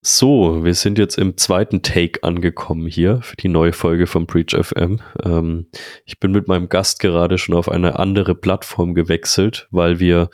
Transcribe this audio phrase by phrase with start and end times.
[0.00, 4.54] So, wir sind jetzt im zweiten Take angekommen hier für die neue Folge von Preach
[4.54, 5.00] FM.
[5.24, 5.66] Ähm,
[6.04, 10.30] ich bin mit meinem Gast gerade schon auf eine andere Plattform gewechselt, weil wir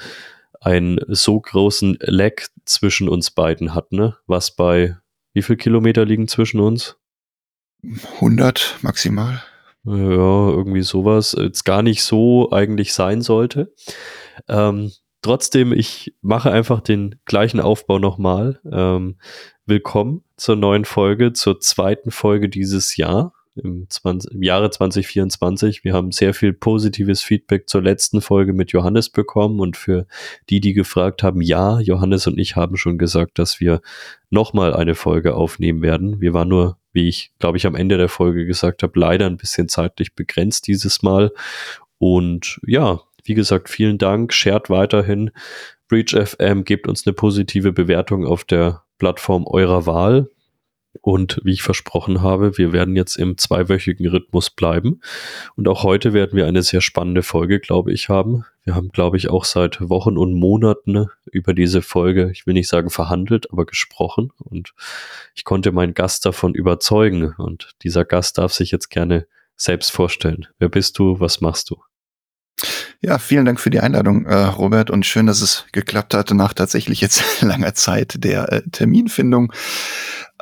[0.60, 4.16] einen so großen Lag zwischen uns beiden hatten, ne?
[4.26, 4.96] was bei
[5.32, 6.96] wie viel Kilometer liegen zwischen uns?
[8.16, 9.42] 100 maximal.
[9.84, 11.34] Ja, irgendwie sowas.
[11.38, 13.74] Jetzt gar nicht so eigentlich sein sollte.
[14.48, 18.60] Ähm, trotzdem, ich mache einfach den gleichen Aufbau nochmal.
[18.70, 19.16] Ähm,
[19.66, 23.32] willkommen zur neuen Folge, zur zweiten Folge dieses Jahr.
[23.56, 25.84] Im, 20, im Jahre 2024.
[25.84, 30.06] Wir haben sehr viel positives Feedback zur letzten Folge mit Johannes bekommen und für
[30.50, 33.80] die, die gefragt haben, ja, Johannes und ich haben schon gesagt, dass wir
[34.28, 36.20] nochmal eine Folge aufnehmen werden.
[36.20, 39.36] Wir waren nur, wie ich glaube ich am Ende der Folge gesagt habe, leider ein
[39.36, 41.30] bisschen zeitlich begrenzt dieses Mal.
[41.98, 44.34] Und ja, wie gesagt, vielen Dank.
[44.34, 45.30] Shared weiterhin.
[45.88, 50.28] Breach FM gebt uns eine positive Bewertung auf der Plattform eurer Wahl.
[51.00, 55.00] Und wie ich versprochen habe, wir werden jetzt im zweiwöchigen Rhythmus bleiben.
[55.56, 58.44] Und auch heute werden wir eine sehr spannende Folge, glaube ich, haben.
[58.62, 62.68] Wir haben, glaube ich, auch seit Wochen und Monaten über diese Folge, ich will nicht
[62.68, 64.30] sagen verhandelt, aber gesprochen.
[64.38, 64.72] Und
[65.34, 67.34] ich konnte meinen Gast davon überzeugen.
[67.36, 69.26] Und dieser Gast darf sich jetzt gerne
[69.56, 70.46] selbst vorstellen.
[70.58, 71.20] Wer bist du?
[71.20, 71.76] Was machst du?
[73.06, 76.54] Ja, vielen Dank für die Einladung, äh, Robert, und schön, dass es geklappt hat nach
[76.54, 79.52] tatsächlich jetzt langer Zeit der äh, Terminfindung,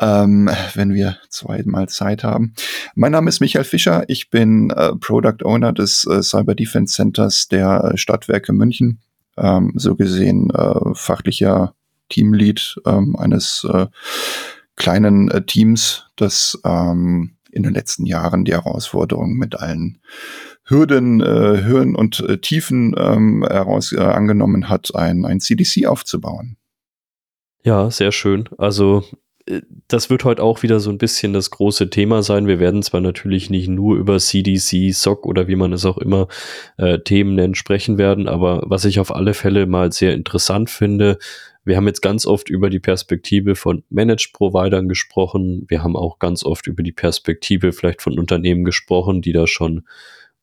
[0.00, 2.54] ähm, wenn wir zweimal Zeit haben.
[2.94, 7.48] Mein Name ist Michael Fischer, ich bin äh, Product Owner des äh, Cyber Defense Centers
[7.48, 9.00] der Stadtwerke München,
[9.36, 11.74] ähm, so gesehen äh, fachlicher
[12.10, 13.86] Teamlead ähm, eines äh,
[14.76, 19.98] kleinen äh, Teams, das ähm, in den letzten Jahren die Herausforderungen mit allen
[20.64, 26.56] Hürden, äh, Höhen und äh, Tiefen ähm, heraus äh, angenommen hat, ein, ein CDC aufzubauen.
[27.64, 28.48] Ja, sehr schön.
[28.58, 29.04] Also
[29.46, 32.46] äh, das wird heute auch wieder so ein bisschen das große Thema sein.
[32.46, 36.28] Wir werden zwar natürlich nicht nur über CDC, SOC oder wie man es auch immer
[36.76, 41.18] äh, Themen nennt, sprechen werden, aber was ich auf alle Fälle mal sehr interessant finde,
[41.64, 45.64] wir haben jetzt ganz oft über die Perspektive von Managed Providern gesprochen.
[45.68, 49.84] Wir haben auch ganz oft über die Perspektive vielleicht von Unternehmen gesprochen, die da schon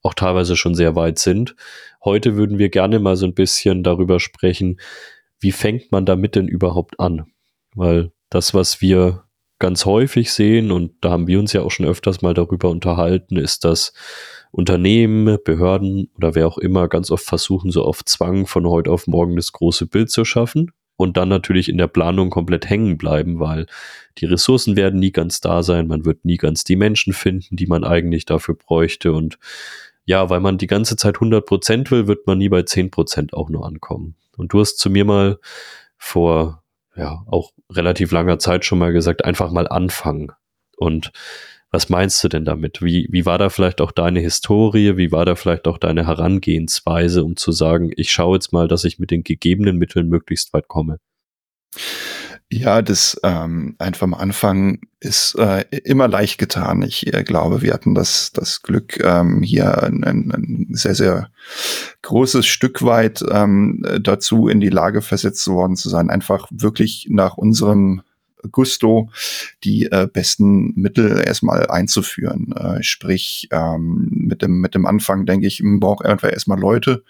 [0.02, 1.56] auch teilweise schon sehr weit sind.
[2.04, 4.80] Heute würden wir gerne mal so ein bisschen darüber sprechen,
[5.40, 7.26] wie fängt man damit denn überhaupt an?
[7.76, 9.24] Weil das, was wir
[9.58, 13.36] ganz häufig sehen, und da haben wir uns ja auch schon öfters mal darüber unterhalten,
[13.36, 13.94] ist, dass
[14.52, 19.06] Unternehmen, Behörden oder wer auch immer ganz oft versuchen, so auf Zwang von heute auf
[19.06, 23.40] morgen das große Bild zu schaffen und dann natürlich in der Planung komplett hängen bleiben,
[23.40, 23.68] weil
[24.18, 27.68] die Ressourcen werden nie ganz da sein, man wird nie ganz die Menschen finden, die
[27.68, 29.38] man eigentlich dafür bräuchte und
[30.09, 33.36] ja, weil man die ganze Zeit 100 Prozent will, wird man nie bei 10 Prozent
[33.36, 34.16] auch nur ankommen.
[34.38, 35.38] Und du hast zu mir mal
[36.00, 36.64] vor,
[36.96, 40.31] ja, auch relativ langer Zeit schon mal gesagt, einfach mal anfangen.
[40.78, 41.12] Und
[41.69, 42.81] was meinst du denn damit?
[42.81, 44.98] Wie, wie war da vielleicht auch deine Historie?
[44.98, 48.86] Wie war da vielleicht auch deine Herangehensweise, um zu sagen, ich schaue jetzt mal, dass
[48.86, 50.98] ich mit den gegebenen Mitteln möglichst weit komme?
[52.52, 56.82] Ja, das ähm, einfach am Anfang ist äh, immer leicht getan.
[56.82, 61.30] Ich äh, glaube, wir hatten das, das Glück, ähm, hier ein, ein, sehr, sehr
[62.02, 67.38] großes Stück weit ähm, dazu in die Lage versetzt worden zu sein, einfach wirklich nach
[67.38, 68.02] unserem
[68.52, 69.12] Gusto
[69.64, 72.52] die äh, besten Mittel erstmal einzuführen.
[72.54, 77.04] Äh, sprich, ähm, mit, dem, mit dem Anfang, denke ich, man braucht einfach erstmal Leute,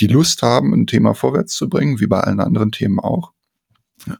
[0.00, 3.33] die Lust haben, ein Thema vorwärts zu bringen, wie bei allen anderen Themen auch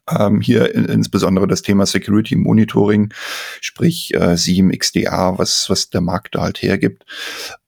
[0.08, 3.12] ähm, hier in, insbesondere das Thema Security Monitoring,
[3.60, 7.04] sprich äh, SIEM, XDA, was, was der Markt da halt hergibt,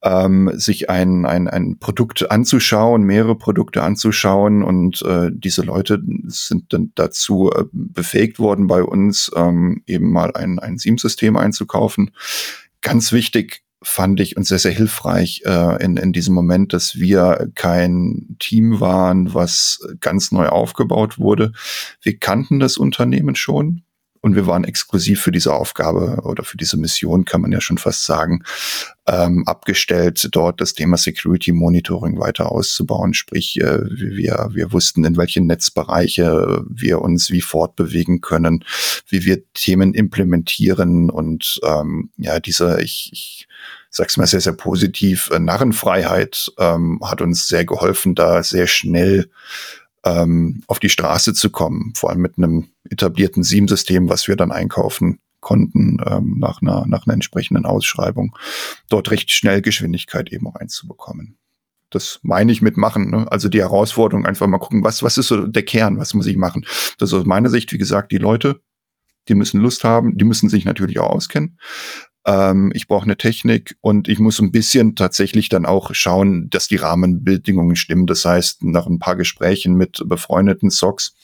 [0.03, 6.73] ähm, sich ein, ein, ein Produkt anzuschauen, mehrere Produkte anzuschauen und äh, diese Leute sind
[6.73, 12.11] dann dazu äh, befähigt worden, bei uns ähm, eben mal ein, ein SIEM-System einzukaufen.
[12.83, 17.49] Ganz wichtig, fand ich uns sehr, sehr hilfreich äh, in, in diesem Moment, dass wir
[17.55, 21.53] kein Team waren, was ganz neu aufgebaut wurde.
[22.03, 23.83] Wir kannten das Unternehmen schon
[24.23, 27.79] und wir waren exklusiv für diese Aufgabe oder für diese Mission, kann man ja schon
[27.79, 28.43] fast sagen,
[29.07, 33.15] ähm, abgestellt, dort das Thema Security Monitoring weiter auszubauen.
[33.15, 38.65] Sprich, äh, wir, wir wussten, in welche Netzbereiche wir uns wie fortbewegen können,
[39.09, 43.47] wie wir Themen implementieren und ähm, ja, diese, ich, ich
[43.97, 49.31] sag's mal sehr, sehr positiv, äh, Narrenfreiheit ähm, hat uns sehr geholfen, da sehr schnell
[50.05, 54.53] ähm, auf die Straße zu kommen, vor allem mit einem etablierten SIEM-System, was wir dann
[54.53, 58.37] einkaufen konnten ähm, nach, einer, nach einer entsprechenden Ausschreibung,
[58.91, 61.39] dort recht schnell Geschwindigkeit eben auch einzubekommen.
[61.89, 63.11] Das meine ich mit machen.
[63.11, 63.27] Ne?
[63.31, 66.37] Also die Herausforderung, einfach mal gucken, was, was ist so der Kern, was muss ich
[66.37, 66.67] machen.
[66.99, 68.61] Das ist aus meiner Sicht, wie gesagt, die Leute
[69.29, 71.59] die müssen Lust haben, die müssen sich natürlich auch auskennen.
[72.27, 76.69] Ähm, ich brauche eine Technik und ich muss ein bisschen tatsächlich dann auch schauen, dass
[76.69, 78.07] die Rahmenbedingungen stimmen.
[78.07, 81.15] Das heißt, nach ein paar Gesprächen mit befreundeten Socks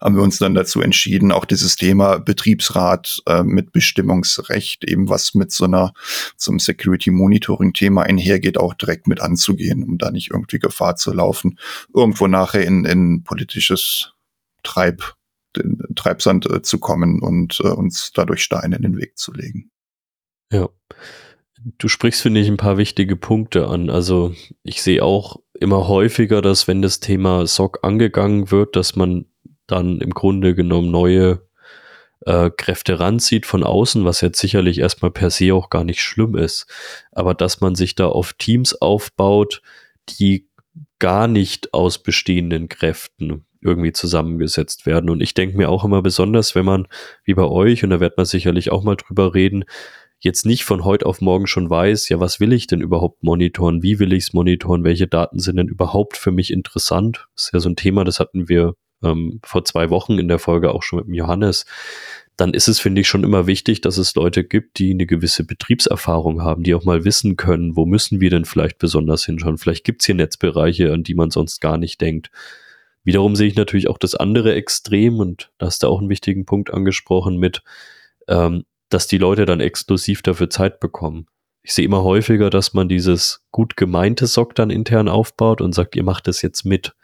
[0.00, 5.34] haben wir uns dann dazu entschieden, auch dieses Thema Betriebsrat äh, mit Bestimmungsrecht, eben was
[5.34, 5.92] mit so einer
[6.36, 11.12] zum Security Monitoring Thema einhergeht, auch direkt mit anzugehen, um da nicht irgendwie Gefahr zu
[11.12, 11.58] laufen,
[11.94, 14.12] irgendwo nachher in, in politisches
[14.62, 15.14] Treib,
[15.56, 19.70] den Treibsand äh, zu kommen und äh, uns dadurch Steine in den Weg zu legen.
[20.50, 20.68] Ja.
[21.78, 23.90] Du sprichst, finde ich, ein paar wichtige Punkte an.
[23.90, 29.26] Also ich sehe auch immer häufiger, dass wenn das Thema SOC angegangen wird, dass man
[29.66, 31.42] dann im Grunde genommen neue
[32.24, 36.36] äh, Kräfte ranzieht von außen, was jetzt sicherlich erstmal per se auch gar nicht schlimm
[36.36, 36.66] ist.
[37.12, 39.62] Aber dass man sich da auf Teams aufbaut,
[40.08, 40.48] die
[40.98, 45.10] gar nicht aus bestehenden Kräften irgendwie zusammengesetzt werden.
[45.10, 46.86] Und ich denke mir auch immer besonders, wenn man,
[47.24, 49.64] wie bei euch, und da wird man sicherlich auch mal drüber reden,
[50.20, 53.82] jetzt nicht von heute auf morgen schon weiß, ja, was will ich denn überhaupt monitoren?
[53.82, 54.84] Wie will ich es monitoren?
[54.84, 57.26] Welche Daten sind denn überhaupt für mich interessant?
[57.34, 60.38] Das ist ja so ein Thema, das hatten wir ähm, vor zwei Wochen in der
[60.38, 61.66] Folge auch schon mit dem Johannes.
[62.36, 65.44] Dann ist es, finde ich, schon immer wichtig, dass es Leute gibt, die eine gewisse
[65.44, 69.56] Betriebserfahrung haben, die auch mal wissen können, wo müssen wir denn vielleicht besonders hinschauen?
[69.56, 72.30] Vielleicht gibt es hier Netzbereiche, an die man sonst gar nicht denkt.
[73.04, 76.44] Wiederum sehe ich natürlich auch das andere Extrem und da hast du auch einen wichtigen
[76.44, 77.62] Punkt angesprochen mit,
[78.28, 81.26] ähm, dass die Leute dann exklusiv dafür Zeit bekommen.
[81.62, 85.96] Ich sehe immer häufiger, dass man dieses gut gemeinte SOC dann intern aufbaut und sagt,
[85.96, 86.94] ihr macht das jetzt mit.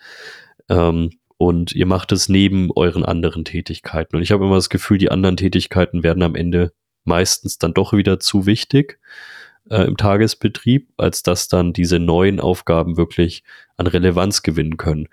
[0.69, 4.15] Ähm, und ihr macht es neben euren anderen Tätigkeiten.
[4.15, 7.93] Und ich habe immer das Gefühl, die anderen Tätigkeiten werden am Ende meistens dann doch
[7.93, 9.01] wieder zu wichtig
[9.69, 13.43] äh, im Tagesbetrieb, als dass dann diese neuen Aufgaben wirklich
[13.77, 15.09] an Relevanz gewinnen können.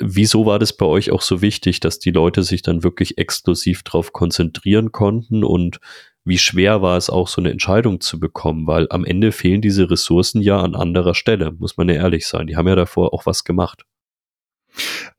[0.00, 3.82] Wieso war das bei euch auch so wichtig, dass die Leute sich dann wirklich exklusiv
[3.82, 5.80] darauf konzentrieren konnten und
[6.24, 9.90] wie schwer war es auch, so eine Entscheidung zu bekommen, weil am Ende fehlen diese
[9.90, 12.46] Ressourcen ja an anderer Stelle, muss man ja ehrlich sein.
[12.46, 13.84] Die haben ja davor auch was gemacht.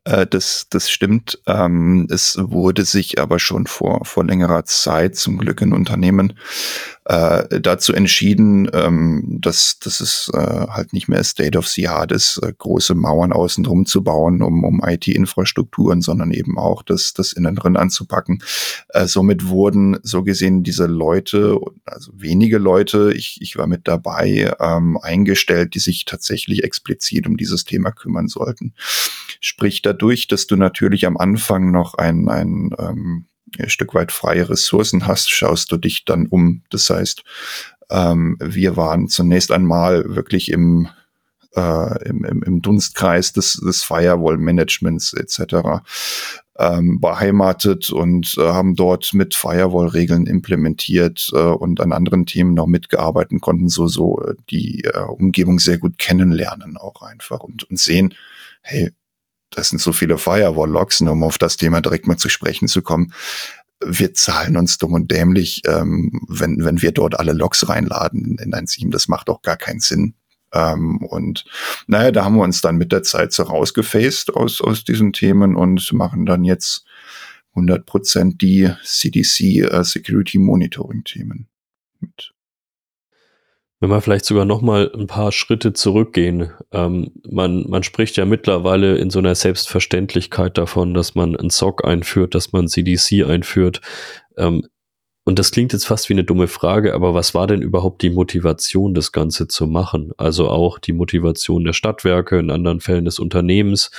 [0.04, 1.40] Äh, das, das stimmt.
[1.48, 6.38] Ähm, es wurde sich aber schon vor, vor längerer Zeit zum Glück in Unternehmen
[7.10, 12.12] äh, dazu entschieden, ähm, dass, dass es äh, halt nicht mehr State of the Art
[12.12, 17.16] ist, äh, große Mauern außen drum zu bauen, um, um IT-Infrastrukturen, sondern eben auch das,
[17.16, 18.44] das innen drin anzupacken.
[18.90, 24.54] Äh, somit wurden so gesehen diese Leute, also wenige Leute, ich, ich war mit dabei,
[24.60, 28.76] ähm, eingestellt, die sich tatsächlich explizit um dieses Thema kümmern sollten.
[29.42, 33.26] Sprich dadurch, dass du natürlich am Anfang noch ein, ein ähm,
[33.58, 36.64] ein Stück weit freie Ressourcen hast, schaust du dich dann um.
[36.70, 37.24] Das heißt,
[37.90, 40.88] ähm, wir waren zunächst einmal wirklich im,
[41.56, 45.82] äh, im, im, Dunstkreis des, des Firewall-Managements etc.
[46.58, 52.68] Ähm, beheimatet und äh, haben dort mit Firewall-Regeln implementiert äh, und an anderen Themen noch
[52.68, 57.80] mitgearbeitet konnten, so so äh, die äh, Umgebung sehr gut kennenlernen auch einfach und, und
[57.80, 58.14] sehen,
[58.62, 58.92] hey,
[59.52, 63.14] das sind so viele Firewall-Logs, um auf das Thema direkt mal zu sprechen zu kommen.
[63.84, 68.54] Wir zahlen uns dumm und dämlich, ähm, wenn, wenn wir dort alle Logs reinladen in
[68.54, 68.92] ein Team.
[68.92, 70.16] Das macht auch gar keinen Sinn.
[70.54, 71.46] Ähm, und
[71.88, 75.56] naja, da haben wir uns dann mit der Zeit so rausgefaced aus, aus diesen Themen
[75.56, 76.86] und machen dann jetzt
[77.52, 79.42] 100 Prozent die CDC
[79.72, 79.84] äh,
[82.00, 82.34] mit.
[83.82, 88.26] Wenn wir vielleicht sogar noch mal ein paar Schritte zurückgehen, ähm, man, man spricht ja
[88.26, 93.80] mittlerweile in so einer Selbstverständlichkeit davon, dass man ein SOC einführt, dass man CDC einführt.
[94.38, 94.66] Ähm,
[95.24, 98.10] und das klingt jetzt fast wie eine dumme Frage, aber was war denn überhaupt die
[98.10, 100.12] Motivation, das Ganze zu machen?
[100.18, 103.92] Also auch die Motivation der Stadtwerke, in anderen Fällen des Unternehmens.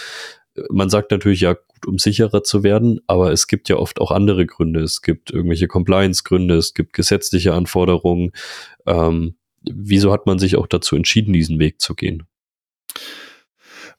[0.69, 4.11] Man sagt natürlich ja, gut, um sicherer zu werden, aber es gibt ja oft auch
[4.11, 4.81] andere Gründe.
[4.81, 8.33] Es gibt irgendwelche Compliance-Gründe, es gibt gesetzliche Anforderungen.
[8.87, 12.25] Ähm, wieso hat man sich auch dazu entschieden, diesen Weg zu gehen?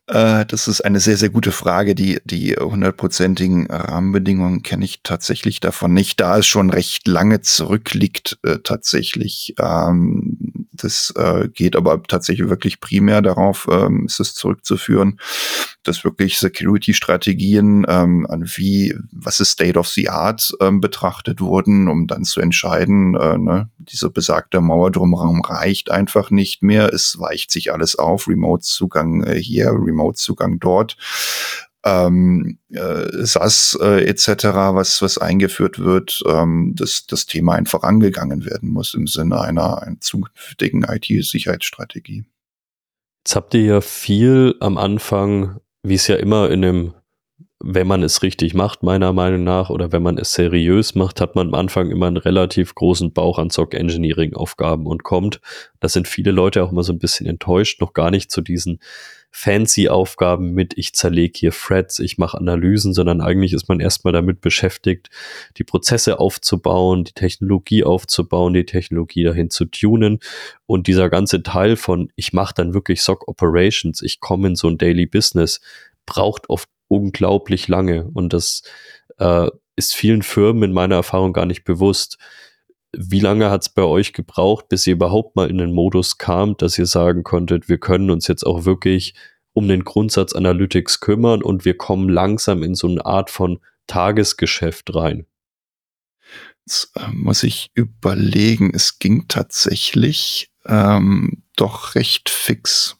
[0.07, 1.95] Äh, das ist eine sehr, sehr gute Frage.
[1.95, 8.39] Die, die hundertprozentigen Rahmenbedingungen kenne ich tatsächlich davon nicht, da es schon recht lange zurückliegt,
[8.43, 9.55] äh, tatsächlich.
[9.59, 15.19] Ähm, das äh, geht aber tatsächlich wirklich primär darauf, ähm, ist es zurückzuführen,
[15.83, 21.87] dass wirklich Security-Strategien ähm, an wie, was ist State of the Art ähm, betrachtet wurden,
[21.87, 26.93] um dann zu entscheiden, äh, ne, diese besagte Mauer drumherum reicht einfach nicht mehr.
[26.93, 30.95] Es weicht sich alles auf, Remote-Zugang äh, hier, Remote-Zugang dort
[31.83, 34.27] ähm, äh, SAS äh, etc.,
[34.73, 39.81] was, was eingeführt wird, ähm, dass das Thema einfach angegangen werden muss im Sinne einer,
[39.81, 42.25] einer zukünftigen IT-Sicherheitsstrategie.
[43.25, 46.93] Jetzt habt ihr ja viel am Anfang, wie es ja immer in einem
[47.63, 51.35] wenn man es richtig macht, meiner Meinung nach, oder wenn man es seriös macht, hat
[51.35, 55.41] man am Anfang immer einen relativ großen Bauch an Zock-Engineering-Aufgaben und kommt,
[55.79, 58.79] da sind viele Leute auch immer so ein bisschen enttäuscht, noch gar nicht zu diesen
[59.31, 64.13] fancy Aufgaben mit, ich zerlege hier Threads, ich mache Analysen, sondern eigentlich ist man erstmal
[64.13, 65.09] damit beschäftigt,
[65.57, 70.19] die Prozesse aufzubauen, die Technologie aufzubauen, die Technologie dahin zu tunen
[70.65, 74.67] und dieser ganze Teil von, ich mache dann wirklich SOC Operations, ich komme in so
[74.67, 75.61] ein Daily Business,
[76.05, 78.63] braucht oft unglaublich lange und das
[79.17, 79.47] äh,
[79.77, 82.17] ist vielen Firmen in meiner Erfahrung gar nicht bewusst.
[82.93, 86.57] Wie lange hat es bei euch gebraucht, bis ihr überhaupt mal in den Modus kam,
[86.57, 89.13] dass ihr sagen konntet, wir können uns jetzt auch wirklich
[89.53, 94.93] um den Grundsatz Analytics kümmern und wir kommen langsam in so eine Art von Tagesgeschäft
[94.93, 95.25] rein?
[96.65, 102.97] Jetzt äh, muss ich überlegen, es ging tatsächlich ähm, doch recht fix.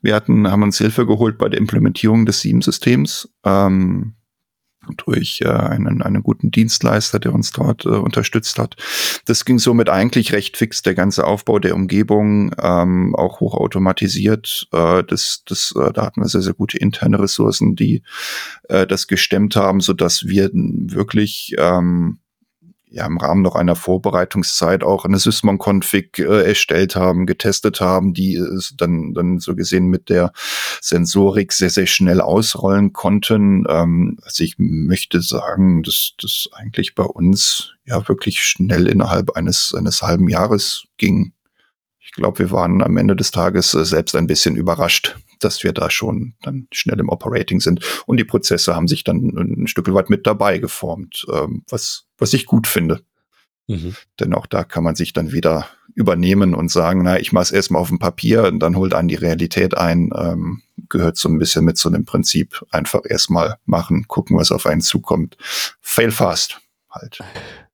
[0.00, 4.14] Wir hatten, haben uns Hilfe geholt bei der Implementierung des SIEM-Systems ähm,
[4.96, 8.76] durch äh, einen, einen guten Dienstleister, der uns dort äh, unterstützt hat.
[9.26, 14.68] Das ging somit eigentlich recht fix, der ganze Aufbau der Umgebung, ähm, auch hochautomatisiert.
[14.72, 18.02] Äh, das, das, äh, da hatten wir sehr, sehr gute interne Ressourcen, die
[18.68, 22.18] äh, das gestemmt haben, so dass wir wirklich ähm,
[22.90, 28.34] ja im Rahmen noch einer Vorbereitungszeit auch eine Sysmon-Config äh, erstellt haben, getestet haben, die
[28.34, 30.32] es dann, dann so gesehen mit der
[30.80, 33.64] Sensorik sehr, sehr schnell ausrollen konnten.
[33.68, 39.74] Ähm, also ich möchte sagen, dass das eigentlich bei uns ja wirklich schnell innerhalb eines,
[39.74, 41.32] eines halben Jahres ging.
[42.00, 45.72] Ich glaube, wir waren am Ende des Tages äh, selbst ein bisschen überrascht, dass wir
[45.72, 47.84] da schon dann schnell im Operating sind.
[48.06, 52.32] Und die Prozesse haben sich dann ein Stück weit mit dabei geformt, ähm, was, was
[52.32, 53.00] ich gut finde.
[53.66, 53.94] Mhm.
[54.18, 57.50] Denn auch da kann man sich dann wieder übernehmen und sagen, na, ich mache es
[57.50, 60.10] erstmal auf dem Papier und dann holt an die Realität ein.
[60.16, 62.64] Ähm, gehört so ein bisschen mit zu dem Prinzip.
[62.70, 65.36] Einfach erstmal machen, gucken, was auf einen zukommt.
[65.80, 66.60] Fail fast
[66.90, 67.20] halt.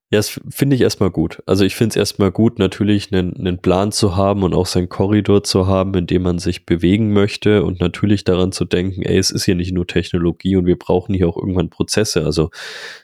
[0.09, 1.43] Ja, das finde ich erstmal gut.
[1.45, 4.87] Also ich finde es erstmal gut, natürlich einen, einen Plan zu haben und auch seinen
[4.87, 9.17] Korridor zu haben, in dem man sich bewegen möchte und natürlich daran zu denken, ey,
[9.17, 12.23] es ist hier nicht nur Technologie und wir brauchen hier auch irgendwann Prozesse.
[12.23, 12.51] Also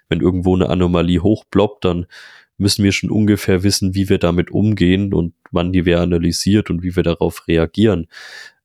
[0.07, 2.05] wenn irgendwo eine Anomalie hochbloppt, dann
[2.57, 6.83] müssen wir schon ungefähr wissen, wie wir damit umgehen und wann die wir analysiert und
[6.83, 8.07] wie wir darauf reagieren.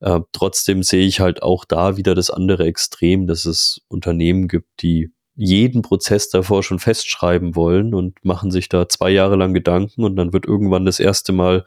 [0.01, 4.83] Äh, trotzdem sehe ich halt auch da wieder das andere Extrem, dass es Unternehmen gibt,
[4.83, 10.03] die jeden Prozess davor schon festschreiben wollen und machen sich da zwei Jahre lang Gedanken
[10.03, 11.65] und dann wird irgendwann das erste Mal,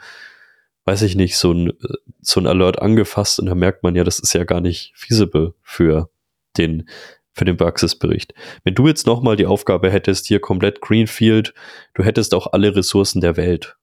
[0.84, 1.74] weiß ich nicht, so ein,
[2.20, 5.54] so ein Alert angefasst und da merkt man ja, das ist ja gar nicht feasible
[5.63, 6.10] für
[6.58, 6.90] den,
[7.32, 8.34] für den Praxisbericht.
[8.66, 11.54] Wenn du jetzt nochmal die Aufgabe hättest, hier komplett Greenfield,
[11.94, 13.78] du hättest auch alle Ressourcen der Welt.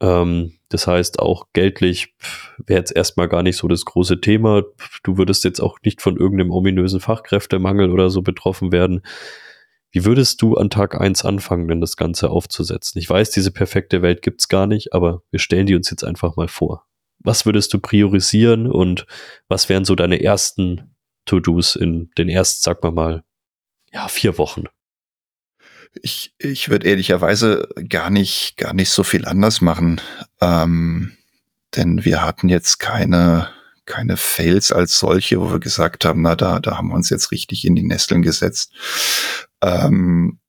[0.00, 2.14] Ähm, das heißt, auch geldlich
[2.66, 4.62] wäre jetzt erstmal gar nicht so das große Thema.
[5.02, 9.02] Du würdest jetzt auch nicht von irgendeinem ominösen Fachkräftemangel oder so betroffen werden.
[9.92, 12.98] Wie würdest du an Tag eins anfangen, denn das Ganze aufzusetzen?
[12.98, 16.34] Ich weiß, diese perfekte Welt gibt's gar nicht, aber wir stellen die uns jetzt einfach
[16.34, 16.84] mal vor.
[17.20, 19.06] Was würdest du priorisieren und
[19.46, 20.96] was wären so deine ersten
[21.26, 23.24] To-Dos in den ersten, sag mal mal,
[23.92, 24.64] ja, vier Wochen?
[26.02, 30.00] Ich, ich würde ehrlicherweise gar nicht, gar nicht so viel anders machen.
[30.40, 31.16] Ähm,
[31.76, 33.48] denn wir hatten jetzt keine,
[33.86, 37.30] keine Fails als solche, wo wir gesagt haben, na, da, da haben wir uns jetzt
[37.30, 38.72] richtig in die Nesteln gesetzt.
[39.62, 40.40] Ähm,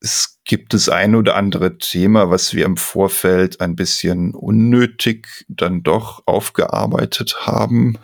[0.00, 5.82] es gibt das ein oder andere Thema, was wir im Vorfeld ein bisschen unnötig dann
[5.82, 7.98] doch aufgearbeitet haben.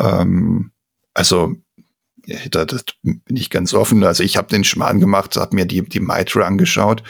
[0.00, 0.72] Ähm,
[1.14, 1.54] also
[2.50, 4.04] da, das bin ich ganz offen.
[4.04, 7.02] Also ich habe den Schmarrn gemacht, habe mir die, die Mitre angeschaut,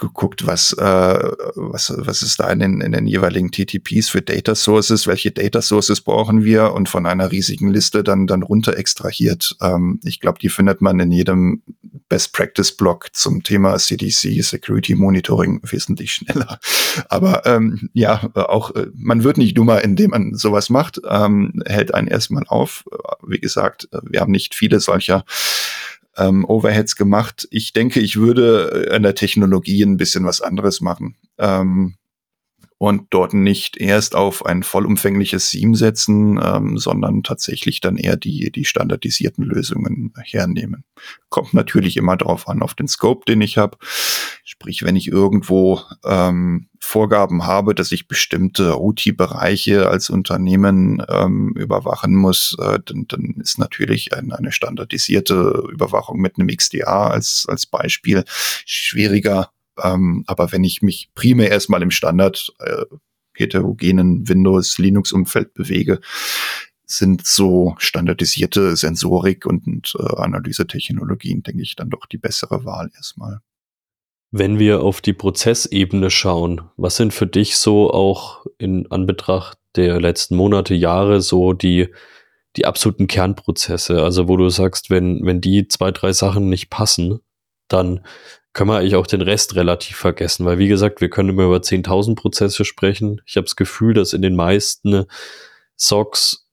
[0.00, 4.54] geguckt, was, äh, was, was ist da in den, in den jeweiligen TTPs für Data
[4.54, 9.56] Sources, welche Data Sources brauchen wir und von einer riesigen Liste dann, dann runter extrahiert.
[9.60, 11.62] Ähm, ich glaube, die findet man in jedem
[12.08, 16.58] Best Practice Blog zum Thema CDC, Security Monitoring wesentlich schneller.
[17.08, 21.94] Aber ähm, ja, auch äh, man wird nicht dummer, indem man sowas macht, ähm, hält
[21.94, 22.84] einen erstmal auf.
[23.24, 25.24] Wie gesagt, wir haben nicht viele solcher
[26.20, 27.48] ähm, Overheads gemacht.
[27.50, 31.16] Ich denke, ich würde an der Technologie ein bisschen was anderes machen.
[31.38, 31.96] Ähm,
[32.82, 38.50] und dort nicht erst auf ein vollumfängliches SIEM setzen, ähm, sondern tatsächlich dann eher die,
[38.50, 40.84] die standardisierten Lösungen hernehmen.
[41.28, 43.76] Kommt natürlich immer darauf an, auf den Scope, den ich habe.
[44.50, 52.16] Sprich, wenn ich irgendwo ähm, Vorgaben habe, dass ich bestimmte OT-Bereiche als Unternehmen ähm, überwachen
[52.16, 57.66] muss, äh, dann, dann ist natürlich ein, eine standardisierte Überwachung mit einem XDA als, als
[57.66, 58.24] Beispiel
[58.66, 59.50] schwieriger
[59.82, 62.84] ähm, aber wenn ich mich primär erstmal im Standard äh,
[63.34, 66.00] heterogenen Windows, Linux-Umfeld bewege,
[66.84, 72.90] sind so standardisierte Sensorik und, und äh, Analysetechnologien, denke ich, dann doch die bessere Wahl
[72.96, 73.40] erstmal.
[74.30, 80.00] Wenn wir auf die Prozessebene schauen, was sind für dich so auch in Anbetracht der
[80.00, 81.88] letzten Monate, Jahre so die,
[82.56, 84.02] die absoluten Kernprozesse?
[84.02, 87.20] Also wo du sagst, wenn, wenn die zwei, drei Sachen nicht passen,
[87.68, 88.04] dann
[88.52, 91.58] können wir eigentlich auch den Rest relativ vergessen, weil wie gesagt, wir können immer über
[91.58, 93.20] 10.000 Prozesse sprechen.
[93.26, 95.04] Ich habe das Gefühl, dass in den meisten
[95.76, 96.48] Socks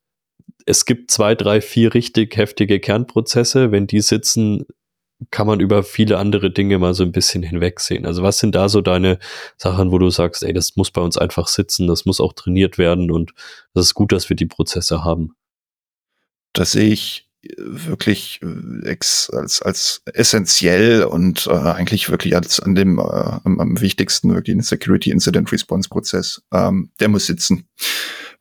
[0.67, 3.71] es gibt zwei, drei, vier richtig heftige Kernprozesse.
[3.71, 4.65] Wenn die sitzen,
[5.31, 8.05] kann man über viele andere Dinge mal so ein bisschen hinwegsehen.
[8.05, 9.19] Also was sind da so deine
[9.57, 12.77] Sachen, wo du sagst, ey, das muss bei uns einfach sitzen, das muss auch trainiert
[12.77, 13.33] werden und
[13.73, 15.35] das ist gut, dass wir die Prozesse haben.
[16.53, 22.75] Das sehe ich wirklich äh, ex, als, als essentiell und äh, eigentlich wirklich als an
[22.75, 26.41] dem äh, am, am wichtigsten wirklich den Security Incident Response Prozess.
[26.51, 27.67] Ähm, der muss sitzen.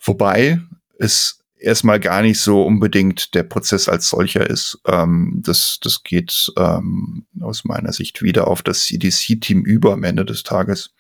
[0.01, 0.61] Wobei
[0.99, 4.79] es erstmal gar nicht so unbedingt der Prozess als solcher ist.
[4.87, 10.25] Ähm, das, das geht ähm, aus meiner Sicht wieder auf das CDC-Team über am Ende
[10.25, 10.95] des Tages.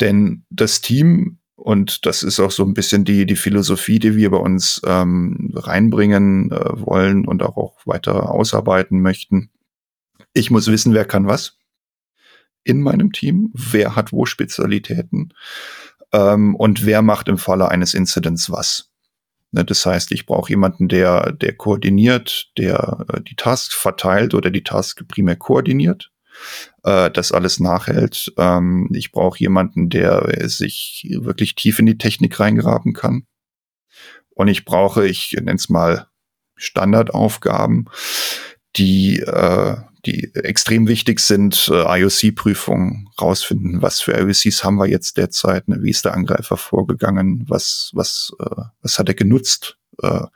[0.00, 4.30] Denn das Team und das ist auch so ein bisschen die, die Philosophie, die wir
[4.30, 9.50] bei uns ähm, reinbringen äh, wollen und auch, auch weiter ausarbeiten möchten.
[10.32, 11.58] Ich muss wissen, wer kann was
[12.64, 15.34] in meinem Team, wer hat wo Spezialitäten
[16.12, 18.91] ähm, und wer macht im Falle eines Incidents was.
[19.52, 24.50] Ne, das heißt, ich brauche jemanden, der, der koordiniert, der äh, die Tasks verteilt oder
[24.50, 26.10] die Tasks primär koordiniert
[26.84, 28.32] äh, das alles nachhält.
[28.38, 33.26] Ähm, ich brauche jemanden, der sich wirklich tief in die Technik reingraben kann.
[34.34, 36.06] Und ich brauche, ich nenne es mal
[36.56, 37.88] Standardaufgaben,
[38.76, 45.16] die, äh, die extrem wichtig sind, äh, IOC-Prüfungen rausfinden, was für IOCs haben wir jetzt
[45.16, 45.78] derzeit, ne?
[45.82, 50.26] wie ist der Angreifer vorgegangen, was, was, äh, was hat er genutzt, äh,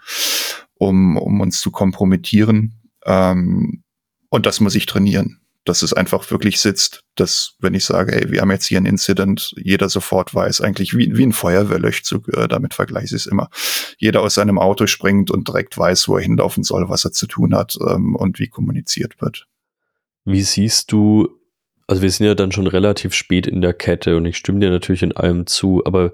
[0.79, 2.75] um, um uns zu kompromittieren.
[3.05, 3.83] Ähm,
[4.29, 8.31] und das muss ich trainieren dass es einfach wirklich sitzt, dass, wenn ich sage, ey,
[8.31, 12.49] wir haben jetzt hier ein Incident, jeder sofort weiß, eigentlich wie, wie ein Feuerwehrlöschzug, äh,
[12.49, 13.51] damit vergleiche ich es immer.
[13.99, 17.27] Jeder aus seinem Auto springt und direkt weiß, wo er hinlaufen soll, was er zu
[17.27, 19.49] tun hat ähm, und wie kommuniziert wird.
[20.27, 21.29] Wie siehst du,
[21.87, 24.71] also wir sind ja dann schon relativ spät in der Kette und ich stimme dir
[24.71, 26.13] natürlich in allem zu, aber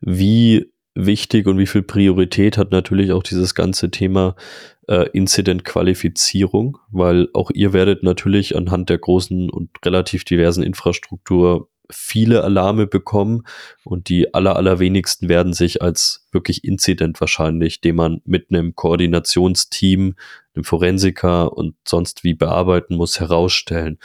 [0.00, 4.36] wie wichtig und wie viel Priorität hat natürlich auch dieses ganze Thema
[4.88, 12.44] äh, Incident-Qualifizierung, weil auch ihr werdet natürlich anhand der großen und relativ diversen Infrastruktur viele
[12.44, 13.42] Alarme bekommen
[13.84, 20.14] und die aller, allerwenigsten werden sich als wirklich Incident wahrscheinlich, den man mit einem Koordinationsteam,
[20.54, 23.98] einem Forensiker und sonst wie bearbeiten muss, herausstellen.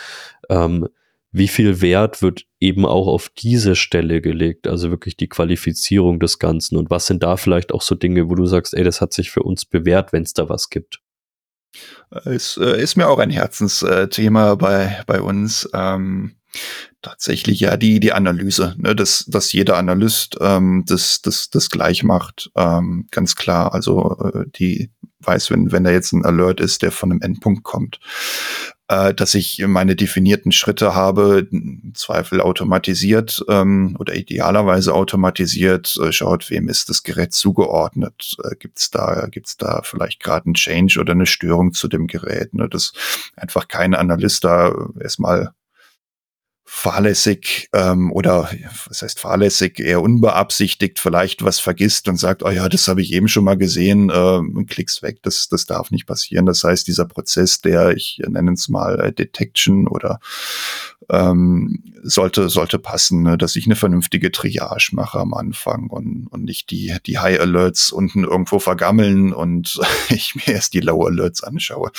[0.50, 0.88] Ähm,
[1.32, 6.40] wie viel Wert wird eben auch auf diese Stelle gelegt, also wirklich die Qualifizierung des
[6.40, 9.14] Ganzen und was sind da vielleicht auch so Dinge, wo du sagst, ey, das hat
[9.14, 11.02] sich für uns bewährt, wenn es da was gibt?
[12.26, 15.70] Es äh, ist mir auch ein Herzensthema bei, bei uns.
[15.74, 16.37] Ähm,
[17.02, 22.04] tatsächlich ja die, die Analyse, ne, dass, dass jeder Analyst ähm, das, das, das gleich
[22.04, 22.52] macht.
[22.56, 23.74] Ähm, ganz klar.
[23.74, 27.64] Also äh, die weiß, wenn, wenn da jetzt ein Alert ist, der von einem Endpunkt
[27.64, 28.00] kommt
[28.88, 36.12] äh, dass ich meine definierten Schritte habe, im Zweifel automatisiert ähm, oder idealerweise automatisiert, äh,
[36.12, 41.00] schaut, wem ist das Gerät zugeordnet, äh, gibt's da gibt's da vielleicht gerade einen Change
[41.00, 42.70] oder eine Störung zu dem Gerät, ne?
[42.70, 42.94] dass
[43.36, 45.52] einfach kein Analyst da erstmal
[46.70, 48.52] fahrlässig ähm, oder
[48.88, 53.14] was heißt fahrlässig, eher unbeabsichtigt vielleicht was vergisst und sagt, oh ja, das habe ich
[53.14, 56.46] eben schon mal gesehen, äh, und klicks weg, das, das darf nicht passieren.
[56.46, 60.20] Das heißt, dieser Prozess, der, ich nenne es mal äh, Detection oder
[61.10, 63.38] ähm, sollte, sollte passen, ne?
[63.38, 67.92] dass ich eine vernünftige Triage mache am Anfang und, und nicht die, die High Alerts
[67.92, 71.92] unten irgendwo vergammeln und ich mir erst die Low Alerts anschaue.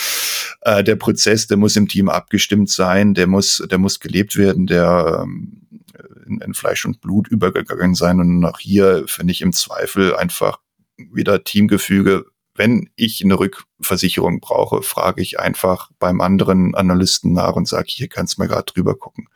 [0.62, 4.57] Äh, der Prozess, der muss im Team abgestimmt sein, der muss, der muss gelebt werden,
[4.66, 5.62] der ähm,
[6.26, 10.58] in, in Fleisch und Blut übergegangen sein und auch hier finde ich im Zweifel einfach
[10.96, 12.26] wieder Teamgefüge
[12.58, 18.08] wenn ich eine Rückversicherung brauche, frage ich einfach beim anderen Analysten nach und sage, hier
[18.08, 19.28] kannst du mal gerade drüber gucken.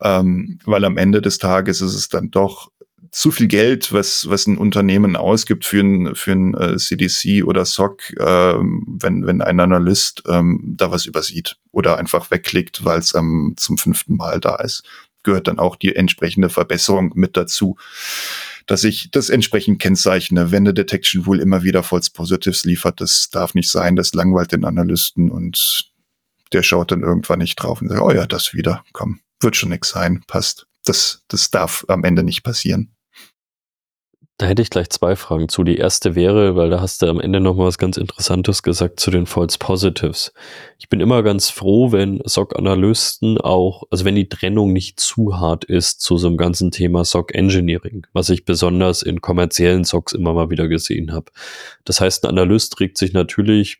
[0.00, 2.70] Ähm, weil am Ende des Tages ist es dann doch
[3.16, 7.64] zu viel Geld, was, was ein Unternehmen ausgibt für ein, für ein äh, CDC oder
[7.64, 13.14] SOC, äh, wenn, wenn ein Analyst ähm, da was übersieht oder einfach wegklickt, weil es
[13.14, 14.82] ähm, zum fünften Mal da ist,
[15.22, 17.76] gehört dann auch die entsprechende Verbesserung mit dazu
[18.68, 23.00] dass ich das entsprechend kennzeichne, wenn eine Detection Rule immer wieder False Positives liefert.
[23.00, 25.92] Das darf nicht sein, das langweilt den Analysten und
[26.52, 29.68] der schaut dann irgendwann nicht drauf und sagt, oh ja, das wieder, komm, wird schon
[29.68, 30.66] nix sein, passt.
[30.84, 32.95] Das, das darf am Ende nicht passieren.
[34.38, 35.64] Da hätte ich gleich zwei Fragen zu.
[35.64, 39.00] Die erste wäre, weil da hast du am Ende noch mal was ganz Interessantes gesagt
[39.00, 40.34] zu den False Positives.
[40.78, 45.64] Ich bin immer ganz froh, wenn SOC-Analysten auch, also wenn die Trennung nicht zu hart
[45.64, 50.50] ist zu so einem ganzen Thema SOC-Engineering, was ich besonders in kommerziellen SOCs immer mal
[50.50, 51.32] wieder gesehen habe.
[51.86, 53.78] Das heißt, ein Analyst regt sich natürlich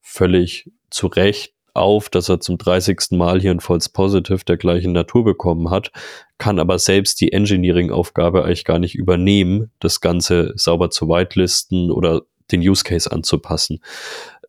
[0.00, 3.12] völlig zu Recht auf, dass er zum 30.
[3.12, 5.90] Mal hier ein False Positive der gleichen Natur bekommen hat,
[6.38, 12.22] kann aber selbst die Engineering-Aufgabe eigentlich gar nicht übernehmen, das Ganze sauber zu whitelisten oder
[12.50, 13.80] den Use Case anzupassen.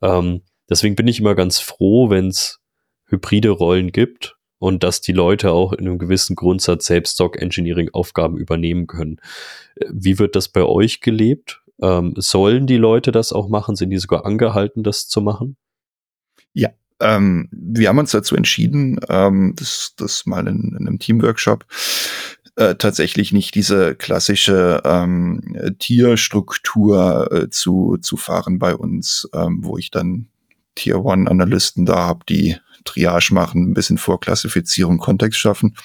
[0.02, 2.60] Ähm, deswegen bin ich immer ganz froh, wenn es
[3.06, 8.88] hybride Rollen gibt und dass die Leute auch in einem gewissen Grundsatz selbst Stock-Engineering-Aufgaben übernehmen
[8.88, 9.20] können.
[9.76, 11.62] Äh, wie wird das bei euch gelebt?
[11.82, 13.76] Ähm, sollen die Leute das auch machen?
[13.76, 15.56] Sind die sogar angehalten, das zu machen?
[16.54, 21.66] Ja, ähm, wir haben uns dazu entschieden, ähm, das, das mal in, in einem Teamworkshop
[22.56, 25.42] äh, tatsächlich nicht diese klassische ähm,
[25.80, 30.28] Tierstruktur äh, zu, zu fahren bei uns, ähm, wo ich dann
[30.76, 35.76] Tier One Analysten da habe, die Triage machen, ein bisschen Vorklassifizierung, Kontext schaffen.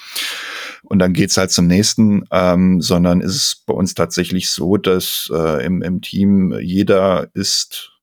[0.83, 5.31] Und dann geht's halt zum nächsten, ähm, sondern ist es bei uns tatsächlich so, dass
[5.33, 7.94] äh, im, im Team jeder ist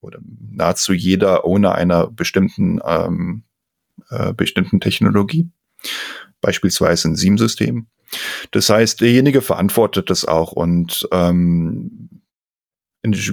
[0.00, 0.18] oder
[0.50, 3.42] nahezu jeder ohne einer bestimmten, ähm,
[4.10, 5.48] äh, bestimmten Technologie,
[6.40, 7.86] beispielsweise ein SIEM-System.
[8.50, 12.08] Das heißt, derjenige verantwortet das auch und ähm,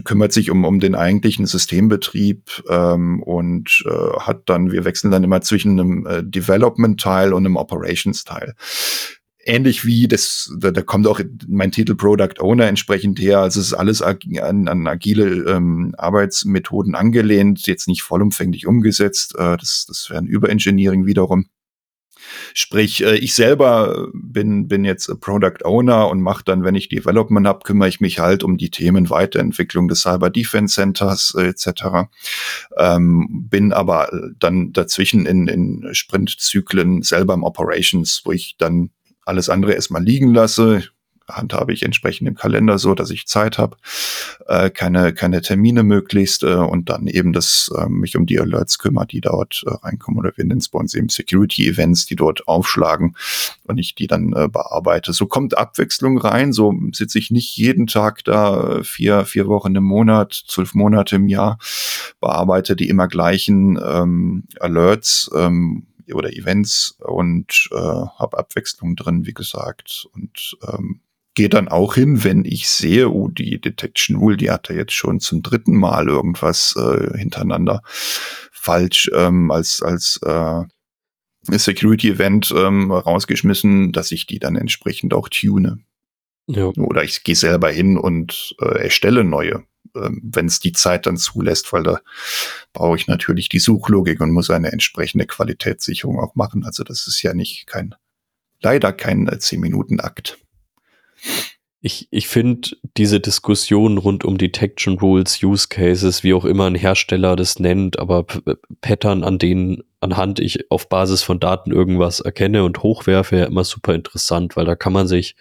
[0.06, 5.24] kümmert sich um, um den eigentlichen Systembetrieb ähm, und äh, hat dann, wir wechseln dann
[5.24, 8.56] immer zwischen einem äh, Development-Teil und einem Operations-Teil
[9.48, 13.40] ähnlich wie das, da, da kommt auch mein Titel Product Owner entsprechend her.
[13.40, 19.36] Also es ist alles an, an agile ähm, Arbeitsmethoden angelehnt, jetzt nicht vollumfänglich umgesetzt.
[19.38, 21.48] Äh, das, das wäre ein Überengineering wiederum.
[22.54, 27.48] Sprich, äh, ich selber bin, bin jetzt Product Owner und mache dann, wenn ich Development
[27.48, 32.10] habe, kümmere ich mich halt um die Themen Weiterentwicklung des Cyber Defense Centers äh, etc.
[32.78, 38.92] Ähm, bin aber dann dazwischen in, in Sprintzyklen selber im Operations, wo ich dann
[39.28, 40.84] alles andere erstmal liegen lasse.
[41.30, 43.76] Handhabe ich entsprechend im Kalender so, dass ich Zeit habe,
[44.48, 48.80] äh, keine, keine Termine möglichst äh, und dann eben das äh, mich um die Alerts
[48.80, 52.48] kümmert, die dort äh, reinkommen oder wir nennen es bei uns eben Security-Events, die dort
[52.48, 53.16] aufschlagen
[53.64, 55.12] und ich die dann äh, bearbeite.
[55.12, 59.76] So kommt Abwechslung rein, so sitze ich nicht jeden Tag da, äh, vier, vier Wochen
[59.76, 61.60] im Monat, zwölf Monate im Jahr,
[62.22, 69.34] bearbeite die immer gleichen ähm, Alerts, ähm, oder Events und äh, habe Abwechslung drin, wie
[69.34, 70.08] gesagt.
[70.14, 71.02] Und ähm,
[71.36, 74.94] gehe dann auch hin, wenn ich sehe, oh, die Detection Rule, die hat er jetzt
[74.94, 77.82] schon zum dritten Mal irgendwas äh, hintereinander
[78.52, 80.64] falsch ähm, als als äh,
[81.44, 85.80] Security Event ähm, rausgeschmissen, dass ich die dann entsprechend auch tune.
[86.48, 86.66] Ja.
[86.66, 89.64] Oder ich gehe selber hin und äh, erstelle neue
[90.22, 92.00] wenn es die Zeit dann zulässt, weil da
[92.74, 96.64] brauche ich natürlich die Suchlogik und muss eine entsprechende Qualitätssicherung auch machen.
[96.64, 97.96] Also das ist ja nicht kein,
[98.62, 100.38] leider kein 10-Minuten-Akt.
[100.40, 101.28] Äh,
[101.80, 106.76] ich, ich finde diese Diskussion rund um Detection Rules, Use Cases, wie auch immer ein
[106.76, 108.42] Hersteller das nennt, aber P
[108.82, 113.64] Pattern, an denen anhand ich auf Basis von Daten irgendwas erkenne und hochwerfe, ja immer
[113.64, 115.36] super interessant, weil da kann man sich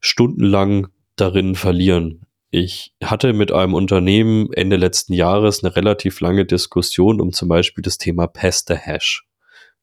[0.00, 2.26] stundenlang darin verlieren.
[2.50, 7.82] Ich hatte mit einem Unternehmen Ende letzten Jahres eine relativ lange Diskussion um zum Beispiel
[7.82, 9.24] das Thema Peste Hash.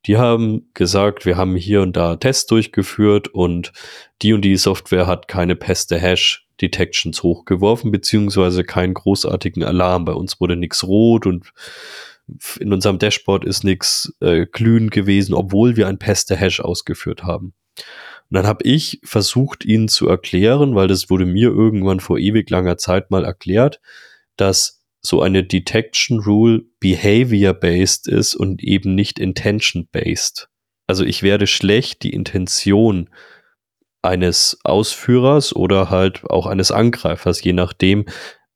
[0.06, 3.72] Die haben gesagt, wir haben hier und da Tests durchgeführt und
[4.22, 10.06] die und die Software hat keine Peste Hash Detections hochgeworfen, beziehungsweise keinen großartigen Alarm.
[10.06, 11.52] Bei uns wurde nichts rot und
[12.60, 17.54] in unserem Dashboard ist nichts äh, glühend gewesen, obwohl wir ein Peste Hash ausgeführt haben.
[18.30, 22.50] Und dann habe ich versucht, ihnen zu erklären, weil das wurde mir irgendwann vor ewig
[22.50, 23.80] langer Zeit mal erklärt,
[24.36, 30.50] dass so eine Detection Rule behavior-based ist und eben nicht intention-based.
[30.88, 33.10] Also ich werde schlecht die Intention
[34.02, 38.06] eines Ausführers oder halt auch eines Angreifers, je nachdem,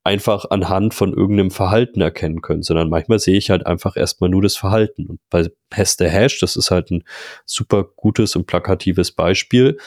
[0.03, 4.41] einfach anhand von irgendeinem Verhalten erkennen können, sondern manchmal sehe ich halt einfach erstmal nur
[4.41, 5.05] das Verhalten.
[5.05, 7.03] Und bei Peste Hash, das ist halt ein
[7.45, 9.77] super gutes und plakatives Beispiel,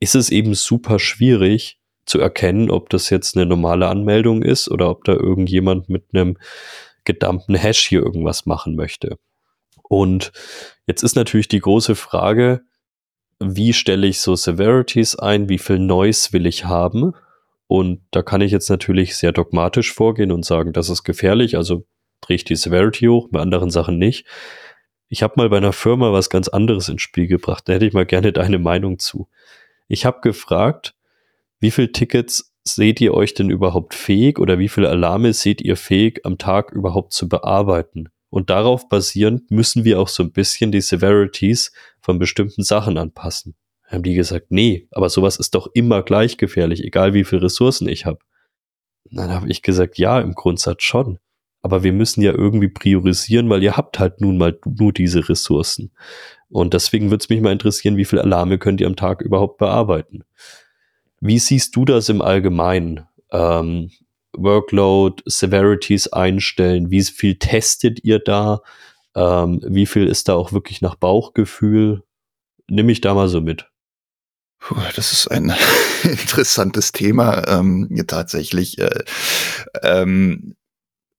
[0.00, 4.90] ist es eben super schwierig zu erkennen, ob das jetzt eine normale Anmeldung ist oder
[4.90, 6.36] ob da irgendjemand mit einem
[7.04, 9.18] gedammten Hash hier irgendwas machen möchte.
[9.88, 10.32] Und
[10.86, 12.62] jetzt ist natürlich die große Frage,
[13.38, 17.14] wie stelle ich so Severities ein, wie viel Noise will ich haben?
[17.70, 21.86] Und da kann ich jetzt natürlich sehr dogmatisch vorgehen und sagen, das ist gefährlich, also
[22.20, 24.26] drehe ich die Severity hoch, bei anderen Sachen nicht.
[25.06, 27.68] Ich habe mal bei einer Firma was ganz anderes ins Spiel gebracht.
[27.68, 29.28] Da hätte ich mal gerne deine Meinung zu.
[29.86, 30.96] Ich habe gefragt,
[31.60, 35.76] wie viele Tickets seht ihr euch denn überhaupt fähig oder wie viele Alarme seht ihr
[35.76, 38.08] fähig am Tag überhaupt zu bearbeiten?
[38.30, 43.54] Und darauf basierend müssen wir auch so ein bisschen die Severities von bestimmten Sachen anpassen.
[43.90, 47.88] Haben die gesagt, nee, aber sowas ist doch immer gleich gefährlich, egal wie viele Ressourcen
[47.88, 48.20] ich habe.
[49.10, 51.18] Dann habe ich gesagt, ja, im Grundsatz schon.
[51.62, 55.90] Aber wir müssen ja irgendwie priorisieren, weil ihr habt halt nun mal nur diese Ressourcen.
[56.48, 59.58] Und deswegen würde es mich mal interessieren, wie viele Alarme könnt ihr am Tag überhaupt
[59.58, 60.24] bearbeiten?
[61.20, 63.06] Wie siehst du das im Allgemeinen?
[63.30, 63.90] Ähm,
[64.32, 68.60] Workload, Severities einstellen, wie viel testet ihr da?
[69.14, 72.04] Ähm, wie viel ist da auch wirklich nach Bauchgefühl?
[72.68, 73.70] Nimm mich da mal so mit.
[74.60, 75.52] Puh, das ist ein
[76.04, 77.48] interessantes Thema.
[77.48, 79.04] Ähm, tatsächlich, äh,
[79.82, 80.54] ähm,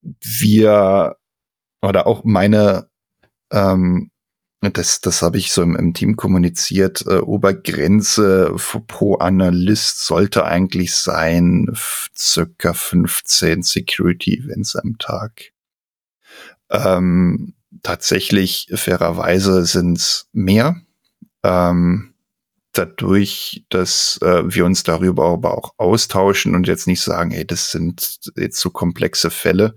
[0.02, 1.18] wir
[1.82, 2.90] oder auch meine
[3.52, 4.12] ähm,
[4.62, 7.04] das, das habe ich so im, im Team kommuniziert.
[7.08, 8.56] Äh, Obergrenze
[8.88, 11.68] pro Analyst sollte eigentlich sein
[12.16, 15.52] circa 15 Security Events am Tag.
[16.70, 20.80] Ähm, tatsächlich, fairerweise sind es mehr.
[21.44, 22.11] Ähm,
[22.74, 27.72] dadurch, dass äh, wir uns darüber aber auch austauschen und jetzt nicht sagen, hey, das
[27.72, 29.76] sind jetzt so komplexe Fälle,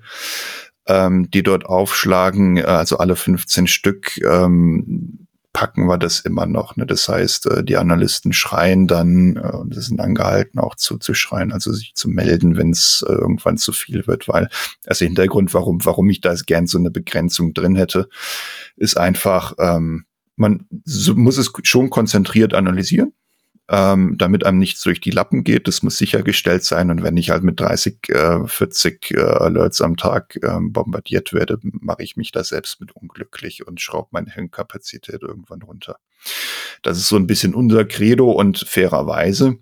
[0.86, 6.76] ähm, die dort aufschlagen, äh, also alle 15 Stück, ähm, packen wir das immer noch.
[6.76, 6.84] Ne?
[6.84, 11.94] Das heißt, äh, die Analysten schreien dann, äh, und sind angehalten, auch zuzuschreien, also sich
[11.94, 14.48] zu melden, wenn es äh, irgendwann zu viel wird, weil
[14.84, 18.08] also Hintergrund, warum, warum ich da gern so eine Begrenzung drin hätte,
[18.76, 20.04] ist einfach, ähm,
[20.36, 23.12] man muss es schon konzentriert analysieren
[23.68, 25.66] ähm, damit einem nichts durch die Lappen geht.
[25.68, 26.90] Das muss sichergestellt sein.
[26.90, 31.58] Und wenn ich halt mit 30, äh, 40 äh, Alerts am Tag äh, bombardiert werde,
[31.62, 35.96] mache ich mich da selbst mit unglücklich und schraube meine Hirnkapazität irgendwann runter.
[36.82, 39.56] Das ist so ein bisschen unser Credo und fairerweise,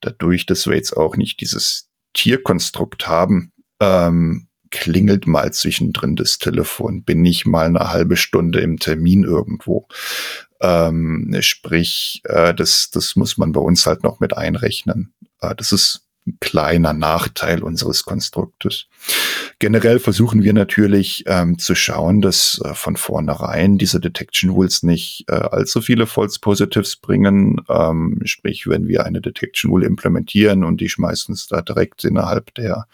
[0.00, 7.02] dadurch, dass wir jetzt auch nicht dieses Tierkonstrukt haben, ähm, klingelt mal zwischendrin das Telefon,
[7.02, 9.88] bin ich mal eine halbe Stunde im Termin irgendwo.
[10.60, 15.12] Ähm, sprich, äh, das, das muss man bei uns halt noch mit einrechnen.
[15.40, 18.86] Äh, das ist ein kleiner Nachteil unseres Konstruktes.
[19.58, 25.24] Generell versuchen wir natürlich ähm, zu schauen, dass äh, von vornherein diese Detection Rules nicht
[25.28, 27.60] äh, allzu viele False Positives bringen.
[27.68, 32.54] Ähm, sprich, wenn wir eine Detection Rule implementieren und die schmeißen es da direkt innerhalb
[32.54, 32.86] der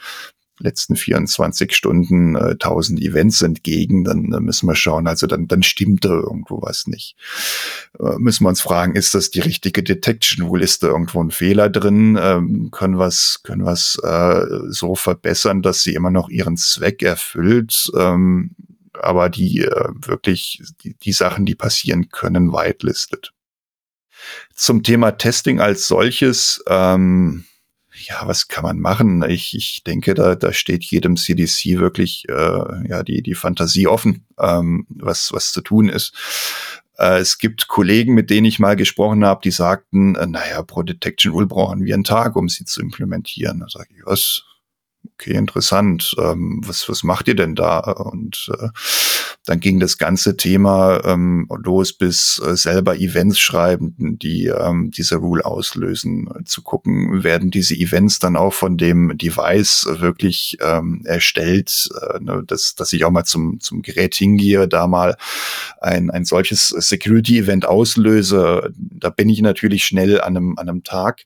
[0.63, 5.63] letzten 24 Stunden äh, 1000 Events entgegen, dann äh, müssen wir schauen, also dann, dann
[5.63, 7.17] stimmt da irgendwo was nicht.
[7.99, 10.49] Äh, müssen wir uns fragen, ist das die richtige Detection?
[10.49, 12.19] Wohl ist da irgendwo ein Fehler drin?
[12.21, 17.03] Ähm, können wir es können wir's, äh, so verbessern, dass sie immer noch ihren Zweck
[17.03, 17.91] erfüllt?
[17.97, 18.55] Ähm,
[18.95, 23.33] aber die äh, wirklich die, die Sachen, die passieren können, whitelistet.
[24.55, 27.45] Zum Thema Testing als solches, ähm,
[28.09, 29.23] ja, was kann man machen?
[29.29, 34.25] Ich, ich denke, da, da steht jedem CDC wirklich äh, ja die, die Fantasie offen,
[34.39, 36.15] ähm, was, was zu tun ist.
[36.99, 40.83] Äh, es gibt Kollegen, mit denen ich mal gesprochen habe, die sagten, äh, naja, Pro
[40.83, 43.61] Detection Rule brauchen wir einen Tag, um sie zu implementieren.
[43.61, 44.45] Da sage ich, was?
[45.15, 46.15] Okay, interessant.
[46.19, 47.79] Ähm, was, was macht ihr denn da?
[47.79, 48.69] Und äh,
[49.45, 55.17] dann ging das ganze Thema ähm, los bis äh, selber Events schreiben, die ähm, diese
[55.17, 61.03] Rule auslösen, äh, zu gucken, werden diese Events dann auch von dem Device wirklich ähm,
[61.05, 65.17] erstellt, äh, ne, dass, dass ich auch mal zum, zum Gerät hingehe, da mal
[65.81, 68.73] ein, ein solches Security-Event auslöse.
[68.77, 71.25] Da bin ich natürlich schnell an einem, an einem Tag.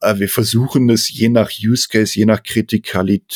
[0.00, 3.27] Äh, wir versuchen es je nach Use Case, je nach Kritikalität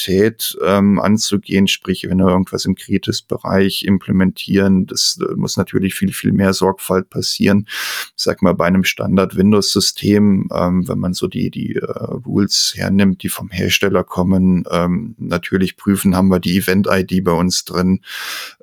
[0.65, 4.87] ähm, anzugehen, sprich, wenn wir irgendwas im Kritis-Bereich implementieren.
[4.87, 7.67] Das muss natürlich viel, viel mehr Sorgfalt passieren.
[7.69, 13.23] Ich sag mal, bei einem Standard-Windows-System, ähm, wenn man so die, die äh, Rules hernimmt,
[13.23, 18.01] die vom Hersteller kommen, ähm, natürlich prüfen, haben wir die Event-ID bei uns drin.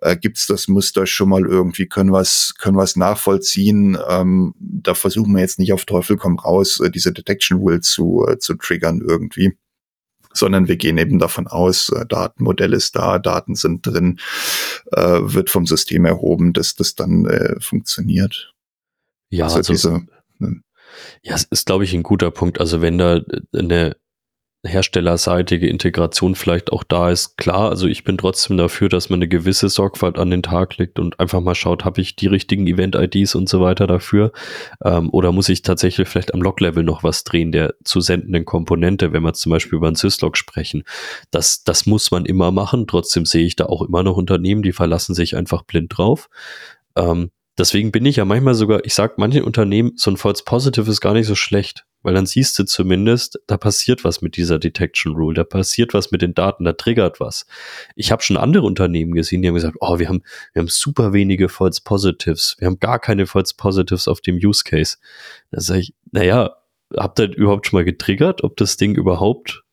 [0.02, 1.86] Äh, Gibt das Muster schon mal irgendwie?
[1.86, 3.98] Können wir es können wir's nachvollziehen?
[4.10, 8.26] Ähm, da versuchen wir jetzt nicht auf Teufel komm raus, äh, diese Detection Rule zu,
[8.28, 9.58] äh, zu triggern irgendwie
[10.34, 14.20] sondern wir gehen eben davon aus, äh, Datenmodell ist da, Daten sind drin,
[14.92, 18.54] äh, wird vom System erhoben, dass das dann äh, funktioniert.
[19.30, 20.02] Ja, also, also diese,
[20.40, 20.62] ne.
[21.24, 22.60] ja, es ist, glaube ich, ein guter Punkt.
[22.60, 23.22] Also wenn da
[23.54, 23.96] eine
[24.66, 27.38] herstellerseitige Integration vielleicht auch da ist.
[27.38, 31.00] Klar, also ich bin trotzdem dafür, dass man eine gewisse Sorgfalt an den Tag legt
[31.00, 34.34] und einfach mal schaut, habe ich die richtigen Event-IDs und so weiter dafür?
[34.84, 39.14] Ähm, oder muss ich tatsächlich vielleicht am Log-Level noch was drehen, der zu sendenden Komponente,
[39.14, 40.84] wenn wir zum Beispiel über ein Syslog sprechen?
[41.32, 42.86] Das, das muss man immer machen.
[42.86, 46.30] Trotzdem sehe ich da auch immer noch Unternehmen, die verlassen sich einfach blind drauf.
[46.98, 50.90] Ähm, deswegen bin ich ja manchmal sogar, ich sag manchen Unternehmen, so ein False Positive
[50.90, 54.58] ist gar nicht so schlecht, weil dann siehst du zumindest, da passiert was mit dieser
[54.58, 57.46] Detection Rule, da passiert was mit den Daten, da triggert was.
[57.96, 61.14] Ich habe schon andere Unternehmen gesehen, die haben gesagt, oh, wir haben, wir haben super
[61.14, 64.98] wenige False Positives, wir haben gar keine False Positives auf dem Use Case.
[65.52, 66.56] Da sage ich, naja,
[66.96, 69.64] habt ihr überhaupt schon mal getriggert, ob das Ding überhaupt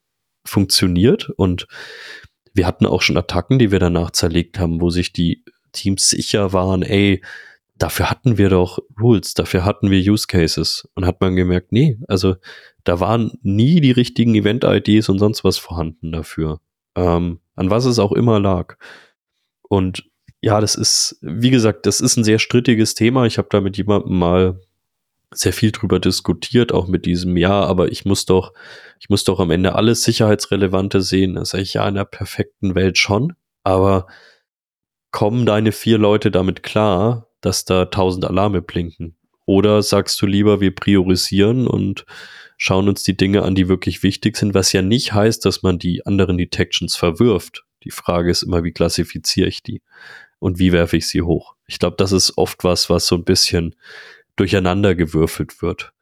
[0.44, 1.31] funktioniert?
[1.37, 1.66] Und
[2.53, 6.53] wir hatten auch schon Attacken, die wir danach zerlegt haben, wo sich die Teams sicher
[6.53, 7.22] waren, ey,
[7.78, 10.88] dafür hatten wir doch Rules, dafür hatten wir Use Cases.
[10.94, 12.36] Und hat man gemerkt, nee, also
[12.84, 16.60] da waren nie die richtigen Event-IDs und sonst was vorhanden dafür.
[16.94, 18.76] Ähm, an was es auch immer lag.
[19.68, 20.04] Und
[20.40, 23.26] ja, das ist, wie gesagt, das ist ein sehr strittiges Thema.
[23.26, 24.60] Ich habe da mit jemandem mal
[25.32, 28.52] sehr viel drüber diskutiert, auch mit diesem Ja, aber ich muss doch,
[29.00, 31.34] ich muss doch am Ende alles Sicherheitsrelevante sehen.
[31.34, 33.34] Das sage ich ja in der perfekten Welt schon,
[33.64, 34.06] aber
[35.10, 39.16] kommen deine vier Leute damit klar, dass da tausend Alarme blinken?
[39.46, 42.04] Oder sagst du lieber, wir priorisieren und
[42.56, 45.78] schauen uns die Dinge an, die wirklich wichtig sind, was ja nicht heißt, dass man
[45.78, 47.64] die anderen Detections verwirft.
[47.85, 49.82] Die Frage ist immer, wie klassifiziere ich die
[50.40, 51.54] und wie werfe ich sie hoch?
[51.68, 53.76] Ich glaube, das ist oft was, was so ein bisschen
[54.35, 55.92] durcheinander gewürfelt wird.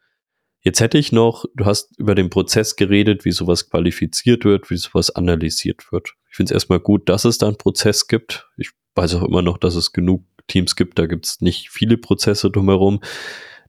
[0.63, 4.79] Jetzt hätte ich noch, du hast über den Prozess geredet, wie sowas qualifiziert wird, wie
[4.79, 6.15] sowas analysiert wird.
[6.31, 8.49] Ich finde es erstmal gut, dass es da einen Prozess gibt.
[8.57, 11.97] Ich weiß auch immer noch, dass es genug Teams gibt, da gibt es nicht viele
[11.97, 13.01] Prozesse drumherum.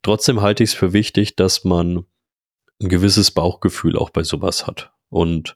[0.01, 2.05] Trotzdem halte ich es für wichtig, dass man
[2.81, 5.55] ein gewisses Bauchgefühl auch bei sowas hat und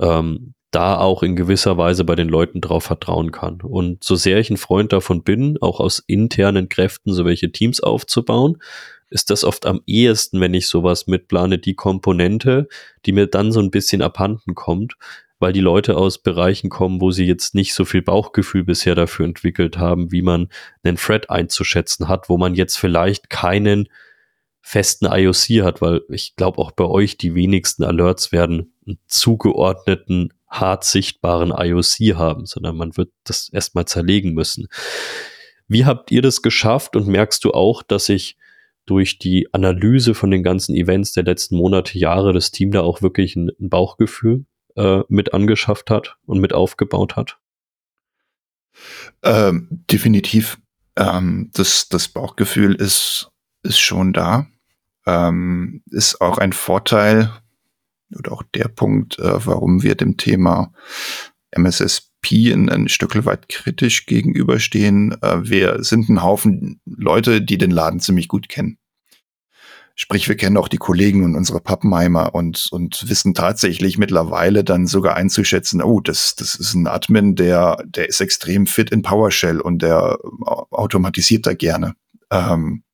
[0.00, 3.60] ähm, da auch in gewisser Weise bei den Leuten drauf vertrauen kann.
[3.60, 7.80] Und so sehr ich ein Freund davon bin, auch aus internen Kräften so welche Teams
[7.80, 8.58] aufzubauen,
[9.10, 12.68] ist das oft am ehesten, wenn ich sowas mitplane, die Komponente,
[13.04, 14.94] die mir dann so ein bisschen abhanden kommt,
[15.42, 19.26] weil die Leute aus Bereichen kommen, wo sie jetzt nicht so viel Bauchgefühl bisher dafür
[19.26, 20.48] entwickelt haben, wie man
[20.84, 23.88] einen Thread einzuschätzen hat, wo man jetzt vielleicht keinen
[24.60, 30.32] festen IOC hat, weil ich glaube auch bei euch die wenigsten Alerts werden einen zugeordneten,
[30.48, 34.68] hart sichtbaren IOC haben, sondern man wird das erstmal zerlegen müssen.
[35.66, 38.36] Wie habt ihr das geschafft und merkst du auch, dass sich
[38.86, 43.02] durch die Analyse von den ganzen Events der letzten Monate, Jahre das Team da auch
[43.02, 44.44] wirklich ein Bauchgefühl
[44.76, 47.38] äh, mit angeschafft hat und mit aufgebaut hat?
[49.22, 50.58] Ähm, definitiv.
[50.96, 53.30] Ähm, das, das Bauchgefühl ist,
[53.62, 54.46] ist schon da.
[55.06, 57.32] Ähm, ist auch ein Vorteil
[58.16, 60.72] oder auch der Punkt, äh, warum wir dem Thema
[61.50, 65.20] MSSP ein, ein Stück weit kritisch gegenüberstehen.
[65.22, 68.78] Äh, wir sind ein Haufen Leute, die den Laden ziemlich gut kennen.
[69.94, 74.86] Sprich, wir kennen auch die Kollegen und unsere Pappenheimer und, und wissen tatsächlich mittlerweile dann
[74.86, 79.60] sogar einzuschätzen, oh, das, das ist ein Admin, der, der ist extrem fit in PowerShell
[79.60, 80.18] und der
[80.70, 81.94] automatisiert da gerne.
[82.30, 82.84] Ähm,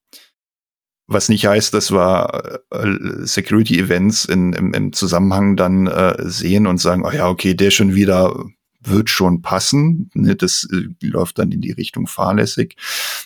[1.06, 7.04] was nicht heißt, dass wir äh, Security-Events im, im Zusammenhang dann äh, sehen und sagen,
[7.06, 8.44] oh ja, okay, der schon wieder
[8.88, 10.10] wird schon passen.
[10.14, 12.76] Ne, das äh, läuft dann in die Richtung fahrlässig,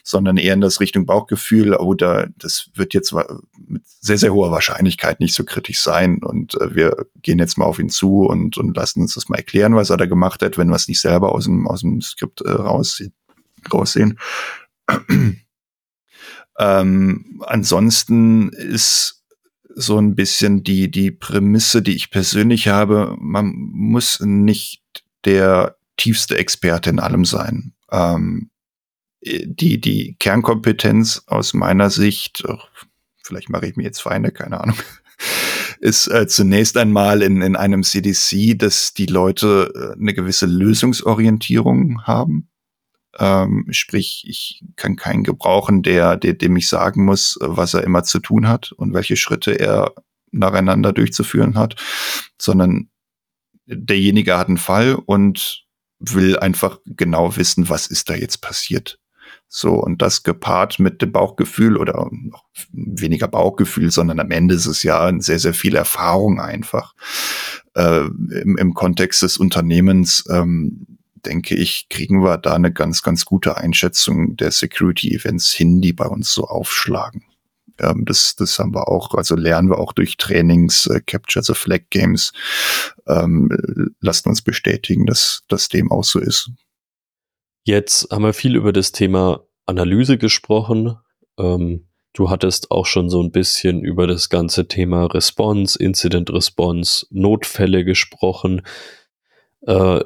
[0.03, 1.75] sondern eher in das Richtung Bauchgefühl.
[1.75, 3.15] Oder das wird jetzt
[3.67, 6.23] mit sehr, sehr hoher Wahrscheinlichkeit nicht so kritisch sein.
[6.23, 9.37] Und äh, wir gehen jetzt mal auf ihn zu und, und lassen uns das mal
[9.37, 12.01] erklären, was er da gemacht hat, wenn wir es nicht selber aus dem, aus dem
[12.01, 13.03] Skript äh, raus,
[13.73, 14.19] raussehen.
[16.59, 19.23] ähm, ansonsten ist
[19.75, 26.37] so ein bisschen die, die Prämisse, die ich persönlich habe, man muss nicht der tiefste
[26.37, 27.75] Experte in allem sein.
[27.91, 28.51] Ähm,
[29.25, 32.43] die, die Kernkompetenz aus meiner Sicht,
[33.23, 34.77] vielleicht mache ich mir jetzt Feinde, keine Ahnung,
[35.81, 42.05] ist äh, zunächst einmal in, in einem CDC, dass die Leute äh, eine gewisse Lösungsorientierung
[42.05, 42.49] haben.
[43.19, 48.05] Ähm, sprich, ich kann keinen gebrauchen, der, der, dem ich sagen muss, was er immer
[48.05, 49.95] zu tun hat und welche Schritte er
[50.31, 51.77] nacheinander durchzuführen hat,
[52.41, 52.89] sondern
[53.67, 55.65] derjenige hat einen Fall und
[55.99, 58.99] will einfach genau wissen, was ist da jetzt passiert.
[59.49, 64.67] So, und das gepaart mit dem Bauchgefühl oder noch weniger Bauchgefühl, sondern am Ende ist
[64.67, 66.95] es ja sehr, sehr viel Erfahrung einfach
[67.75, 70.25] äh, im, im Kontext des Unternehmens.
[70.31, 75.93] Ähm, denke ich, kriegen wir da eine ganz, ganz gute Einschätzung der Security-Events hin, die
[75.93, 77.23] bei uns so aufschlagen.
[77.79, 81.55] Ähm, das, das haben wir auch, also lernen wir auch durch Trainings, äh, Capture the
[81.55, 82.33] Flag Games.
[83.07, 83.49] Ähm,
[84.01, 86.51] lassen uns bestätigen, dass das dem auch so ist.
[87.65, 90.97] Jetzt haben wir viel über das Thema Analyse gesprochen.
[91.39, 97.07] Ähm, du hattest auch schon so ein bisschen über das ganze Thema Response, Incident Response,
[97.11, 98.63] Notfälle gesprochen.
[99.67, 100.01] Äh,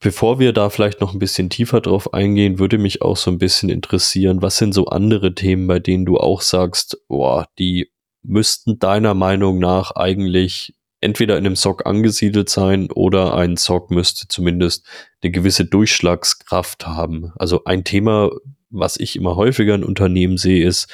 [0.00, 3.38] Bevor wir da vielleicht noch ein bisschen tiefer drauf eingehen, würde mich auch so ein
[3.38, 7.90] bisschen interessieren, was sind so andere Themen, bei denen du auch sagst, boah, die
[8.22, 14.28] müssten deiner Meinung nach eigentlich entweder in einem SOC angesiedelt sein oder ein SOC müsste
[14.28, 14.86] zumindest
[15.22, 17.32] eine gewisse Durchschlagskraft haben.
[17.36, 18.30] Also ein Thema,
[18.70, 20.88] was ich immer häufiger in Unternehmen sehe, ist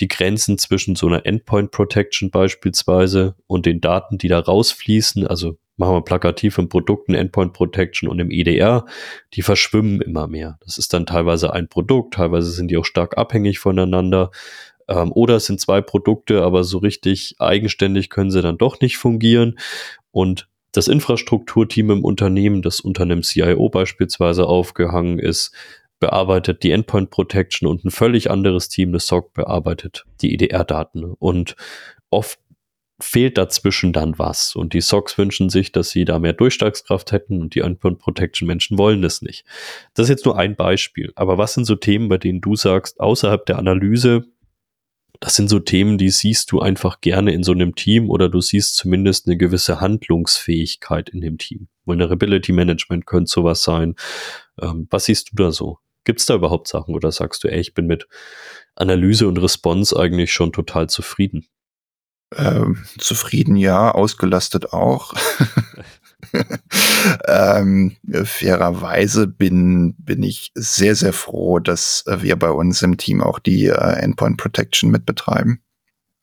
[0.00, 5.58] die Grenzen zwischen so einer Endpoint Protection beispielsweise und den Daten, die da rausfließen, also
[5.78, 8.84] machen wir plakativ im Produkten Endpoint Protection und im EDR,
[9.34, 10.58] die verschwimmen immer mehr.
[10.64, 14.30] Das ist dann teilweise ein Produkt, teilweise sind die auch stark abhängig voneinander.
[14.88, 18.98] Ähm, oder es sind zwei Produkte, aber so richtig eigenständig können sie dann doch nicht
[18.98, 19.58] fungieren.
[20.10, 25.52] Und das Infrastrukturteam im Unternehmen, das unter einem CIO beispielsweise aufgehangen ist,
[26.00, 31.04] bearbeitet die Endpoint Protection und ein völlig anderes Team, das SOC, bearbeitet die EDR-Daten.
[31.04, 31.56] Und
[32.10, 32.38] oft
[33.00, 34.56] fehlt dazwischen dann was.
[34.56, 38.46] Und die Socks wünschen sich, dass sie da mehr Durchschlagskraft hätten und die Endpoint Protection
[38.46, 39.44] Menschen wollen es nicht.
[39.94, 41.12] Das ist jetzt nur ein Beispiel.
[41.14, 44.24] Aber was sind so Themen, bei denen du sagst, außerhalb der Analyse,
[45.20, 48.40] das sind so Themen, die siehst du einfach gerne in so einem Team oder du
[48.40, 51.68] siehst zumindest eine gewisse Handlungsfähigkeit in dem Team.
[51.84, 53.94] Vulnerability Management könnte sowas sein.
[54.60, 55.78] Ähm, was siehst du da so?
[56.04, 58.08] Gibt es da überhaupt Sachen oder sagst du, ey, ich bin mit
[58.74, 61.46] Analyse und Response eigentlich schon total zufrieden?
[62.36, 65.14] Ähm, zufrieden ja, ausgelastet auch.
[67.26, 73.38] ähm, fairerweise bin, bin ich sehr, sehr froh, dass wir bei uns im Team auch
[73.38, 75.62] die äh, Endpoint Protection mitbetreiben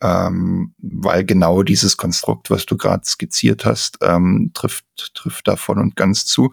[0.01, 5.79] ähm, weil genau dieses Konstrukt, was du gerade skizziert hast, ähm, trifft, trifft da voll
[5.79, 6.51] und ganz zu.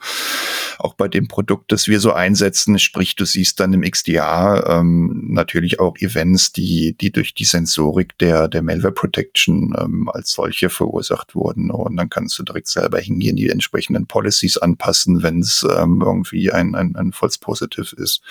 [0.78, 5.26] Auch bei dem Produkt, das wir so einsetzen, sprich, du siehst dann im XDR ähm,
[5.28, 10.70] natürlich auch Events, die, die durch die Sensorik der, der Malware Protection ähm, als solche
[10.70, 11.70] verursacht wurden.
[11.70, 16.53] Und dann kannst du direkt selber hingehen, die entsprechenden Policies anpassen, wenn es ähm, irgendwie
[16.53, 18.22] ein, ein, ein False Positive ist.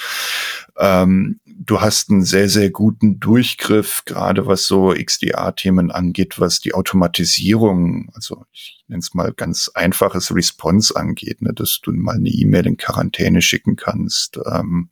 [0.78, 6.74] Ähm, du hast einen sehr, sehr guten Durchgriff, gerade was so XDR-Themen angeht, was die
[6.74, 12.30] Automatisierung, also ich nenne es mal ganz einfaches Response angeht, ne, dass du mal eine
[12.30, 14.90] E-Mail in Quarantäne schicken kannst, ähm,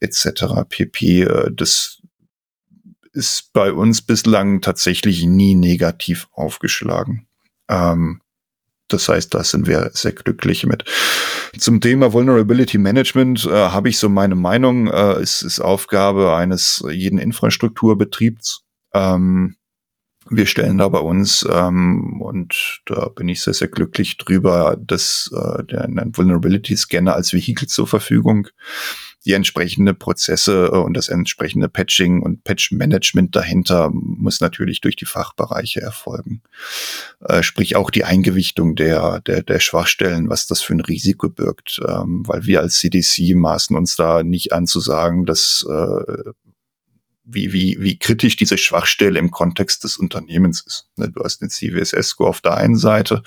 [0.00, 0.64] etc.
[0.68, 1.22] pp.
[1.22, 2.00] Äh, das
[3.12, 7.26] ist bei uns bislang tatsächlich nie negativ aufgeschlagen.
[7.68, 8.20] Ähm,
[8.88, 10.84] das heißt, da sind wir sehr glücklich mit.
[11.58, 14.88] Zum Thema Vulnerability Management äh, habe ich so meine Meinung.
[14.88, 18.64] Äh, es ist Aufgabe eines jeden Infrastrukturbetriebs.
[18.94, 19.56] Ähm,
[20.28, 25.30] wir stellen da bei uns, ähm, und da bin ich sehr, sehr glücklich drüber, dass
[25.34, 28.48] äh, der Vulnerability Scanner als Vehikel zur Verfügung
[29.24, 35.06] die entsprechende Prozesse äh, und das entsprechende Patching und Patch-Management dahinter muss natürlich durch die
[35.06, 36.42] Fachbereiche erfolgen.
[37.20, 41.80] Äh, sprich auch die Eingewichtung der, der, der Schwachstellen, was das für ein Risiko birgt,
[41.86, 46.30] ähm, weil wir als CDC maßen uns da nicht an zu sagen, dass äh,
[47.24, 50.88] wie, wie, wie kritisch diese Schwachstelle im Kontext des Unternehmens ist.
[50.96, 53.22] Ne, du hast den CWSS-Score auf der einen Seite,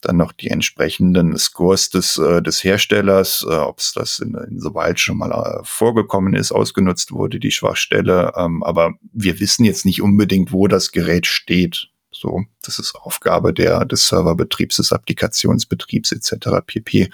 [0.00, 5.00] dann noch die entsprechenden Scores des, äh, des Herstellers, äh, ob es das in, insoweit
[5.00, 8.32] schon mal äh, vorgekommen ist, ausgenutzt wurde, die Schwachstelle.
[8.36, 11.88] Ähm, aber wir wissen jetzt nicht unbedingt, wo das Gerät steht.
[12.10, 16.60] So, das ist Aufgabe der, des Serverbetriebs, des Applikationsbetriebs etc.
[16.64, 17.10] pp.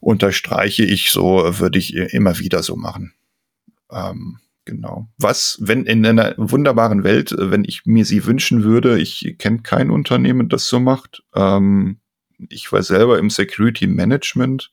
[0.00, 3.12] Unterstreiche ich so, würde ich immer wieder so machen.
[3.90, 5.08] Ähm, Genau.
[5.18, 9.60] Was, wenn in einer wunderbaren Welt, äh, wenn ich mir sie wünschen würde, ich kenne
[9.62, 11.22] kein Unternehmen, das so macht.
[11.34, 11.98] Ähm,
[12.48, 14.72] ich war selber im Security Management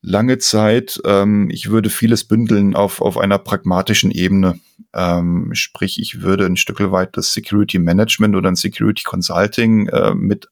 [0.00, 1.00] lange Zeit.
[1.04, 4.58] Ähm, ich würde vieles bündeln auf, auf einer pragmatischen Ebene.
[4.92, 10.14] Ähm, sprich, ich würde ein Stück weit das Security Management oder ein Security Consulting äh,
[10.14, 10.48] mit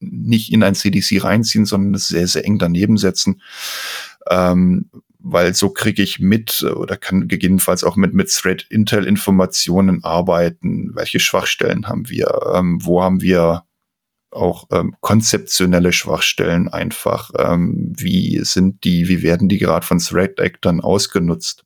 [0.00, 3.42] nicht in ein CDC reinziehen, sondern es sehr, sehr eng daneben setzen.
[4.28, 4.90] Ähm,
[5.24, 10.04] weil so kriege ich mit äh, oder kann gegebenenfalls auch mit, mit Threat Intel Informationen
[10.04, 10.90] arbeiten.
[10.94, 12.52] Welche Schwachstellen haben wir?
[12.54, 13.64] Ähm, wo haben wir
[14.30, 17.30] auch ähm, konzeptionelle Schwachstellen einfach?
[17.38, 21.64] Ähm, wie sind die, wie werden die gerade von Threat Actern ausgenutzt?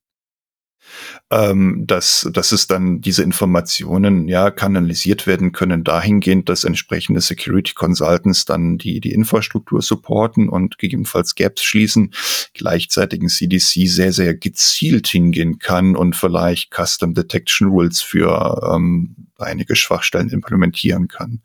[1.30, 7.74] Ähm, dass, dass es dann diese Informationen ja kanalisiert werden können dahingehend, dass entsprechende Security
[7.74, 12.12] Consultants dann die, die Infrastruktur supporten und gegebenenfalls Gaps schließen,
[12.54, 19.16] gleichzeitig ein CDC sehr, sehr gezielt hingehen kann und vielleicht Custom Detection Rules für ähm,
[19.38, 21.40] einige Schwachstellen implementieren kann,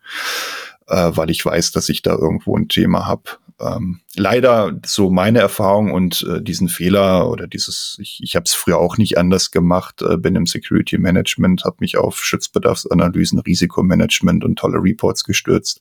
[0.87, 3.23] äh, weil ich weiß, dass ich da irgendwo ein Thema habe.
[3.63, 8.53] Ähm, leider so meine Erfahrung und äh, diesen Fehler oder dieses, ich, ich habe es
[8.53, 14.43] früher auch nicht anders gemacht, äh, bin im Security Management, habe mich auf Schutzbedarfsanalysen, Risikomanagement
[14.43, 15.79] und tolle Reports gestürzt,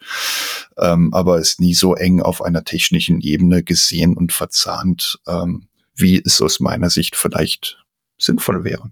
[0.79, 6.23] ähm, aber ist nie so eng auf einer technischen Ebene gesehen und verzahnt, ähm, wie
[6.25, 7.85] es aus meiner Sicht vielleicht
[8.19, 8.91] sinnvoll wäre.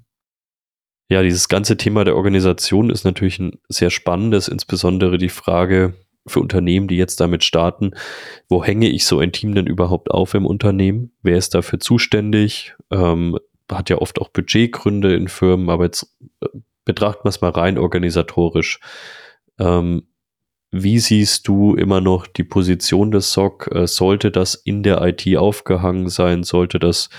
[1.09, 5.95] Ja, dieses ganze Thema der Organisation ist natürlich ein sehr spannendes, insbesondere die Frage
[6.27, 7.93] für Unternehmen, die jetzt damit starten,
[8.49, 11.13] wo hänge ich so ein Team denn überhaupt auf im Unternehmen?
[11.23, 12.75] Wer ist dafür zuständig?
[12.91, 13.39] Ähm,
[13.71, 16.49] hat ja oft auch Budgetgründe in Firmen, aber jetzt äh,
[16.85, 18.81] betrachten wir es mal rein organisatorisch.
[19.59, 20.05] Ähm,
[20.73, 23.71] wie siehst du immer noch die Position des SOC?
[23.75, 26.45] Äh, sollte das in der IT aufgehangen sein?
[26.45, 27.11] Sollte das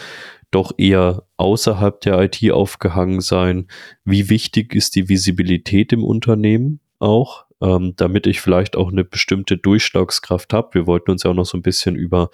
[0.51, 3.67] doch eher außerhalb der IT aufgehangen sein?
[4.05, 9.57] Wie wichtig ist die Visibilität im Unternehmen auch, ähm, damit ich vielleicht auch eine bestimmte
[9.57, 10.73] Durchschlagskraft habe?
[10.73, 12.29] Wir wollten uns ja auch noch so ein bisschen über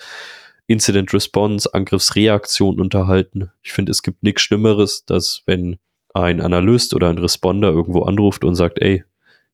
[0.67, 3.51] Incident Response, Angriffsreaktion unterhalten.
[3.61, 5.77] Ich finde, es gibt nichts Schlimmeres, dass wenn
[6.13, 9.03] ein Analyst oder ein Responder irgendwo anruft und sagt, ey,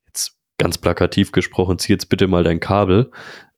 [0.07, 3.11] jetzt ganz plakativ gesprochen, zieh jetzt bitte mal dein Kabel.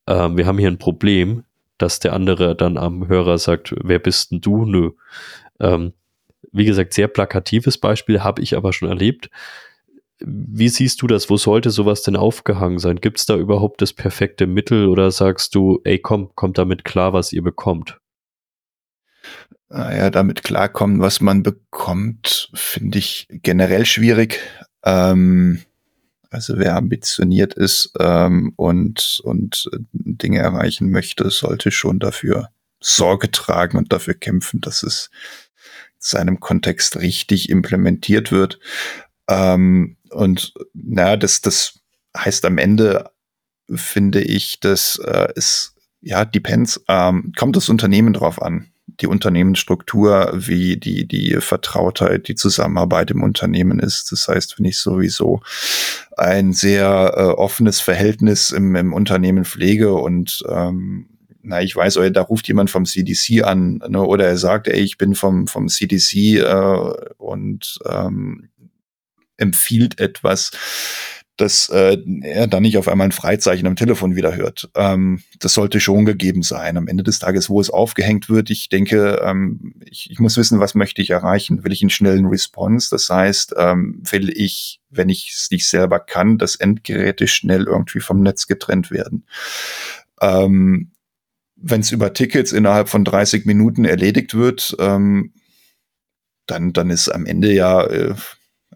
[0.07, 1.43] Ähm, wir haben hier ein Problem
[1.78, 4.66] dass der andere dann am Hörer sagt, wer bist denn du?
[4.66, 4.91] Nö.
[5.59, 5.93] Ähm,
[6.51, 9.30] wie gesagt, sehr plakatives Beispiel, habe ich aber schon erlebt.
[10.20, 11.30] Wie siehst du das?
[11.30, 12.97] Wo sollte sowas denn aufgehangen sein?
[12.97, 17.11] Gibt es da überhaupt das perfekte Mittel oder sagst du, ey, komm, kommt damit klar,
[17.11, 17.99] was ihr bekommt?
[19.68, 24.39] Naja, damit klarkommen, was man bekommt, finde ich generell schwierig.
[24.84, 25.63] Ähm,
[26.30, 32.49] also wer ambitioniert ist ähm, und, und Dinge erreichen möchte, sollte schon dafür
[32.80, 35.09] Sorge tragen und dafür kämpfen, dass es
[35.93, 38.59] in seinem Kontext richtig implementiert wird.
[39.28, 41.80] Ähm, und na, das, das
[42.18, 43.11] heißt am Ende,
[43.74, 50.32] finde ich, dass äh, es ja depends, ähm, kommt das Unternehmen drauf an die Unternehmensstruktur,
[50.34, 54.11] wie die, die Vertrautheit, die Zusammenarbeit im Unternehmen ist.
[54.11, 55.41] Das heißt, wenn ich sowieso
[56.18, 61.09] ein sehr äh, offenes Verhältnis im, im Unternehmen pflege und ähm,
[61.47, 64.97] na, ich weiß, da ruft jemand vom CDC an, ne, oder er sagt, ey, ich
[64.97, 66.76] bin vom, vom CDC äh,
[67.18, 68.49] und ähm,
[69.38, 70.52] empfiehlt etwas,
[71.38, 74.70] dass äh, er dann nicht auf einmal ein Freizeichen am Telefon wieder hört.
[74.74, 76.78] Ähm, das sollte schon gegeben sein.
[76.78, 80.62] Am Ende des Tages, wo es aufgehängt wird, ich denke, ähm, ich, ich muss wissen,
[80.62, 81.64] was möchte ich erreichen?
[81.66, 82.90] Will ich einen schnellen Response?
[82.90, 88.00] Das heißt, ähm, will ich, wenn ich es nicht selber kann, dass Endgeräte schnell irgendwie
[88.00, 89.26] vom Netz getrennt werden?
[90.22, 90.92] Ähm,
[91.58, 95.34] wenn es über Tickets innerhalb von 30 Minuten erledigt wird, ähm,
[96.48, 98.14] dann, dann ist am Ende ja äh,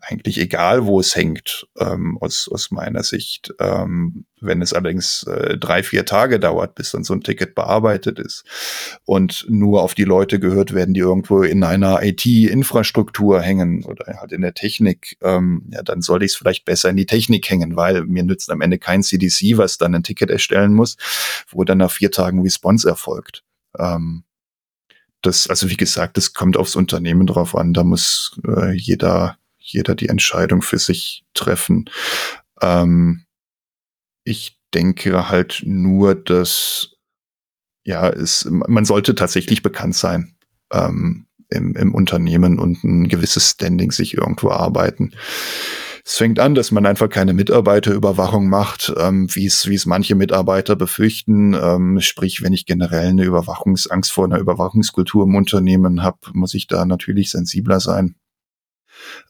[0.02, 3.54] eigentlich egal, wo es hängt, ähm, aus, aus meiner Sicht.
[3.60, 8.20] Ähm, wenn es allerdings äh, drei, vier Tage dauert, bis dann so ein Ticket bearbeitet
[8.20, 8.44] ist
[9.06, 14.32] und nur auf die Leute gehört werden, die irgendwo in einer IT-Infrastruktur hängen oder halt
[14.32, 17.76] in der Technik, ähm, ja, dann sollte ich es vielleicht besser in die Technik hängen,
[17.76, 20.98] weil mir nützt am Ende kein CDC, was dann ein Ticket erstellen muss,
[21.50, 23.44] wo dann nach vier Tagen Response erfolgt.
[23.78, 24.24] Ähm,
[25.22, 27.74] das, also wie gesagt, das kommt aufs Unternehmen drauf an.
[27.74, 29.38] Da muss äh, jeder
[29.72, 31.90] jeder die Entscheidung für sich treffen.
[32.62, 33.26] Ähm,
[34.24, 36.92] ich denke halt nur, dass
[37.84, 40.36] ja, es, man sollte tatsächlich bekannt sein
[40.72, 45.14] ähm, im, im Unternehmen und ein gewisses Standing sich irgendwo arbeiten.
[46.06, 50.16] Es fängt an, dass man einfach keine Mitarbeiterüberwachung macht, ähm, wie es wie es manche
[50.16, 51.54] Mitarbeiter befürchten.
[51.54, 56.68] Ähm, sprich, wenn ich generell eine Überwachungsangst vor einer Überwachungskultur im Unternehmen habe, muss ich
[56.68, 58.16] da natürlich sensibler sein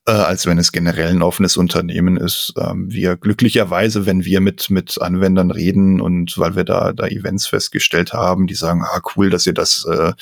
[0.06, 2.54] äh, als wenn es generell ein offenes Unternehmen ist.
[2.58, 7.48] Ähm, wir glücklicherweise, wenn wir mit, mit Anwendern reden und weil wir da, da Events
[7.48, 10.14] festgestellt haben, die sagen, ah, cool, dass ihr das, äh,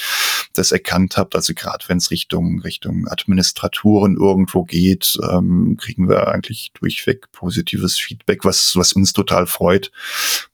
[0.53, 1.35] das erkannt habt.
[1.35, 7.97] Also gerade wenn es Richtung, Richtung Administratoren irgendwo geht, ähm, kriegen wir eigentlich durchweg positives
[7.97, 9.91] Feedback, was, was uns total freut,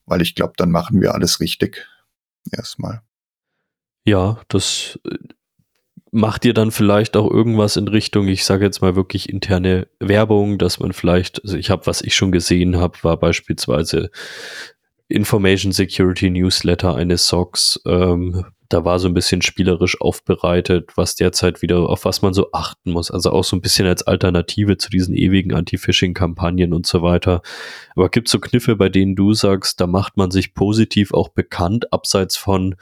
[0.05, 1.87] weil ich glaube, dann machen wir alles richtig.
[2.51, 3.01] Erstmal.
[4.05, 4.99] Ja, das
[6.13, 10.59] macht ihr dann vielleicht auch irgendwas in Richtung, ich sage jetzt mal wirklich interne Werbung,
[10.59, 14.11] dass man vielleicht, also ich habe, was ich schon gesehen habe, war beispielsweise
[15.07, 17.81] Information Security Newsletter eines SOCs.
[17.87, 22.51] Ähm, da war so ein bisschen spielerisch aufbereitet, was derzeit wieder, auf was man so
[22.53, 23.09] achten muss.
[23.11, 27.41] Also auch so ein bisschen als Alternative zu diesen ewigen Anti-Phishing-Kampagnen und so weiter.
[27.95, 31.29] Aber gibt es so Kniffe, bei denen du sagst, da macht man sich positiv auch
[31.29, 32.75] bekannt, abseits von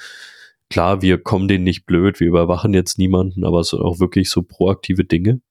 [0.72, 4.30] klar, wir kommen denen nicht blöd, wir überwachen jetzt niemanden, aber es sind auch wirklich
[4.30, 5.42] so proaktive Dinge.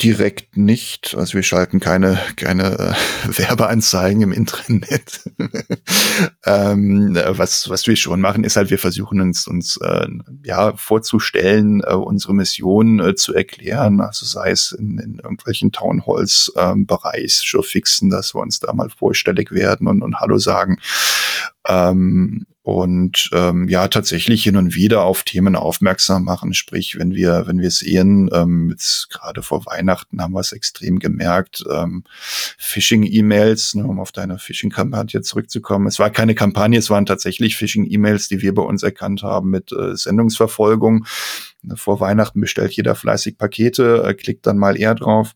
[0.00, 1.14] Direkt nicht.
[1.16, 2.94] Also wir schalten keine, keine äh,
[3.38, 5.22] Werbeanzeigen im Internet.
[6.44, 10.08] ähm, was, was wir schon machen, ist halt, wir versuchen uns, uns äh,
[10.44, 14.00] ja, vorzustellen, äh, unsere Mission äh, zu erklären.
[14.00, 18.90] Also sei es in, in irgendwelchen Townhalls-Bereich ähm, schon fixen, dass wir uns da mal
[18.90, 20.78] vorstellig werden und, und Hallo sagen.
[21.68, 26.54] Ähm, und ähm, ja tatsächlich hin und wieder auf Themen aufmerksam machen.
[26.54, 31.00] Sprich, wenn wir wenn wir sehen, ähm, jetzt gerade vor Weihnachten haben wir es extrem
[31.00, 32.04] gemerkt, ähm,
[32.58, 35.88] Phishing-E-Mails, ne, um auf deine Phishing-Kampagne zurückzukommen.
[35.88, 39.72] Es war keine Kampagne, es waren tatsächlich Phishing-E-Mails, die wir bei uns erkannt haben mit
[39.72, 41.04] äh, Sendungsverfolgung.
[41.74, 45.32] Vor Weihnachten bestellt jeder fleißig Pakete, äh, klickt dann mal eher drauf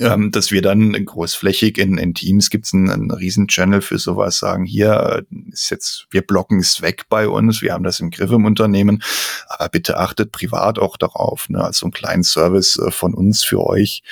[0.00, 4.38] ähm, dass wir dann großflächig in, in Teams gibt's einen, einen riesen Channel für sowas,
[4.38, 8.10] sagen, hier äh, ist jetzt, wir blocken es weg bei uns, wir haben das im
[8.10, 9.02] Griff im Unternehmen,
[9.48, 13.42] aber bitte achtet privat auch darauf, ne, als so einen kleinen Service äh, von uns
[13.44, 14.02] für euch,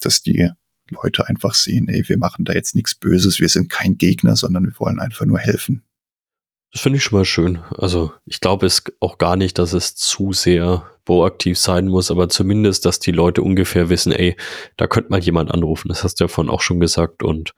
[0.00, 0.50] dass die
[0.90, 4.64] Leute einfach sehen, ey, wir machen da jetzt nichts Böses, wir sind kein Gegner, sondern
[4.64, 5.82] wir wollen einfach nur helfen.
[6.72, 7.58] Das finde ich schon mal schön.
[7.76, 12.28] Also ich glaube es auch gar nicht, dass es zu sehr proaktiv sein muss, aber
[12.28, 14.36] zumindest, dass die Leute ungefähr wissen, ey,
[14.76, 15.88] da könnte mal jemand anrufen.
[15.88, 17.24] Das hast du ja vorhin auch schon gesagt.
[17.24, 17.54] Und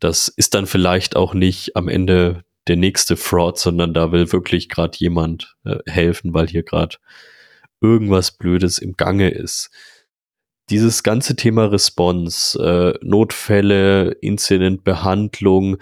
[0.00, 4.70] das ist dann vielleicht auch nicht am Ende der nächste Fraud, sondern da will wirklich
[4.70, 6.96] gerade jemand äh, helfen, weil hier gerade
[7.82, 9.70] irgendwas Blödes im Gange ist.
[10.70, 15.76] Dieses ganze Thema Response, äh, Notfälle, Incidentbehandlung,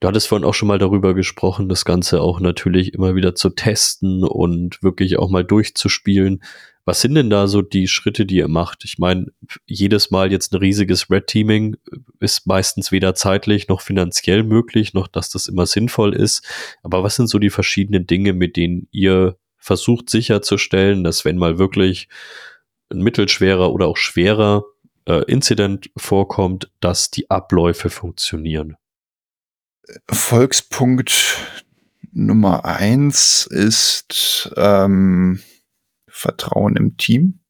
[0.00, 3.50] Du hattest vorhin auch schon mal darüber gesprochen, das Ganze auch natürlich immer wieder zu
[3.50, 6.42] testen und wirklich auch mal durchzuspielen.
[6.86, 8.84] Was sind denn da so die Schritte, die ihr macht?
[8.84, 9.26] Ich meine,
[9.66, 11.76] jedes Mal jetzt ein riesiges Red Teaming
[12.18, 16.48] ist meistens weder zeitlich noch finanziell möglich, noch dass das immer sinnvoll ist.
[16.82, 21.58] Aber was sind so die verschiedenen Dinge, mit denen ihr versucht sicherzustellen, dass wenn mal
[21.58, 22.08] wirklich
[22.88, 24.64] ein mittelschwerer oder auch schwerer
[25.04, 28.76] äh, Incident vorkommt, dass die Abläufe funktionieren?
[30.10, 31.36] Volkspunkt
[32.12, 35.40] Nummer eins ist ähm,
[36.08, 37.40] Vertrauen im Team.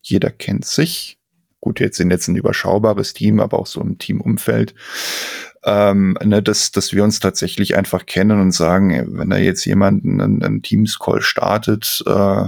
[0.00, 1.18] Jeder kennt sich.
[1.60, 4.74] Gut, jetzt sind jetzt ein überschaubares Team, aber auch so im Teamumfeld.
[5.64, 10.20] Ähm, ne, dass, dass wir uns tatsächlich einfach kennen und sagen, wenn da jetzt jemanden
[10.20, 12.46] einen, einen Teams-Call startet, äh,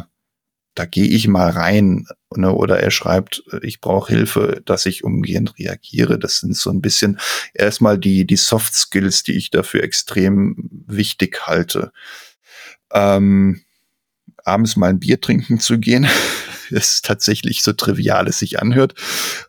[0.75, 2.07] da gehe ich mal rein.
[2.35, 2.53] Ne?
[2.53, 6.19] Oder er schreibt, ich brauche Hilfe, dass ich umgehend reagiere.
[6.19, 7.19] Das sind so ein bisschen
[7.55, 10.57] erstmal die, die Soft Skills, die ich dafür extrem
[10.87, 11.93] wichtig halte.
[12.93, 13.63] Ähm,
[14.45, 16.07] abends mal ein Bier trinken zu gehen,
[16.71, 18.95] ist tatsächlich so trivial es sich anhört.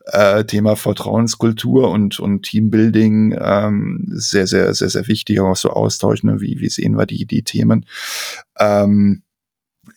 [0.06, 6.24] Äh, Thema Vertrauenskultur und, und Teambuilding, ähm, sehr, sehr, sehr, sehr wichtig, auch so Austausch,
[6.24, 6.40] ne?
[6.40, 7.86] wie, wie sehen wir die, die Themen.
[8.58, 9.22] Ähm,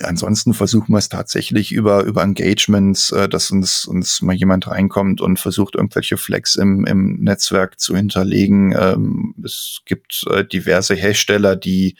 [0.01, 5.21] ansonsten versuchen wir es tatsächlich über, über Engagements, äh, dass uns, uns mal jemand reinkommt
[5.21, 8.75] und versucht, irgendwelche Flex im, im Netzwerk zu hinterlegen.
[8.77, 11.95] Ähm, es gibt äh, diverse Hersteller, die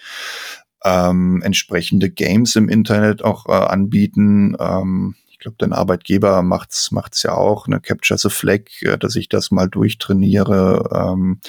[0.84, 4.56] ähm, entsprechende Games im Internet auch äh, anbieten.
[4.60, 9.16] Ähm, ich glaube, dein Arbeitgeber macht's macht's ja auch, ne Capture the Flag, äh, dass
[9.16, 10.90] ich das mal durchtrainiere.
[10.92, 11.40] Ähm,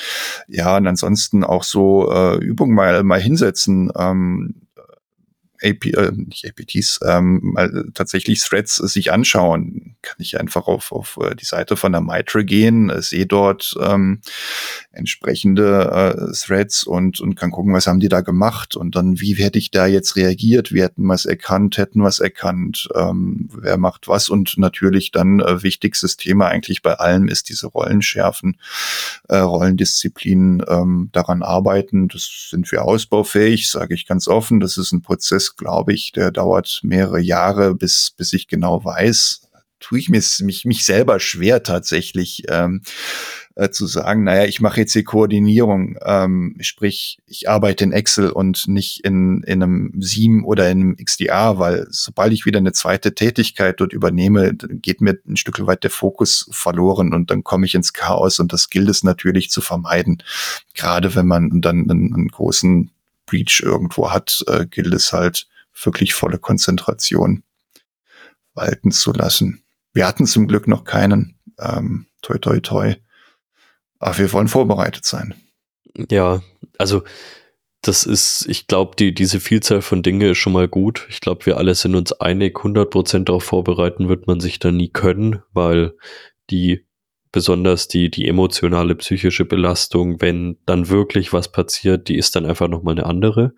[0.49, 3.91] ja, und ansonsten auch so äh, Übungen mal mal hinsetzen.
[3.97, 4.66] Ähm,
[5.67, 9.97] AP, äh, nicht APTs, ähm, mal tatsächlich Threads sich anschauen.
[10.03, 13.75] Kann ich einfach auf, auf äh, die Seite von der Mitre gehen, äh, sehe dort
[13.81, 14.21] ähm,
[14.93, 19.35] entsprechende äh, Threads und, und kann gucken, was haben die da gemacht und dann, wie
[19.35, 20.73] hätte ich da jetzt reagiert?
[20.73, 25.63] Wir hätten was erkannt, hätten was erkannt, ähm, wer macht was und natürlich dann äh,
[25.63, 28.59] wichtigstes Thema eigentlich bei allem ist diese Rollenschärfen,
[29.29, 32.09] äh, Rollendisziplinen ähm, daran arbeiten.
[32.09, 34.61] Das sind wir ausbaufähig, sage ich ganz offen.
[34.61, 38.85] Das ist ein Prozess, Prozess, glaube ich, der dauert mehrere Jahre, bis, bis ich genau
[38.85, 39.43] weiß,
[39.79, 42.83] tue ich mir, mich, mich selber schwer tatsächlich ähm,
[43.57, 48.31] äh, zu sagen, naja, ich mache jetzt die Koordinierung, ähm, sprich, ich arbeite in Excel
[48.31, 52.73] und nicht in, in einem SIEM oder in einem XDR, weil sobald ich wieder eine
[52.73, 57.67] zweite Tätigkeit dort übernehme, geht mir ein Stück weit der Fokus verloren und dann komme
[57.67, 60.23] ich ins Chaos und das gilt es natürlich zu vermeiden.
[60.75, 62.91] Gerade wenn man dann einen, einen großen
[63.27, 65.47] Breach irgendwo hat, äh, gilt es halt
[65.83, 67.43] wirklich volle Konzentration
[68.55, 69.63] walten zu lassen.
[69.93, 71.39] Wir hatten zum Glück noch keinen.
[71.59, 72.95] Ähm, toi, toi, toi.
[73.99, 75.35] Aber wir wollen vorbereitet sein.
[76.11, 76.43] Ja,
[76.79, 77.03] also
[77.83, 81.07] das ist, ich glaube, die, diese Vielzahl von Dinge ist schon mal gut.
[81.09, 84.89] Ich glaube, wir alle sind uns einig, 100% darauf vorbereiten wird man sich da nie
[84.89, 85.95] können, weil
[86.51, 86.86] die
[87.33, 92.69] besonders die, die emotionale, psychische Belastung, wenn dann wirklich was passiert, die ist dann einfach
[92.69, 93.55] nochmal eine andere.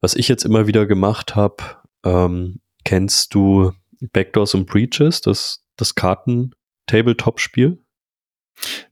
[0.00, 1.62] Was ich jetzt immer wieder gemacht habe,
[2.04, 7.82] ähm, kennst du Backdoors und Breaches, das das Karten-Tabletop-Spiel?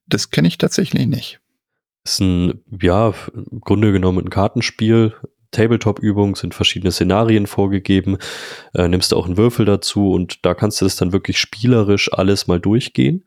[0.07, 1.41] Das kenne ich tatsächlich nicht.
[2.05, 5.15] Ist ein, ja, im Grunde genommen ein Kartenspiel.
[5.51, 8.19] Tabletop-Übung sind verschiedene Szenarien vorgegeben.
[8.75, 12.13] Äh, nimmst du auch einen Würfel dazu und da kannst du das dann wirklich spielerisch
[12.13, 13.25] alles mal durchgehen.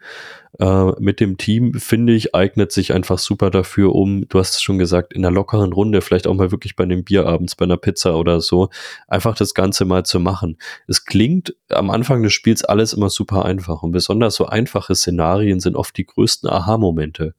[0.59, 4.61] Äh, mit dem Team, finde ich, eignet sich einfach super dafür, um, du hast es
[4.61, 7.63] schon gesagt, in einer lockeren Runde, vielleicht auch mal wirklich bei einem Bier abends, bei
[7.63, 8.69] einer Pizza oder so,
[9.07, 10.57] einfach das Ganze mal zu machen.
[10.88, 15.61] Es klingt am Anfang des Spiels alles immer super einfach und besonders so einfache Szenarien
[15.61, 17.34] sind oft die größten Aha-Momente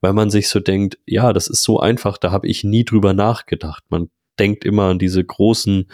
[0.00, 3.12] weil man sich so denkt, ja, das ist so einfach, da habe ich nie drüber
[3.12, 3.84] nachgedacht.
[3.88, 5.90] Man denkt immer an diese großen,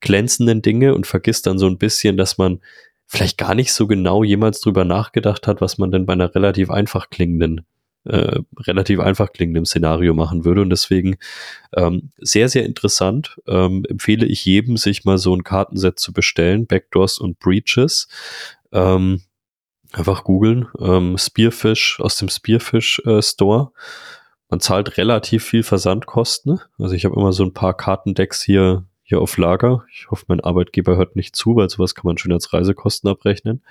[0.00, 2.60] glänzenden Dinge und vergisst dann so ein bisschen, dass man
[3.06, 6.70] vielleicht gar nicht so genau jemals drüber nachgedacht hat, was man denn bei einer relativ
[6.70, 7.64] einfach klingenden
[8.04, 10.60] äh, relativ einfach klingendem Szenario machen würde.
[10.62, 11.16] Und deswegen
[11.74, 13.36] ähm, sehr, sehr interessant.
[13.46, 18.08] Ähm, empfehle ich jedem, sich mal so ein Kartenset zu bestellen, Backdoors und Breaches.
[18.72, 19.22] Ähm,
[19.94, 20.66] Einfach googeln.
[20.80, 23.70] Ähm, Spearfish aus dem Spearfish äh, Store.
[24.50, 26.60] Man zahlt relativ viel Versandkosten.
[26.78, 29.84] Also ich habe immer so ein paar Kartendecks hier, hier auf Lager.
[29.92, 33.62] Ich hoffe, mein Arbeitgeber hört nicht zu, weil sowas kann man schön als Reisekosten abrechnen.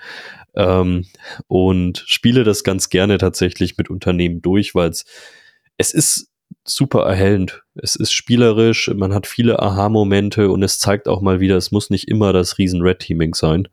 [0.54, 1.04] Ähm,
[1.46, 6.30] und spiele das ganz gerne tatsächlich mit Unternehmen durch, weil es, ist
[6.64, 7.64] super erhellend.
[7.74, 11.90] Es ist spielerisch, man hat viele Aha-Momente und es zeigt auch mal wieder, es muss
[11.90, 13.68] nicht immer das riesen Red Teaming sein.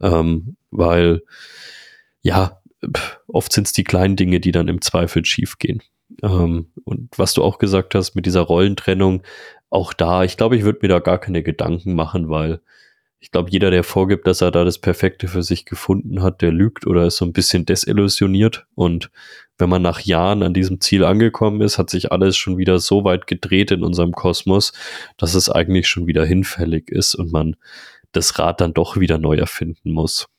[0.00, 1.22] Ähm, weil
[2.22, 2.60] ja,
[3.26, 5.82] oft sind es die kleinen Dinge, die dann im Zweifel schiefgehen.
[6.22, 9.22] Ähm, und was du auch gesagt hast mit dieser Rollentrennung,
[9.68, 12.60] auch da, ich glaube, ich würde mir da gar keine Gedanken machen, weil
[13.22, 16.52] ich glaube, jeder, der vorgibt, dass er da das Perfekte für sich gefunden hat, der
[16.52, 18.66] lügt oder ist so ein bisschen desillusioniert.
[18.74, 19.10] Und
[19.58, 23.04] wenn man nach Jahren an diesem Ziel angekommen ist, hat sich alles schon wieder so
[23.04, 24.72] weit gedreht in unserem Kosmos,
[25.18, 27.56] dass es eigentlich schon wieder hinfällig ist und man
[28.12, 30.29] das Rad dann doch wieder neu erfinden muss.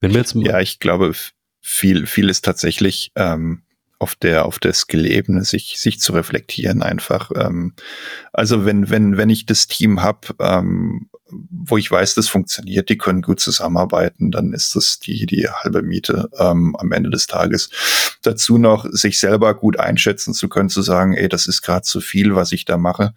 [0.00, 1.12] Wenn wir jetzt ja, ich glaube,
[1.60, 3.62] viel, viel ist tatsächlich ähm,
[3.98, 7.30] auf der auf der Skill-Ebene sich sich zu reflektieren einfach.
[7.34, 7.74] Ähm,
[8.32, 12.98] also wenn wenn wenn ich das Team habe, ähm, wo ich weiß, das funktioniert, die
[12.98, 17.70] können gut zusammenarbeiten, dann ist das die die halbe Miete ähm, am Ende des Tages.
[18.22, 22.00] Dazu noch sich selber gut einschätzen zu können, zu sagen, ey, das ist gerade zu
[22.00, 23.14] viel, was ich da mache.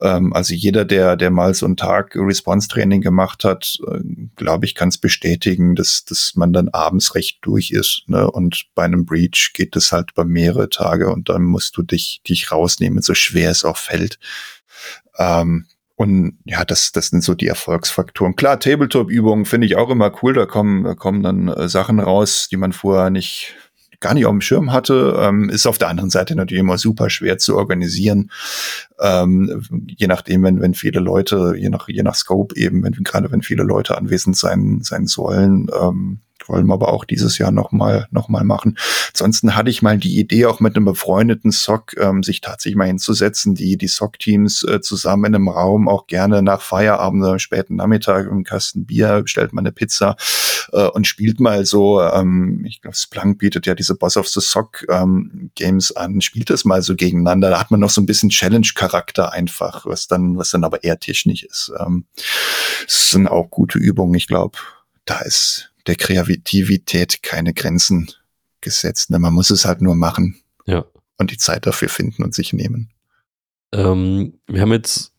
[0.00, 4.00] Ähm, also jeder, der, der mal so einen Tag Response-Training gemacht hat, äh,
[4.36, 8.04] glaube ich, kann es bestätigen, dass, dass man dann abends recht durch ist.
[8.06, 8.30] Ne?
[8.30, 12.22] Und bei einem Breach geht es halt über mehrere Tage und dann musst du dich,
[12.28, 14.18] dich rausnehmen, so schwer es auch fällt.
[15.18, 15.66] Ähm,
[15.98, 18.36] und ja, das, das sind so die Erfolgsfaktoren.
[18.36, 20.32] Klar, Tabletop-Übungen finde ich auch immer cool.
[20.32, 23.56] Da kommen, da kommen dann äh, Sachen raus, die man vorher nicht,
[23.98, 25.18] gar nicht auf dem Schirm hatte.
[25.18, 28.30] Ähm, ist auf der anderen Seite natürlich immer super schwer zu organisieren.
[29.00, 33.32] Ähm, je nachdem, wenn, wenn viele Leute, je nach, je nach Scope eben, wenn, gerade
[33.32, 38.06] wenn viele Leute anwesend sein, sein sollen, ähm, wollen wir aber auch dieses Jahr nochmal
[38.10, 38.78] noch mal machen.
[39.12, 42.86] Ansonsten hatte ich mal die Idee, auch mit einem befreundeten SOC ähm, sich tatsächlich mal
[42.86, 47.76] hinzusetzen, die, die SOC-Teams äh, zusammen in einem Raum, auch gerne nach Feierabend oder späten
[47.76, 50.16] Nachmittag im Kasten Bier, bestellt mal eine Pizza
[50.72, 54.40] äh, und spielt mal so, ähm, ich glaube, Splunk bietet ja diese Boss of the
[54.40, 57.50] Sock ähm, Games an, spielt das mal so gegeneinander.
[57.50, 60.98] Da hat man noch so ein bisschen Challenge-Charakter einfach, was dann, was dann aber eher
[60.98, 61.72] technisch ist.
[61.78, 62.06] Ähm,
[62.84, 64.58] das sind auch gute Übungen, ich glaube.
[65.04, 68.10] Da ist der Kreativität keine Grenzen
[68.60, 69.10] gesetzt.
[69.10, 69.18] Ne?
[69.18, 70.40] Man muss es halt nur machen.
[70.66, 70.84] Ja.
[71.16, 72.90] Und die Zeit dafür finden und sich nehmen.
[73.72, 75.12] Ähm, wir haben jetzt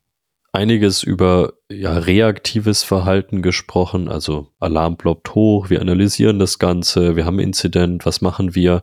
[0.54, 7.26] einiges über ja, reaktives Verhalten gesprochen, also Alarm ploppt hoch, wir analysieren das Ganze, wir
[7.26, 8.82] haben Incident, was machen wir?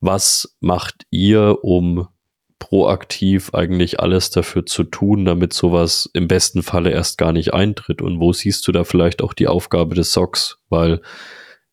[0.00, 2.08] Was macht ihr, um
[2.58, 8.02] proaktiv eigentlich alles dafür zu tun, damit sowas im besten Falle erst gar nicht eintritt?
[8.02, 10.58] Und wo siehst du da vielleicht auch die Aufgabe des SOCs?
[10.68, 11.00] Weil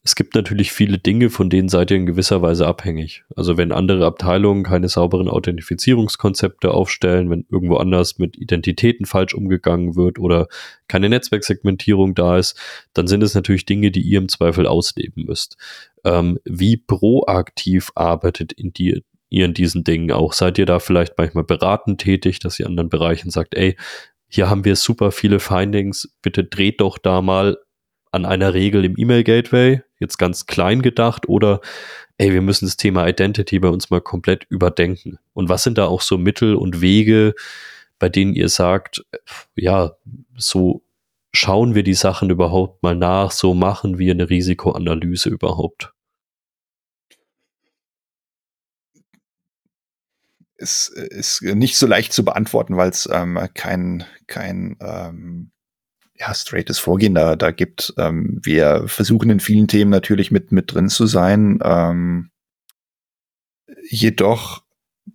[0.06, 3.24] es gibt natürlich viele Dinge, von denen seid ihr in gewisser Weise abhängig.
[3.38, 9.96] Also wenn andere Abteilungen keine sauberen Authentifizierungskonzepte aufstellen, wenn irgendwo anders mit Identitäten falsch umgegangen
[9.96, 10.48] wird oder
[10.90, 12.60] keine Netzwerksegmentierung da ist,
[12.94, 15.56] dann sind es natürlich Dinge, die ihr im Zweifel ausleben müsst.
[16.04, 20.34] Ähm, wie proaktiv arbeitet in die, ihr in diesen Dingen auch?
[20.34, 23.76] Seid ihr da vielleicht manchmal beratend tätig, dass ihr anderen Bereichen sagt, ey,
[24.28, 27.58] hier haben wir super viele Findings, bitte dreht doch da mal
[28.12, 31.62] an einer Regel im E-Mail-Gateway, jetzt ganz klein gedacht, oder
[32.18, 35.18] ey, wir müssen das Thema Identity bei uns mal komplett überdenken.
[35.34, 37.34] Und was sind da auch so Mittel und Wege,
[38.00, 39.04] bei denen ihr sagt,
[39.56, 39.94] ja,
[40.36, 40.84] so
[41.32, 45.93] schauen wir die Sachen überhaupt mal nach, so machen wir eine Risikoanalyse überhaupt?
[50.64, 55.52] Ist, ist nicht so leicht zu beantworten, weil es ähm, kein, kein ähm,
[56.16, 57.94] ja, straightes Vorgehen da, da gibt.
[57.98, 61.60] Ähm, wir versuchen in vielen Themen natürlich mit, mit drin zu sein.
[61.64, 62.30] Ähm,
[63.90, 64.64] jedoch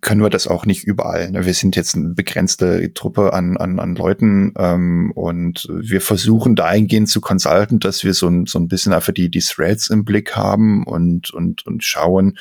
[0.01, 1.31] können wir das auch nicht überall.
[1.31, 1.45] Ne?
[1.45, 7.09] Wir sind jetzt eine begrenzte Truppe an, an, an Leuten ähm, und wir versuchen dahingehend
[7.09, 10.35] zu consulten, dass wir so ein, so ein bisschen einfach die, die Threads im Blick
[10.35, 12.37] haben und, und, und schauen,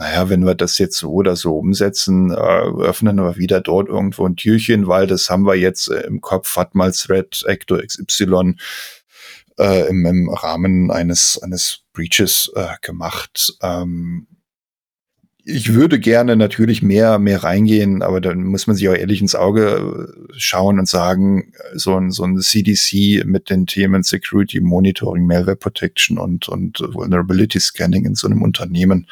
[0.00, 4.24] naja, wenn wir das jetzt so oder so umsetzen, äh, öffnen wir wieder dort irgendwo
[4.24, 8.54] ein Türchen, weil das haben wir jetzt äh, im Kopf, hat mal Thread Actor XY
[9.58, 13.58] äh, im, im Rahmen eines, eines Breaches äh, gemacht.
[13.60, 14.26] Ähm,
[15.44, 19.34] ich würde gerne natürlich mehr, mehr reingehen, aber dann muss man sich auch ehrlich ins
[19.34, 25.26] Auge äh, schauen und sagen, so ein, so ein CDC mit den Themen Security Monitoring,
[25.26, 29.06] Malware Protection und, und Vulnerability Scanning in so einem Unternehmen,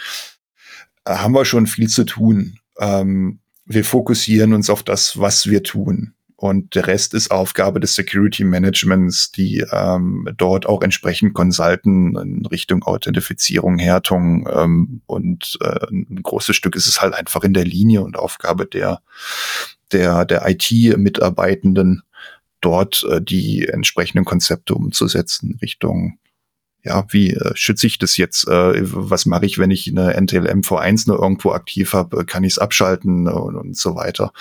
[1.16, 2.58] haben wir schon viel zu tun.
[2.78, 6.14] Ähm, wir fokussieren uns auf das, was wir tun.
[6.40, 12.46] Und der Rest ist Aufgabe des Security Managements, die ähm, dort auch entsprechend consulten in
[12.46, 14.48] Richtung Authentifizierung, Härtung.
[14.48, 18.66] Ähm, und äh, ein großes Stück ist es halt einfach in der Linie und Aufgabe
[18.66, 19.00] der,
[19.90, 22.02] der, der IT-Mitarbeitenden,
[22.60, 26.18] dort äh, die entsprechenden Konzepte umzusetzen Richtung
[26.82, 28.46] ja, wie äh, schütze ich das jetzt?
[28.46, 32.24] Äh, was mache ich, wenn ich eine NTLM V1 nur irgendwo aktiv habe?
[32.24, 34.32] Kann ich es abschalten und, und, so weiter?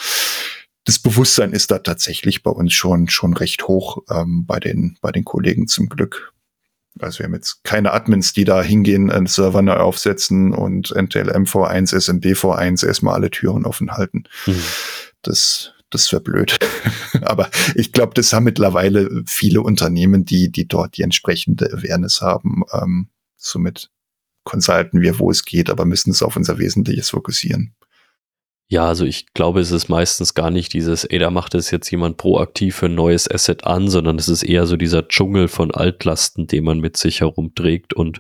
[0.86, 5.12] Das Bewusstsein ist da tatsächlich bei uns schon schon recht hoch ähm, bei den bei
[5.12, 6.34] den Kollegen zum Glück.
[7.00, 11.44] Also wir haben jetzt keine Admins, die da hingehen, einen Server neu aufsetzen und NTLM
[11.44, 14.24] V1, SMB V1 erstmal alle Türen offen halten.
[14.46, 14.64] Mhm.
[15.22, 16.58] Das das wäre blöd.
[17.22, 22.64] Aber ich glaube, das haben mittlerweile viele Unternehmen, die, die dort die entsprechende Awareness haben.
[22.74, 23.90] Ähm, somit
[24.44, 27.76] consulten wir, wo es geht, aber müssen es auf unser Wesentliches fokussieren.
[28.70, 31.90] Ja, also ich glaube, es ist meistens gar nicht dieses, ey, da macht es jetzt
[31.90, 35.72] jemand proaktiv für ein neues Asset an, sondern es ist eher so dieser Dschungel von
[35.72, 38.20] Altlasten, den man mit sich herumträgt und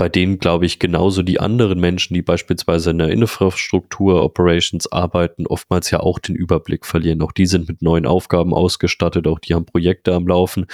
[0.00, 5.46] bei denen, glaube ich, genauso die anderen Menschen, die beispielsweise in der Infrastruktur, Operations arbeiten,
[5.46, 7.20] oftmals ja auch den Überblick verlieren.
[7.20, 10.64] Auch die sind mit neuen Aufgaben ausgestattet, auch die haben Projekte am Laufen.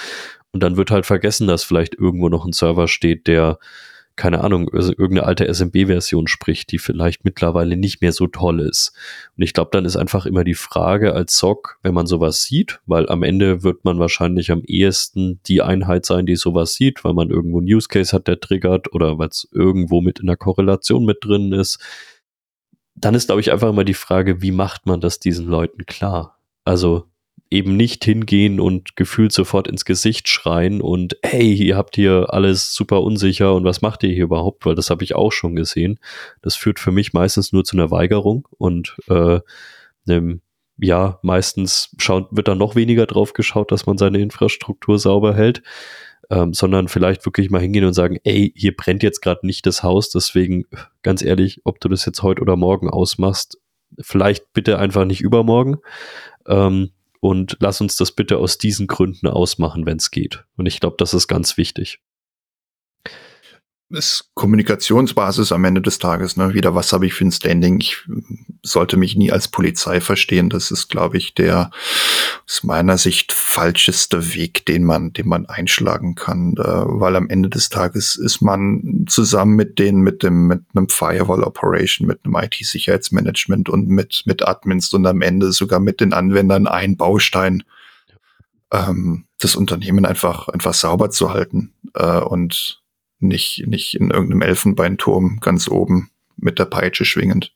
[0.53, 3.59] Und dann wird halt vergessen, dass vielleicht irgendwo noch ein Server steht, der
[4.17, 8.91] keine Ahnung, irgendeine alte SMB-Version spricht, die vielleicht mittlerweile nicht mehr so toll ist.
[9.37, 12.79] Und ich glaube, dann ist einfach immer die Frage als SOC, wenn man sowas sieht,
[12.87, 17.13] weil am Ende wird man wahrscheinlich am ehesten die Einheit sein, die sowas sieht, weil
[17.13, 20.37] man irgendwo einen Use Case hat, der triggert oder weil es irgendwo mit in der
[20.37, 21.79] Korrelation mit drin ist.
[22.95, 26.39] Dann ist, glaube ich, einfach immer die Frage, wie macht man das diesen Leuten klar?
[26.65, 27.05] Also
[27.49, 32.73] eben nicht hingehen und gefühlt sofort ins Gesicht schreien und hey, ihr habt hier alles
[32.73, 34.65] super unsicher und was macht ihr hier überhaupt?
[34.65, 35.99] Weil das habe ich auch schon gesehen.
[36.41, 39.39] Das führt für mich meistens nur zu einer Weigerung und äh,
[40.07, 40.41] einem,
[40.77, 45.63] ja, meistens schaut, wird dann noch weniger drauf geschaut, dass man seine Infrastruktur sauber hält.
[46.29, 49.81] Ähm, sondern vielleicht wirklich mal hingehen und sagen, ey, hier brennt jetzt gerade nicht das
[49.81, 50.65] Haus, deswegen
[51.01, 53.59] ganz ehrlich, ob du das jetzt heute oder morgen ausmachst,
[54.01, 55.77] vielleicht bitte einfach nicht übermorgen.
[56.45, 60.45] Ähm, und lass uns das bitte aus diesen Gründen ausmachen, wenn es geht.
[60.55, 61.99] Und ich glaube, das ist ganz wichtig
[63.89, 66.53] ist Kommunikationsbasis am Ende des Tages, ne?
[66.53, 67.79] Wieder, was habe ich für ein Standing?
[67.79, 68.03] Ich
[68.61, 70.49] sollte mich nie als Polizei verstehen.
[70.49, 71.71] Das ist, glaube ich, der
[72.45, 76.55] aus meiner Sicht falscheste Weg, den man, den man einschlagen kann.
[76.57, 80.89] Äh, weil am Ende des Tages ist man zusammen mit den, mit dem, mit einem
[80.89, 86.11] Firewall Operation, mit einem IT-Sicherheitsmanagement und mit, mit Admins und am Ende sogar mit den
[86.11, 87.63] Anwendern ein Baustein,
[88.73, 91.73] ähm, das Unternehmen einfach, einfach sauber zu halten.
[91.93, 92.81] Äh, und
[93.19, 97.53] nicht, nicht in irgendeinem Elfenbeinturm ganz oben mit der Peitsche schwingend.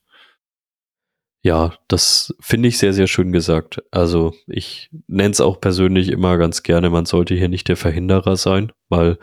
[1.43, 3.81] Ja, das finde ich sehr, sehr schön gesagt.
[3.89, 8.37] Also ich nenne es auch persönlich immer ganz gerne, man sollte hier nicht der Verhinderer
[8.37, 9.17] sein, weil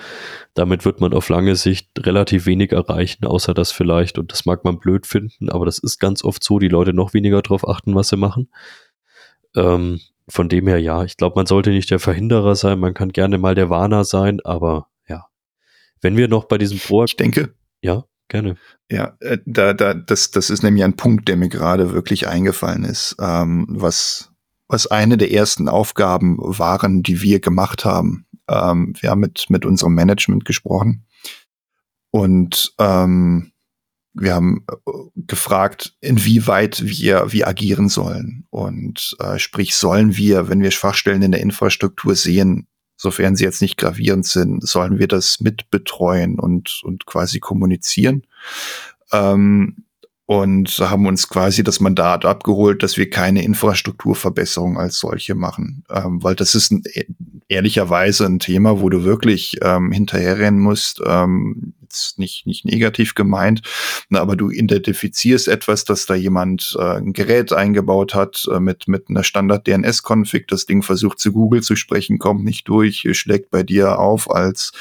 [0.55, 4.65] damit wird man auf lange Sicht relativ wenig erreichen, außer das vielleicht, und das mag
[4.65, 7.95] man blöd finden, aber das ist ganz oft so, die Leute noch weniger darauf achten,
[7.95, 8.49] was sie machen.
[9.55, 13.11] Ähm, von dem her, ja, ich glaube, man sollte nicht der Verhinderer sein, man kann
[13.11, 14.88] gerne mal der Warner sein, aber
[16.01, 17.05] wenn wir noch bei diesem Pro.
[17.05, 17.55] Ich denke.
[17.83, 18.57] Ja, gerne.
[18.91, 22.85] Ja, äh, da, da, das, das ist nämlich ein Punkt, der mir gerade wirklich eingefallen
[22.85, 24.33] ist, ähm, was,
[24.69, 28.27] was eine der ersten Aufgaben waren, die wir gemacht haben.
[28.49, 31.05] Ähm, wir haben mit, mit unserem Management gesprochen
[32.11, 33.53] und ähm,
[34.15, 38.47] wir haben äh, gefragt, inwieweit wir, wir agieren sollen.
[38.51, 42.67] Und äh, sprich, sollen wir, wenn wir Schwachstellen in der Infrastruktur sehen,
[42.99, 48.25] sofern sie jetzt nicht gravierend sind, sollen wir das mitbetreuen und, und quasi kommunizieren.
[49.13, 49.85] Ähm,
[50.27, 56.23] und haben uns quasi das Mandat abgeholt, dass wir keine Infrastrukturverbesserung als solche machen, ähm,
[56.23, 57.07] weil das ist ein, e-,
[57.49, 61.01] ehrlicherweise ein Thema, wo du wirklich ähm, hinterherrennen musst.
[61.07, 63.63] Ähm, jetzt nicht nicht negativ gemeint,
[64.09, 68.89] na, aber du identifizierst etwas, dass da jemand äh, ein Gerät eingebaut hat äh, mit
[68.89, 70.47] mit einer Standard DNS-Config.
[70.49, 74.73] Das Ding versucht zu Google zu sprechen, kommt nicht durch, schlägt bei dir auf als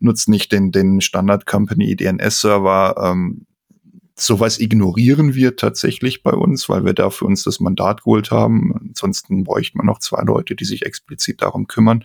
[0.00, 2.94] nutzt nicht den den Standard Company DNS-Server.
[2.98, 3.46] Ähm,
[4.18, 8.74] sowas ignorieren wir tatsächlich bei uns, weil wir da für uns das Mandat geholt haben.
[8.74, 12.02] Ansonsten bräuchte man noch zwei Leute, die sich explizit darum kümmern.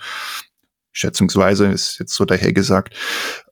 [0.91, 2.95] Schätzungsweise ist jetzt so daher gesagt.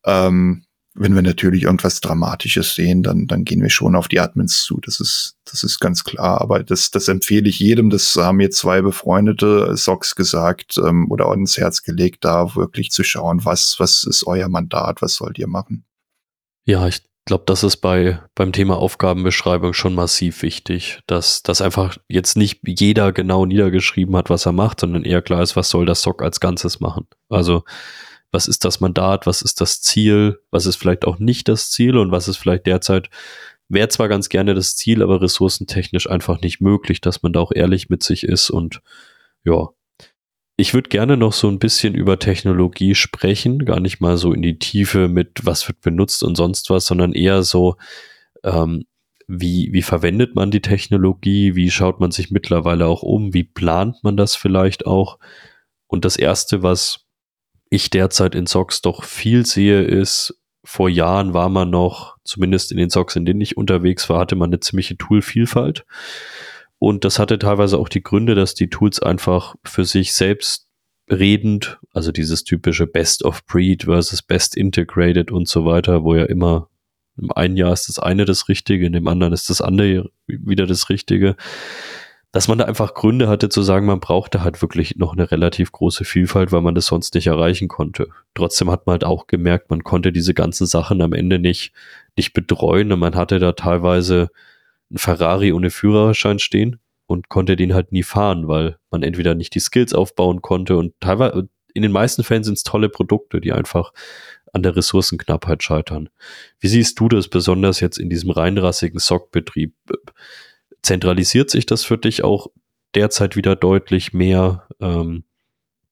[0.05, 0.65] Ähm,
[0.95, 4.79] wenn wir natürlich irgendwas Dramatisches sehen, dann, dann gehen wir schon auf die Admins zu.
[4.81, 6.41] Das ist, das ist ganz klar.
[6.41, 7.89] Aber das, das empfehle ich jedem.
[7.89, 13.03] Das haben mir zwei befreundete Socks gesagt ähm, oder ins Herz gelegt, da wirklich zu
[13.03, 15.85] schauen, was, was ist euer Mandat, was sollt ihr machen.
[16.65, 21.97] Ja, ich glaube, das ist bei beim Thema Aufgabenbeschreibung schon massiv wichtig, dass dass einfach
[22.07, 25.85] jetzt nicht jeder genau niedergeschrieben hat, was er macht, sondern eher klar ist, was soll
[25.85, 27.07] das SOC als Ganzes machen.
[27.29, 27.63] Also
[28.31, 31.97] was ist das Mandat, was ist das Ziel, was ist vielleicht auch nicht das Ziel
[31.97, 33.09] und was ist vielleicht derzeit
[33.69, 37.51] wäre zwar ganz gerne das Ziel, aber ressourcentechnisch einfach nicht möglich, dass man da auch
[37.53, 38.81] ehrlich mit sich ist und
[39.45, 39.69] ja,
[40.57, 44.41] ich würde gerne noch so ein bisschen über Technologie sprechen, gar nicht mal so in
[44.41, 47.77] die Tiefe mit, was wird benutzt und sonst was, sondern eher so,
[48.43, 48.85] ähm,
[49.27, 54.03] wie, wie verwendet man die Technologie, wie schaut man sich mittlerweile auch um, wie plant
[54.03, 55.19] man das vielleicht auch.
[55.87, 57.05] Und das Erste, was
[57.69, 62.77] ich derzeit in Socks doch viel sehe, ist, vor Jahren war man noch, zumindest in
[62.77, 65.85] den Socks, in denen ich unterwegs war, hatte man eine ziemliche Toolvielfalt.
[66.77, 70.67] Und das hatte teilweise auch die Gründe, dass die Tools einfach für sich selbst
[71.09, 76.25] redend, also dieses typische Best of Breed versus Best Integrated und so weiter, wo ja
[76.25, 76.69] immer
[77.17, 80.65] im einen Jahr ist das eine das Richtige, in dem anderen ist das andere wieder
[80.65, 81.35] das Richtige,
[82.31, 85.71] dass man da einfach Gründe hatte zu sagen, man brauchte halt wirklich noch eine relativ
[85.71, 88.09] große Vielfalt, weil man das sonst nicht erreichen konnte.
[88.35, 91.73] Trotzdem hat man halt auch gemerkt, man konnte diese ganzen Sachen am Ende nicht,
[92.15, 94.29] nicht betreuen und man hatte da teilweise
[94.91, 99.55] ein Ferrari ohne Führerschein stehen und konnte den halt nie fahren, weil man entweder nicht
[99.55, 103.53] die Skills aufbauen konnte und teilweise in den meisten Fällen sind es tolle Produkte, die
[103.53, 103.91] einfach
[104.53, 106.09] an der Ressourcenknappheit scheitern.
[106.59, 109.73] Wie siehst du das besonders jetzt in diesem reinrassigen SOC-Betrieb?
[110.81, 112.47] Zentralisiert sich das für dich auch
[112.95, 114.67] derzeit wieder deutlich mehr?
[114.79, 115.23] Ähm,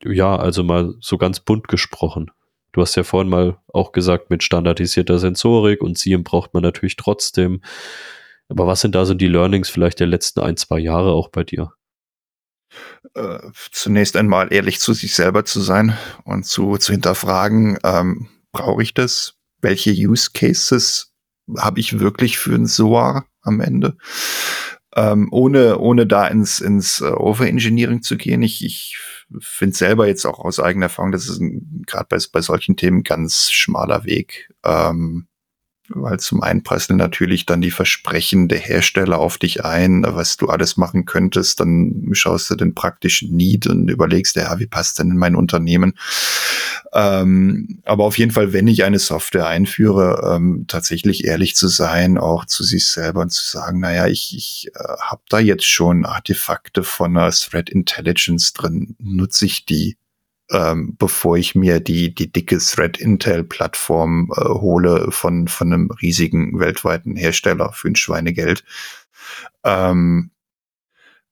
[0.03, 2.31] ja, also mal so ganz bunt gesprochen.
[2.71, 6.95] Du hast ja vorhin mal auch gesagt, mit standardisierter Sensorik und SIEM braucht man natürlich
[6.95, 7.61] trotzdem.
[8.49, 11.43] Aber was sind da so die Learnings vielleicht der letzten ein, zwei Jahre auch bei
[11.43, 11.73] dir?
[13.15, 13.39] Äh,
[13.71, 18.93] zunächst einmal ehrlich zu sich selber zu sein und zu, zu hinterfragen, ähm, brauche ich
[18.93, 19.35] das?
[19.61, 21.13] Welche Use Cases
[21.57, 23.97] habe ich wirklich für ein SOA am Ende?
[24.97, 28.41] Ähm, ohne, ohne da ins, ins uh, Overengineering zu gehen.
[28.41, 28.97] Ich, ich
[29.39, 31.39] finde selber jetzt auch aus eigener Erfahrung, das ist
[31.85, 34.51] gerade bei, bei solchen Themen ganz schmaler Weg.
[34.65, 35.26] Ähm,
[35.89, 40.47] weil zum einen prasseln natürlich dann die Versprechen der Hersteller auf dich ein, was du
[40.47, 41.59] alles machen könntest.
[41.59, 45.93] Dann schaust du den praktischen Need und überlegst, ja, wie passt denn in mein Unternehmen?
[46.93, 52.17] Ähm, aber auf jeden Fall, wenn ich eine Software einführe, ähm, tatsächlich ehrlich zu sein,
[52.17, 56.05] auch zu sich selber und zu sagen, naja, ich, ich äh, habe da jetzt schon
[56.05, 59.97] Artefakte von einer Threat Intelligence drin, nutze ich die?
[60.51, 65.91] Ähm, bevor ich mir die, die dicke Thread Intel Plattform äh, hole von, von einem
[66.01, 68.63] riesigen weltweiten Hersteller für ein Schweinegeld.
[69.63, 70.31] Ähm,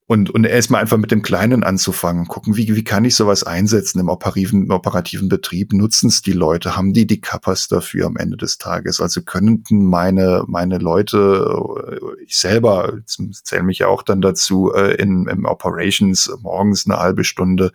[0.07, 3.99] und, und erstmal einfach mit dem Kleinen anzufangen, gucken, wie, wie kann ich sowas einsetzen
[3.99, 5.73] im operativen, im operativen Betrieb?
[5.73, 6.75] Nutzen es die Leute?
[6.75, 9.01] Haben die die Kappas dafür am Ende des Tages?
[9.01, 11.57] Also könnten meine, meine Leute,
[11.89, 16.99] äh, ich selber, zähle mich ja auch dann dazu, äh, in, im Operations morgens eine
[16.99, 17.71] halbe Stunde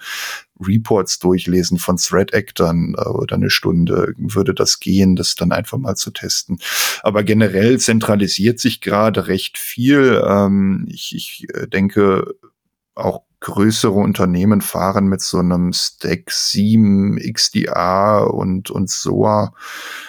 [0.60, 5.78] Reports durchlesen von Threat Actern äh, oder eine Stunde würde das gehen, das dann einfach
[5.78, 6.58] mal zu testen.
[7.02, 10.22] Aber generell zentralisiert sich gerade recht viel.
[10.26, 12.34] Ähm, ich, ich äh, denke,
[12.94, 19.54] auch größere Unternehmen fahren mit so einem Stack 7 XDR und, und SOA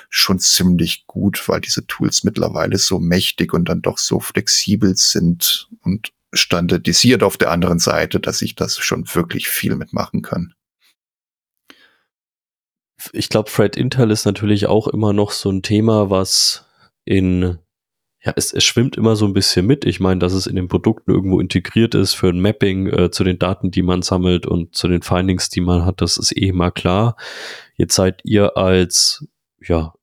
[0.09, 5.69] schon ziemlich gut, weil diese Tools mittlerweile so mächtig und dann doch so flexibel sind
[5.81, 10.53] und standardisiert auf der anderen Seite, dass ich das schon wirklich viel mitmachen kann.
[13.13, 16.65] Ich glaube, Thread Intel ist natürlich auch immer noch so ein Thema, was
[17.03, 17.57] in
[18.23, 19.83] ja, es, es schwimmt immer so ein bisschen mit.
[19.83, 23.23] Ich meine, dass es in den Produkten irgendwo integriert ist für ein Mapping äh, zu
[23.23, 26.51] den Daten, die man sammelt und zu den Findings, die man hat, das ist eh
[26.51, 27.15] mal klar.
[27.75, 29.25] Jetzt seid ihr als
[29.59, 29.93] ja,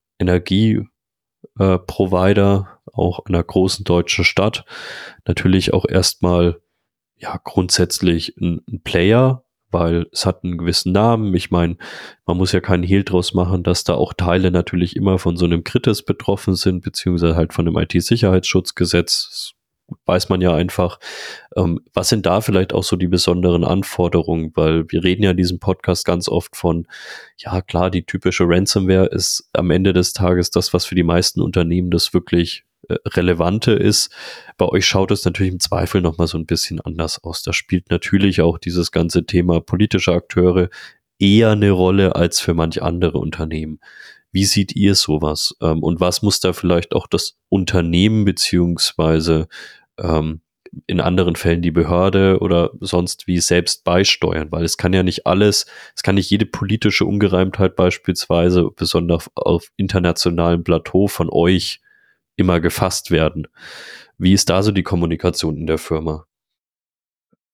[1.59, 4.65] Energieprovider auch einer großen deutschen Stadt,
[5.27, 6.61] natürlich auch erstmal
[7.17, 11.35] ja grundsätzlich ein, ein Player, weil es hat einen gewissen Namen.
[11.35, 11.77] Ich meine,
[12.27, 15.45] man muss ja keinen Hehl draus machen, dass da auch Teile natürlich immer von so
[15.45, 19.55] einem Kritis betroffen sind, beziehungsweise halt von dem IT-Sicherheitsschutzgesetz.
[20.05, 20.99] Weiß man ja einfach.
[21.57, 24.53] Ähm, was sind da vielleicht auch so die besonderen Anforderungen?
[24.55, 26.86] Weil wir reden ja in diesem Podcast ganz oft von,
[27.39, 31.41] ja klar, die typische Ransomware ist am Ende des Tages das, was für die meisten
[31.41, 34.14] Unternehmen das wirklich äh, relevante ist.
[34.59, 37.43] Bei euch schaut es natürlich im Zweifel nochmal so ein bisschen anders aus.
[37.43, 40.68] Da spielt natürlich auch dieses ganze Thema politische Akteure
[41.18, 43.80] eher eine Rolle als für manch andere Unternehmen.
[44.30, 45.55] Wie seht ihr sowas?
[45.61, 49.49] Ähm, und was muss da vielleicht auch das Unternehmen beziehungsweise
[49.99, 50.41] ähm,
[50.87, 55.27] in anderen Fällen die Behörde oder sonst wie selbst beisteuern, weil es kann ja nicht
[55.27, 61.81] alles, es kann nicht jede politische Ungereimtheit beispielsweise, besonders auf internationalem Plateau von euch
[62.37, 63.49] immer gefasst werden.
[64.19, 66.27] Wie ist da so die Kommunikation in der Firma?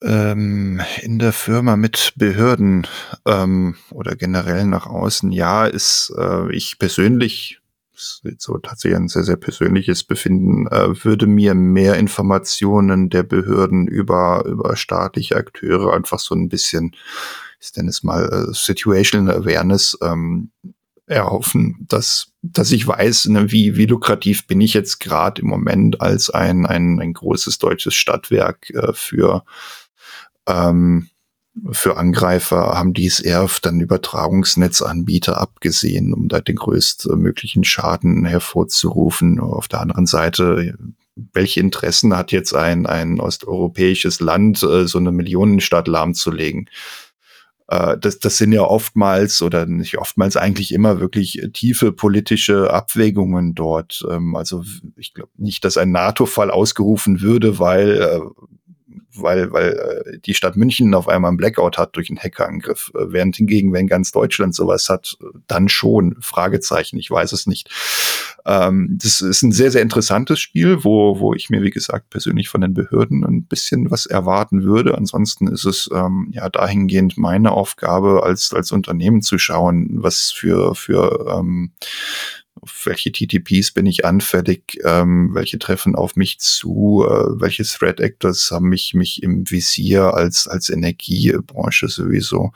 [0.03, 2.87] Ähm, in der Firma mit Behörden
[3.27, 7.61] ähm, oder generell nach außen, ja, ist äh, ich persönlich
[7.95, 14.45] so tatsächlich ein sehr, sehr persönliches Befinden, äh, würde mir mehr Informationen der Behörden über,
[14.47, 16.97] über staatliche Akteure einfach so ein bisschen,
[17.61, 20.51] ich nenne es mal, äh, Situational Awareness ähm,
[21.07, 26.01] erhoffen, dass, dass ich weiß, ne, wie, wie lukrativ bin ich jetzt gerade im Moment
[26.01, 29.45] als ein, ein, ein großes deutsches Stadtwerk äh, für,
[30.47, 31.09] ähm,
[31.71, 39.39] für Angreifer, haben dies eher auf dann Übertragungsnetzanbieter abgesehen, um da den größtmöglichen Schaden hervorzurufen.
[39.39, 40.77] Auf der anderen Seite,
[41.33, 46.69] welche Interessen hat jetzt ein, ein osteuropäisches Land, äh, so eine Millionenstadt lahmzulegen?
[47.69, 53.55] Äh, das, das sind ja oftmals oder nicht oftmals eigentlich immer wirklich tiefe politische Abwägungen
[53.55, 54.05] dort.
[54.11, 54.65] Ähm, also
[54.97, 58.21] ich glaube nicht, dass ein NATO-Fall ausgerufen würde, weil äh,
[59.17, 62.91] weil, weil äh, die Stadt München auf einmal einen Blackout hat durch einen Hackerangriff.
[62.95, 66.17] Äh, während hingegen, wenn ganz Deutschland sowas hat, dann schon.
[66.21, 67.71] Fragezeichen, ich weiß es nicht.
[68.47, 72.49] Ähm, das ist ein sehr, sehr interessantes Spiel, wo, wo ich mir, wie gesagt, persönlich
[72.49, 74.97] von den Behörden ein bisschen was erwarten würde.
[74.97, 80.75] Ansonsten ist es ähm, ja dahingehend meine Aufgabe, als, als Unternehmen zu schauen, was für,
[80.75, 81.73] für ähm,
[82.61, 88.01] auf welche TTPs bin ich anfällig, ähm, welche treffen auf mich zu, äh, welche Threat
[88.01, 92.53] Actors haben mich, mich im Visier als, als Energiebranche sowieso.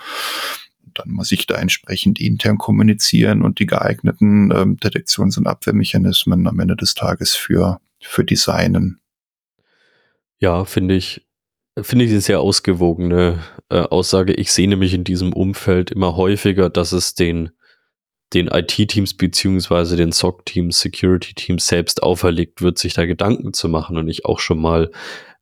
[0.94, 6.58] Dann muss ich da entsprechend intern kommunizieren und die geeigneten ähm, Detektions- und Abwehrmechanismen am
[6.58, 9.00] Ende des Tages für, für designen.
[10.38, 11.26] Ja, finde ich,
[11.80, 14.32] finde ich eine sehr ausgewogene äh, Aussage.
[14.34, 17.50] Ich sehe nämlich in diesem Umfeld immer häufiger, dass es den
[18.34, 24.08] den IT-Teams beziehungsweise den SOC-Teams, Security-Teams selbst auferlegt wird, sich da Gedanken zu machen und
[24.08, 24.90] ich auch schon mal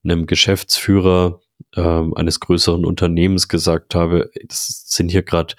[0.04, 1.40] einem Geschäftsführer
[1.74, 1.80] äh,
[2.14, 5.54] eines größeren Unternehmens gesagt habe, das sind hier gerade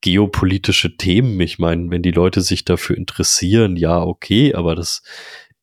[0.00, 1.40] geopolitische Themen.
[1.40, 5.02] Ich meine, wenn die Leute sich dafür interessieren, ja, okay, aber das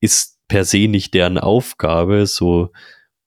[0.01, 2.71] ist per se nicht deren Aufgabe, so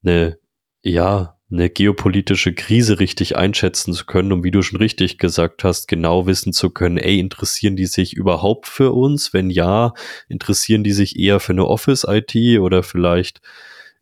[0.04, 0.38] eine,
[0.82, 5.88] ja, eine geopolitische Krise richtig einschätzen zu können, um wie du schon richtig gesagt hast,
[5.88, 9.32] genau wissen zu können, ey, interessieren die sich überhaupt für uns?
[9.32, 9.94] Wenn ja,
[10.28, 13.40] interessieren die sich eher für eine Office-IT oder vielleicht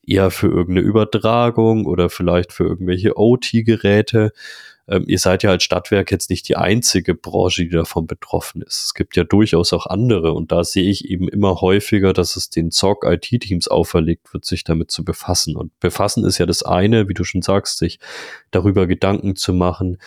[0.04, 4.32] eher für irgendeine Übertragung oder vielleicht für irgendwelche OT-Geräte?
[4.88, 8.84] Ähm, ihr seid ja als Stadtwerk jetzt nicht die einzige Branche, die davon betroffen ist.
[8.86, 12.50] Es gibt ja durchaus auch andere und da sehe ich eben immer häufiger, dass es
[12.50, 15.56] den ZOG-IT-Teams auferlegt wird, sich damit zu befassen.
[15.56, 17.98] Und befassen ist ja das eine, wie du schon sagst, sich
[18.50, 19.98] darüber Gedanken zu machen,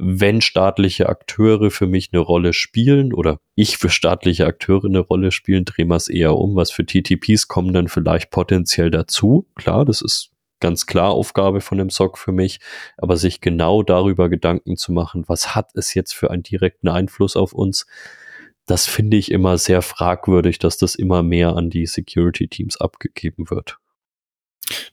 [0.00, 5.32] wenn staatliche Akteure für mich eine Rolle spielen oder ich für staatliche Akteure eine Rolle
[5.32, 6.54] spielen, drehen wir es eher um.
[6.54, 9.48] Was für TTPs kommen dann vielleicht potenziell dazu?
[9.56, 10.30] Klar, das ist
[10.60, 12.60] ganz klar Aufgabe von dem SOC für mich,
[12.96, 17.36] aber sich genau darüber Gedanken zu machen, was hat es jetzt für einen direkten Einfluss
[17.36, 17.86] auf uns,
[18.66, 23.78] das finde ich immer sehr fragwürdig, dass das immer mehr an die Security-Teams abgegeben wird.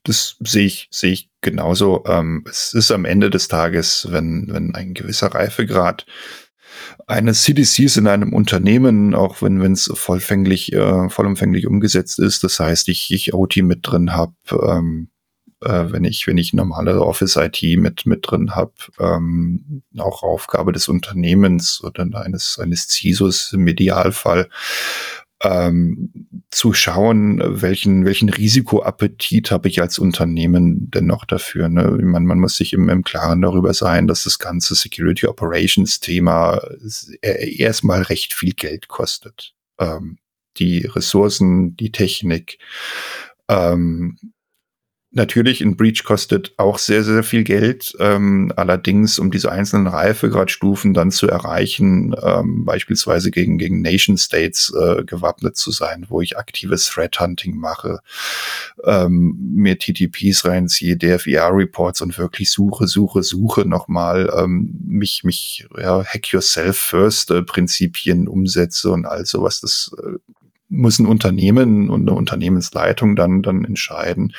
[0.03, 2.05] Das sehe ich, sehe ich genauso.
[2.07, 6.05] Ähm, es ist am Ende des Tages, wenn, wenn ein gewisser Reifegrad
[7.07, 12.59] eines CDCs in einem Unternehmen, auch wenn wenn es vollfänglich, äh, vollumfänglich umgesetzt ist, das
[12.59, 15.09] heißt, ich, ich OT mit drin habe, ähm,
[15.65, 20.87] äh, wenn ich, wenn ich normale Office-IT mit, mit drin habe, ähm, auch Aufgabe des
[20.87, 24.49] Unternehmens oder eines, eines CISOs im Idealfall,
[25.43, 26.11] ähm,
[26.49, 31.67] zu schauen, welchen, welchen Risikoappetit habe ich als Unternehmen denn noch dafür.
[31.67, 31.97] Ne?
[32.01, 36.61] Man, man muss sich im, im Klaren darüber sein, dass das ganze Security Operations Thema
[37.21, 39.53] erstmal recht viel Geld kostet.
[39.79, 40.19] Ähm,
[40.57, 42.59] die Ressourcen, die Technik.
[43.49, 44.17] Ähm,
[45.17, 47.95] Natürlich, ein Breach kostet auch sehr, sehr viel Geld.
[48.01, 54.73] Ähm, allerdings, um diese einzelnen Reifegradstufen dann zu erreichen, ähm, beispielsweise gegen, gegen Nation States
[54.77, 57.99] äh, gewappnet zu sein, wo ich aktives Threat Hunting mache,
[58.83, 66.03] ähm, mir TTPs reinziehe, DFER-Reports und wirklich suche, suche, suche nochmal, ähm, mich, mich, ja,
[66.03, 69.61] Hack Yourself First äh, Prinzipien umsetze und all sowas.
[69.61, 70.17] Das äh,
[70.67, 74.33] muss ein Unternehmen und eine Unternehmensleitung dann, dann entscheiden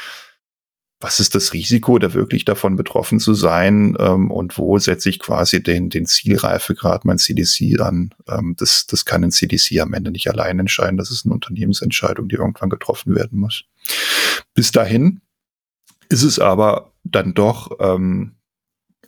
[1.00, 5.18] was ist das Risiko, da wirklich davon betroffen zu sein ähm, und wo setze ich
[5.18, 8.14] quasi den, den Zielreifegrad, mein CDC an.
[8.28, 10.96] Ähm, das, das kann ein CDC am Ende nicht allein entscheiden.
[10.96, 13.64] Das ist eine Unternehmensentscheidung, die irgendwann getroffen werden muss.
[14.54, 15.20] Bis dahin
[16.08, 18.36] ist es aber dann doch ähm,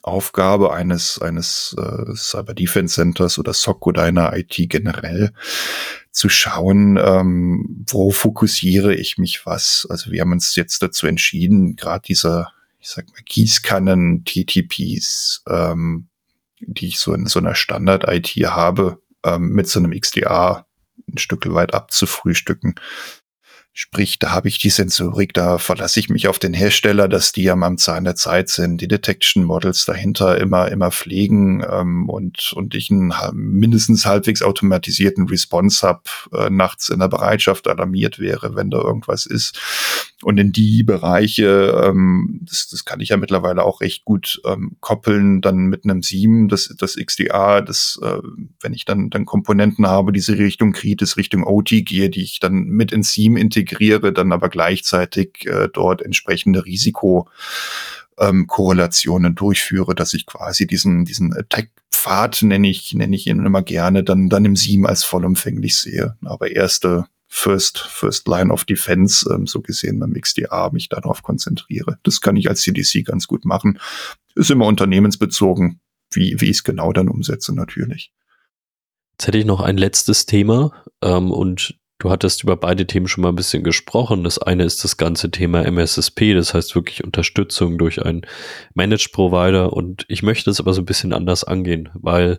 [0.02, 5.32] Aufgabe eines, eines äh, Cyber Defense Centers oder SOC oder einer IT generell
[6.18, 9.86] zu schauen, ähm, wo fokussiere ich mich was.
[9.88, 16.08] Also wir haben uns jetzt dazu entschieden, gerade dieser, ich sag mal, Gießkannen, TTPs, ähm,
[16.58, 20.66] die ich so in so einer Standard-IT habe, ähm, mit so einem XDA
[21.08, 22.74] ein Stück weit abzufrühstücken.
[23.80, 27.48] Sprich, da habe ich die Sensorik, da verlasse ich mich auf den Hersteller, dass die
[27.48, 32.74] am Zahn der Zeit sind, die Detection Models dahinter immer, immer pflegen ähm, und, und
[32.74, 36.02] ich einen mindestens halbwegs automatisierten Response habe,
[36.32, 39.56] äh, nachts in der Bereitschaft alarmiert wäre, wenn da irgendwas ist.
[40.24, 44.76] Und in die Bereiche, ähm, das, das kann ich ja mittlerweile auch recht gut ähm,
[44.80, 48.18] koppeln, dann mit einem 7, das, das XDA, das, äh,
[48.60, 52.64] wenn ich dann, dann Komponenten habe, diese Richtung Kritis, Richtung OT gehe, die ich dann
[52.64, 60.14] mit ins 7 integriere, integriere, dann aber gleichzeitig äh, dort entsprechende Risikokorrelationen ähm, durchführe, dass
[60.14, 64.56] ich quasi diesen, diesen Attack-Pfad, nenne ich, nenne ich ihn immer gerne, dann, dann im
[64.56, 66.16] Sieben als vollumfänglich sehe.
[66.24, 71.98] Aber erste First, First Line of Defense, ähm, so gesehen beim XDA, mich darauf konzentriere.
[72.02, 73.78] Das kann ich als CDC ganz gut machen.
[74.34, 75.80] Ist immer unternehmensbezogen,
[76.10, 78.12] wie, wie ich es genau dann umsetze, natürlich.
[79.12, 80.72] Jetzt hätte ich noch ein letztes Thema
[81.02, 84.22] ähm, und Du hattest über beide Themen schon mal ein bisschen gesprochen.
[84.22, 88.22] Das eine ist das ganze Thema MSSP, das heißt wirklich Unterstützung durch einen
[88.74, 89.72] Managed Provider.
[89.72, 92.38] Und ich möchte es aber so ein bisschen anders angehen, weil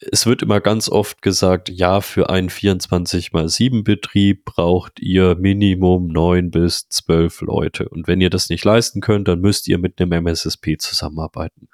[0.00, 5.34] es wird immer ganz oft gesagt, ja, für einen 24 mal 7 Betrieb braucht ihr
[5.34, 7.88] Minimum 9 bis 12 Leute.
[7.90, 11.68] Und wenn ihr das nicht leisten könnt, dann müsst ihr mit einem MSSP zusammenarbeiten.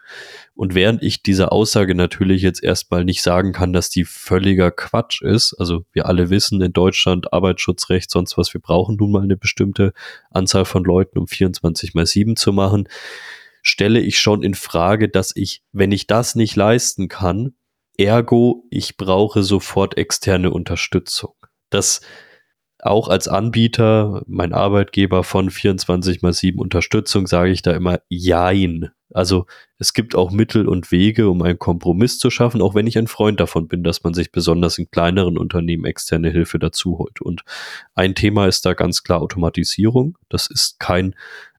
[0.57, 5.23] Und während ich diese Aussage natürlich jetzt erstmal nicht sagen kann, dass die völliger Quatsch
[5.23, 9.37] ist, also wir alle wissen in Deutschland Arbeitsschutzrecht, sonst was, wir brauchen nun mal eine
[9.37, 9.93] bestimmte
[10.33, 12.89] Anzahl von Leuten, um 24 mal 7 zu machen,
[13.63, 17.55] stelle ich schon in Frage, dass ich, wenn ich das nicht leisten kann,
[17.99, 21.35] Ergo, ich brauche sofort externe Unterstützung.
[21.71, 22.01] Das
[22.81, 28.91] auch als Anbieter, mein Arbeitgeber von 24 mal 7 Unterstützung, sage ich da immer Jein.
[29.13, 29.47] Also
[29.79, 33.07] es gibt auch Mittel und Wege, um einen Kompromiss zu schaffen, auch wenn ich ein
[33.07, 37.21] Freund davon bin, dass man sich besonders in kleineren Unternehmen externe Hilfe dazu holt.
[37.21, 37.43] Und
[37.95, 40.19] ein Thema ist da ganz klar Automatisierung.
[40.29, 41.15] Das ist kein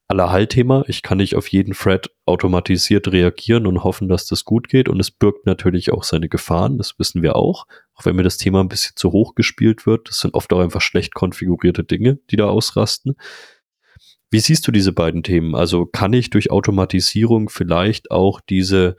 [0.10, 0.86] Allerheilthema.
[0.88, 4.88] Ich kann nicht auf jeden Thread automatisiert reagieren und hoffen, dass das gut geht.
[4.88, 6.78] Und es birgt natürlich auch seine Gefahren.
[6.78, 7.68] Das wissen wir auch.
[7.94, 10.08] Auch wenn mir das Thema ein bisschen zu hoch gespielt wird.
[10.08, 13.16] Das sind oft auch einfach schlecht konfigurierte Dinge, die da ausrasten.
[14.30, 15.56] Wie siehst du diese beiden Themen?
[15.56, 18.98] Also kann ich durch Automatisierung vielleicht auch diese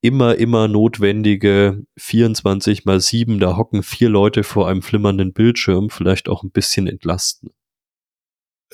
[0.00, 6.28] immer, immer notwendige 24 mal 7, da hocken vier Leute vor einem flimmernden Bildschirm, vielleicht
[6.28, 7.50] auch ein bisschen entlasten?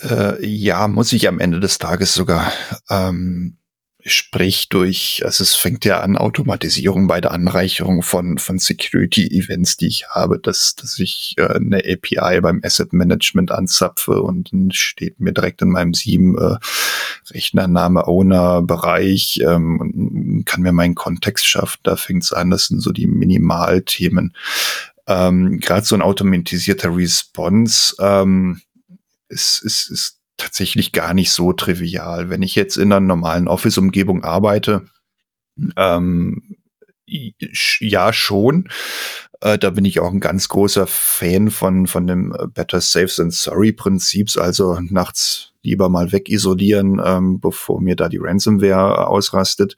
[0.03, 2.53] Äh, ja, muss ich am Ende des Tages sogar.
[2.89, 3.57] Ähm,
[4.05, 9.89] sprich durch, also es fängt ja an, Automatisierung bei der Anreicherung von, von Security-Events, die
[9.89, 15.21] ich habe, dass, dass ich äh, eine API beim Asset Management anzapfe und dann steht
[15.21, 16.57] mir direkt in meinem Sieben äh,
[17.31, 21.81] Rechnername, Owner, Bereich ähm, und kann mir meinen Kontext schaffen.
[21.83, 24.35] Da fängt es an, das sind so die Minimalthemen.
[25.07, 28.63] Ähm, Gerade so ein automatisierter Response, ähm,
[29.31, 32.31] ist, ist, ist tatsächlich gar nicht so trivial.
[32.31, 34.87] Wenn ich jetzt in einer normalen Office-Umgebung arbeite,
[35.77, 36.57] ähm,
[37.81, 38.69] ja schon.
[39.41, 43.31] Äh, da bin ich auch ein ganz großer Fan von, von dem Better Safe than
[43.31, 49.77] Sorry Prinzips, also nachts lieber mal wegisolieren, ähm, bevor mir da die Ransomware ausrastet.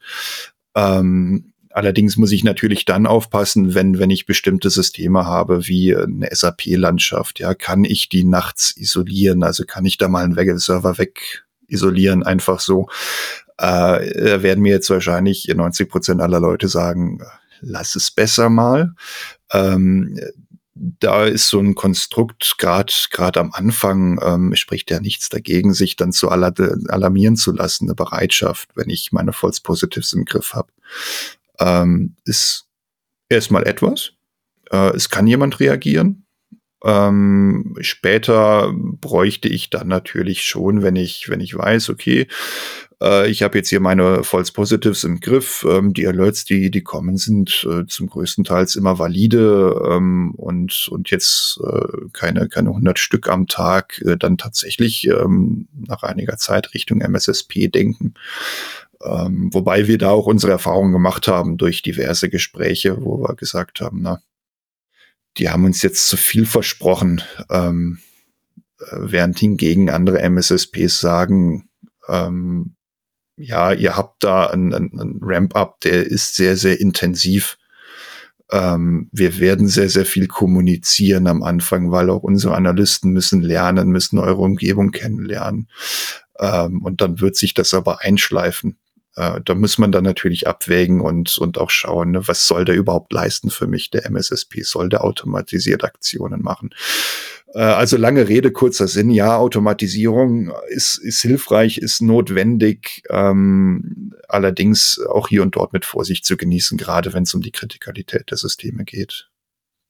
[0.75, 6.29] Ähm, Allerdings muss ich natürlich dann aufpassen, wenn, wenn ich bestimmte Systeme habe, wie eine
[6.31, 9.43] SAP-Landschaft, ja, kann ich die nachts isolieren?
[9.43, 12.87] Also kann ich da mal einen Wegel-Server weg isolieren, einfach so.
[13.57, 17.21] Äh, werden mir jetzt wahrscheinlich 90 Prozent aller Leute sagen,
[17.61, 18.93] lass es besser mal.
[19.51, 20.19] Ähm,
[20.75, 25.95] da ist so ein Konstrukt gerade gerade am Anfang ähm, spricht ja nichts dagegen, sich
[25.95, 30.69] dann zu alarmieren zu lassen, eine Bereitschaft, wenn ich meine False Positives im Griff habe,
[31.59, 32.67] ähm, ist
[33.29, 34.13] erstmal etwas.
[34.71, 36.25] Äh, es kann jemand reagieren.
[36.85, 42.27] Ähm, später bräuchte ich dann natürlich schon, wenn ich wenn ich weiß, okay,
[43.03, 45.65] äh, ich habe jetzt hier meine False Positives im Griff.
[45.69, 50.87] Ähm, die Alerts, die, die kommen, sind äh, zum größten Teils immer valide ähm, und,
[50.89, 56.37] und jetzt äh, keine, keine 100 Stück am Tag äh, dann tatsächlich ähm, nach einiger
[56.37, 58.13] Zeit Richtung MSSP denken.
[59.03, 63.81] Ähm, wobei wir da auch unsere Erfahrungen gemacht haben durch diverse Gespräche, wo wir gesagt
[63.81, 64.21] haben, na,
[65.37, 67.99] die haben uns jetzt zu viel versprochen, ähm,
[68.79, 71.69] äh, während hingegen andere MSSPs sagen,
[72.07, 72.75] ähm,
[73.35, 77.57] ja, ihr habt da einen, einen Ramp-up, der ist sehr, sehr intensiv.
[78.51, 83.89] Ähm, wir werden sehr, sehr viel kommunizieren am Anfang, weil auch unsere Analysten müssen lernen,
[83.89, 85.67] müssen eure Umgebung kennenlernen.
[86.39, 88.77] Ähm, und dann wird sich das aber einschleifen.
[89.15, 92.75] Äh, da muss man dann natürlich abwägen und, und auch schauen, ne, was soll der
[92.75, 94.63] überhaupt leisten für mich, der MSSP?
[94.63, 96.71] Soll der automatisiert Aktionen machen?
[97.53, 99.11] Äh, also lange Rede, kurzer Sinn.
[99.11, 106.25] Ja, Automatisierung ist, ist hilfreich, ist notwendig, ähm, allerdings auch hier und dort mit Vorsicht
[106.25, 109.29] zu genießen, gerade wenn es um die Kritikalität der Systeme geht.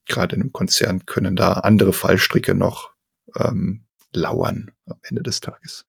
[0.05, 2.91] Gerade in einem Konzern können da andere Fallstricke noch
[3.37, 5.85] ähm, lauern am Ende des Tages.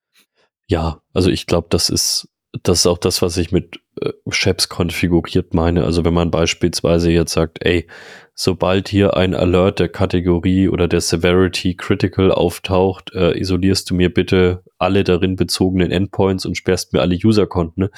[0.66, 2.28] Ja, also ich glaube, das ist
[2.62, 5.84] das ist auch das, was ich mit äh, Chefs konfiguriert meine.
[5.84, 7.86] Also wenn man beispielsweise jetzt sagt, ey,
[8.34, 14.12] sobald hier ein Alert der Kategorie oder der Severity Critical auftaucht, äh, isolierst du mir
[14.12, 17.90] bitte alle darin bezogenen Endpoints und sperrst mir alle Userkonten, ne?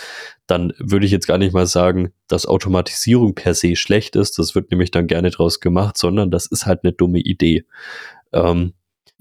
[0.47, 4.39] dann würde ich jetzt gar nicht mal sagen, dass Automatisierung per se schlecht ist.
[4.39, 7.65] Das wird nämlich dann gerne draus gemacht, sondern das ist halt eine dumme Idee.
[8.33, 8.75] Ähm,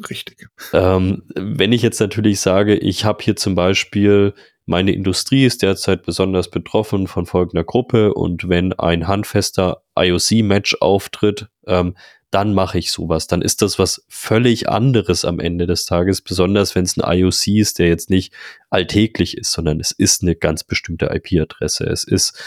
[0.09, 0.49] Richtig.
[0.73, 4.33] Ähm, wenn ich jetzt natürlich sage, ich habe hier zum Beispiel
[4.65, 11.49] meine Industrie ist derzeit besonders betroffen von folgender Gruppe und wenn ein handfester IOC-Match auftritt,
[11.67, 11.95] ähm,
[12.31, 13.27] dann mache ich sowas.
[13.27, 17.47] Dann ist das was völlig anderes am Ende des Tages, besonders wenn es ein IOC
[17.47, 18.33] ist, der jetzt nicht
[18.69, 21.85] alltäglich ist, sondern es ist eine ganz bestimmte IP-Adresse.
[21.85, 22.37] Es ist,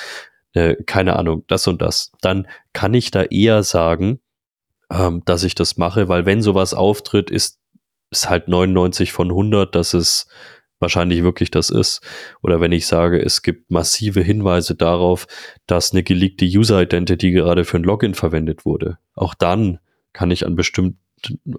[0.53, 2.13] äh, keine Ahnung, das und das.
[2.21, 4.21] Dann kann ich da eher sagen,
[4.93, 7.59] ähm, dass ich das mache, weil wenn sowas auftritt, ist
[8.11, 10.27] es halt 99 von 100, dass es
[10.81, 12.01] wahrscheinlich wirklich das ist.
[12.43, 15.27] Oder wenn ich sage, es gibt massive Hinweise darauf,
[15.67, 18.99] dass eine geleakte User Identity gerade für ein Login verwendet wurde.
[19.15, 19.79] Auch dann
[20.13, 20.99] kann ich an bestimmten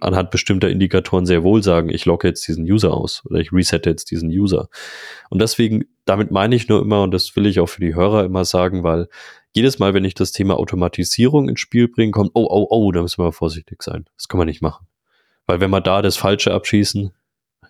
[0.02, 3.90] anhand bestimmter Indikatoren sehr wohl sagen, ich logge jetzt diesen User aus oder ich resette
[3.90, 4.70] jetzt diesen User.
[5.30, 8.24] Und deswegen, damit meine ich nur immer, und das will ich auch für die Hörer
[8.24, 9.08] immer sagen, weil
[9.52, 13.02] jedes Mal, wenn ich das Thema Automatisierung ins Spiel bringe, kommt, oh, oh, oh, da
[13.02, 14.06] müssen wir vorsichtig sein.
[14.16, 14.88] Das kann man nicht machen.
[15.46, 17.12] Weil wenn wir da das Falsche abschießen,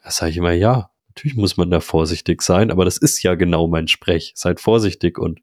[0.04, 3.36] da sage ich immer, ja, Natürlich muss man da vorsichtig sein, aber das ist ja
[3.36, 4.32] genau mein Sprech.
[4.36, 5.42] Seid vorsichtig und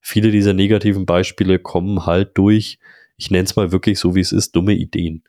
[0.00, 2.78] viele dieser negativen Beispiele kommen halt durch,
[3.16, 5.24] ich nenne es mal wirklich so, wie es ist, dumme Ideen.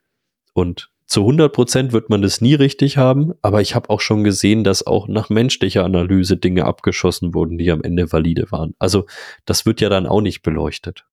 [0.53, 4.25] Und zu 100 Prozent wird man das nie richtig haben, aber ich habe auch schon
[4.25, 8.75] gesehen, dass auch nach menschlicher Analyse Dinge abgeschossen wurden, die am Ende valide waren.
[8.77, 9.05] Also
[9.45, 11.05] das wird ja dann auch nicht beleuchtet.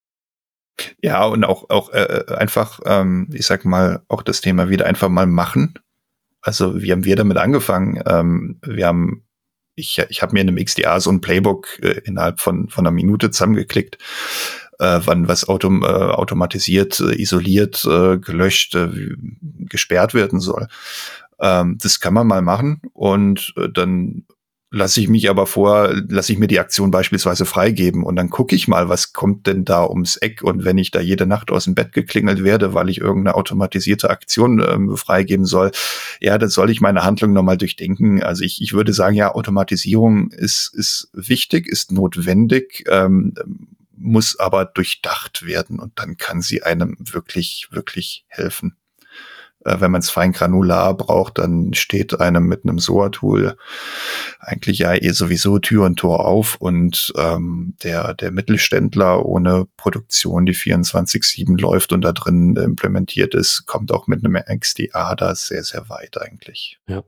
[1.01, 5.07] Ja, und auch, auch äh, einfach, ähm, ich sag mal, auch das Thema wieder einfach
[5.07, 5.79] mal machen
[6.45, 8.01] also wie haben wir damit angefangen?
[8.05, 9.23] Ähm, wir haben,
[9.73, 12.93] ich, ich habe mir in einem XDA so ein Playbook äh, innerhalb von, von einer
[12.93, 13.97] Minute zusammengeklickt,
[14.77, 18.89] äh, wann was autom äh, automatisiert, äh, isoliert, äh, gelöscht, äh,
[19.41, 20.67] gesperrt werden soll.
[21.39, 24.25] Ähm, das kann man mal machen und dann
[24.71, 28.55] lasse ich mich aber vor, lasse ich mir die Aktion beispielsweise freigeben und dann gucke
[28.55, 31.65] ich mal, was kommt denn da ums Eck und wenn ich da jede Nacht aus
[31.65, 35.71] dem Bett geklingelt werde, weil ich irgendeine automatisierte Aktion ähm, freigeben soll,
[36.19, 38.21] ja, dann soll ich meine Handlung nochmal durchdenken.
[38.23, 43.33] Also ich, ich würde sagen, ja, Automatisierung ist, ist wichtig, ist notwendig, ähm,
[43.97, 48.75] muss aber durchdacht werden und dann kann sie einem wirklich, wirklich helfen.
[49.65, 53.57] Äh, wenn man es fein granular braucht, dann steht einem mit einem SOA-Tool
[54.39, 60.45] eigentlich ja eh sowieso Tür und Tor auf und ähm, der, der Mittelständler ohne Produktion,
[60.45, 65.63] die 24-7 läuft und da drin implementiert ist, kommt auch mit einem XDA da sehr,
[65.63, 66.79] sehr weit eigentlich.
[66.87, 67.03] Ja.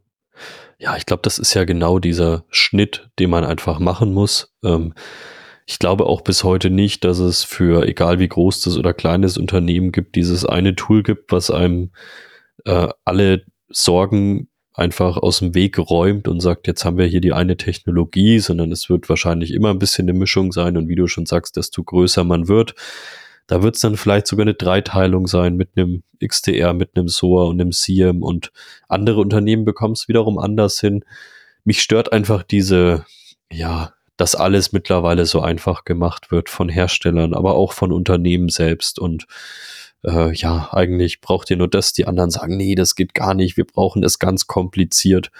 [0.79, 4.53] Ja, ich glaube, das ist ja genau dieser Schnitt, den man einfach machen muss.
[4.63, 4.93] Ähm,
[5.65, 9.37] ich glaube auch bis heute nicht, dass es für egal wie groß das oder kleines
[9.37, 11.91] Unternehmen gibt, dieses eine Tool gibt, was einem
[12.65, 17.33] äh, alle Sorgen einfach aus dem Weg geräumt und sagt, jetzt haben wir hier die
[17.33, 21.07] eine Technologie, sondern es wird wahrscheinlich immer ein bisschen eine Mischung sein und wie du
[21.07, 22.75] schon sagst, desto größer man wird,
[23.47, 27.45] Da wird es dann vielleicht sogar eine Dreiteilung sein mit einem XDR, mit einem SOA
[27.45, 28.51] und einem SIEM und
[28.89, 31.03] andere Unternehmen bekommen es wiederum anders hin.
[31.63, 33.05] Mich stört einfach diese,
[33.51, 38.99] ja, dass alles mittlerweile so einfach gemacht wird von Herstellern, aber auch von Unternehmen selbst
[38.99, 39.27] und
[40.03, 43.57] äh, ja, eigentlich braucht ihr nur das, die anderen sagen, nee, das geht gar nicht,
[43.57, 45.31] wir brauchen es ganz kompliziert.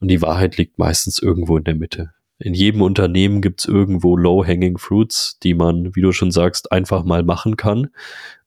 [0.00, 2.12] Und die Wahrheit liegt meistens irgendwo in der Mitte.
[2.38, 7.04] In jedem Unternehmen gibt es irgendwo Low-Hanging Fruits, die man, wie du schon sagst, einfach
[7.04, 7.90] mal machen kann.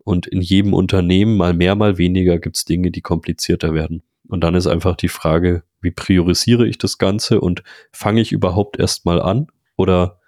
[0.04, 4.02] Und in jedem Unternehmen, mal mehr, mal weniger, gibt es Dinge, die komplizierter werden.
[4.28, 7.62] Und dann ist einfach die Frage, wie priorisiere ich das Ganze und
[7.92, 10.20] fange ich überhaupt erst mal an oder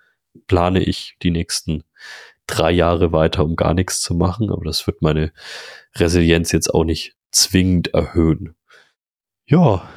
[0.47, 1.83] plane ich die nächsten
[2.47, 4.51] drei Jahre weiter, um gar nichts zu machen?
[4.51, 5.31] Aber das wird meine
[5.95, 8.55] Resilienz jetzt auch nicht zwingend erhöhen.
[9.47, 9.87] Ja,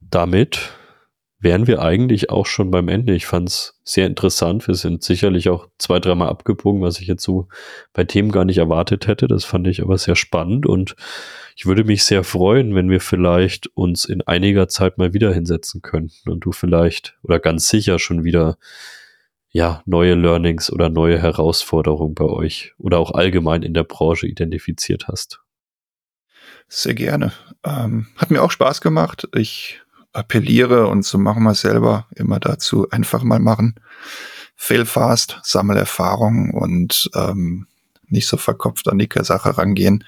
[0.00, 0.70] damit
[1.40, 3.14] wären wir eigentlich auch schon beim Ende.
[3.14, 4.68] Ich fand es sehr interessant.
[4.68, 7.48] Wir sind sicherlich auch zwei, dreimal abgebogen, was ich jetzt so
[7.94, 9.26] bei Themen gar nicht erwartet hätte.
[9.26, 10.96] Das fand ich aber sehr spannend und
[11.56, 15.80] ich würde mich sehr freuen, wenn wir vielleicht uns in einiger Zeit mal wieder hinsetzen
[15.80, 18.58] könnten und du vielleicht oder ganz sicher schon wieder
[19.50, 25.08] ja, neue Learnings oder neue Herausforderungen bei euch oder auch allgemein in der Branche identifiziert
[25.08, 25.40] hast.
[26.68, 27.32] Sehr gerne.
[27.64, 29.28] Ähm, hat mir auch Spaß gemacht.
[29.34, 29.80] Ich
[30.12, 33.74] appelliere und so machen wir selber immer dazu, einfach mal machen.
[34.54, 37.66] Fail fast, sammel Erfahrung und ähm,
[38.06, 40.04] nicht so verkopft an die Sache rangehen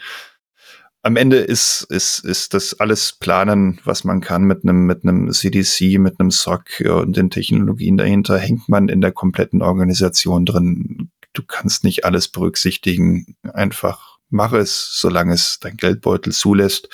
[1.03, 5.33] am Ende ist, ist, ist das alles planen, was man kann mit einem, mit einem
[5.33, 11.11] CDC, mit einem SOC und den Technologien dahinter, hängt man in der kompletten Organisation drin.
[11.33, 13.37] Du kannst nicht alles berücksichtigen.
[13.53, 16.89] Einfach mach es, solange es dein Geldbeutel zulässt,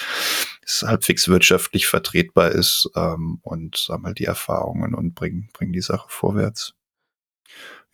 [0.65, 6.07] es halbwegs wirtschaftlich vertretbar ist ähm, und sammel die Erfahrungen und bring, bring die Sache
[6.09, 6.75] vorwärts.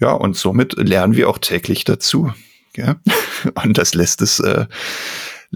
[0.00, 2.32] Ja, und somit lernen wir auch täglich dazu.
[2.76, 2.96] Ja?
[3.62, 4.66] Und das lässt es äh,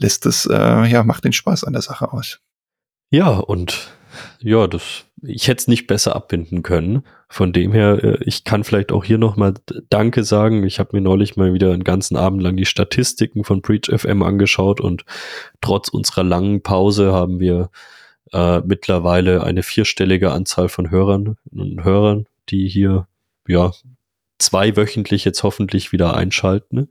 [0.00, 2.40] lässt es, äh, ja, macht den Spaß an der Sache aus.
[3.10, 3.88] Ja, und
[4.40, 7.04] ja, das, ich hätte es nicht besser abbinden können.
[7.28, 9.54] Von dem her, äh, ich kann vielleicht auch hier nochmal
[9.90, 10.64] Danke sagen.
[10.64, 14.22] Ich habe mir neulich mal wieder einen ganzen Abend lang die Statistiken von Preach FM
[14.22, 15.04] angeschaut und
[15.60, 17.70] trotz unserer langen Pause haben wir
[18.32, 23.06] äh, mittlerweile eine vierstellige Anzahl von Hörern und Hörern, die hier
[23.46, 23.72] ja
[24.38, 26.88] zweiwöchentlich jetzt hoffentlich wieder einschalten.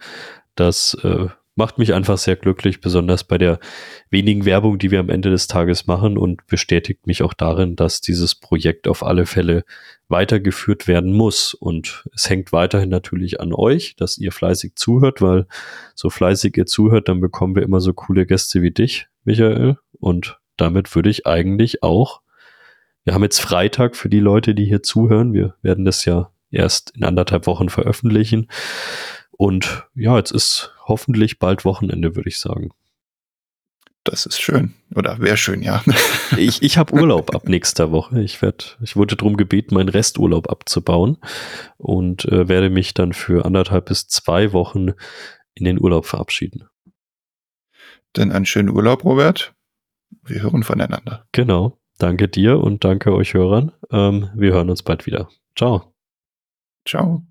[0.56, 1.28] Das äh,
[1.58, 3.60] macht mich einfach sehr glücklich, besonders bei der
[4.10, 8.00] wenigen Werbung, die wir am Ende des Tages machen und bestätigt mich auch darin, dass
[8.00, 9.66] dieses Projekt auf alle Fälle
[10.08, 11.54] weitergeführt werden muss.
[11.54, 15.48] Und es hängt weiterhin natürlich an euch, dass ihr fleißig zuhört, weil
[15.96, 19.78] so fleißig ihr zuhört, dann bekommen wir immer so coole Gäste wie dich, Michael.
[20.00, 22.22] Und damit würde ich eigentlich auch,
[23.04, 25.34] wir haben jetzt Freitag für die Leute, die hier zuhören.
[25.34, 28.48] Wir werden das ja erst in anderthalb Wochen veröffentlichen.
[29.32, 32.72] Und ja, jetzt ist hoffentlich bald Wochenende, würde ich sagen.
[34.04, 34.74] Das ist schön.
[34.96, 35.84] Oder wäre schön, ja.
[36.38, 38.22] ich ich habe Urlaub ab nächster Woche.
[38.22, 41.18] Ich, werd, ich wurde darum gebeten, meinen Resturlaub abzubauen
[41.78, 44.94] und äh, werde mich dann für anderthalb bis zwei Wochen
[45.56, 46.70] in den Urlaub verabschieden.
[48.14, 49.54] Dann einen schönen Urlaub, Robert.
[50.24, 51.26] Wir hören voneinander.
[51.34, 51.78] Genau.
[51.98, 53.74] Danke dir und danke euch Hörern.
[53.92, 55.30] Ähm, wir hören uns bald wieder.
[55.56, 55.94] Ciao.
[56.86, 57.26] Ciao.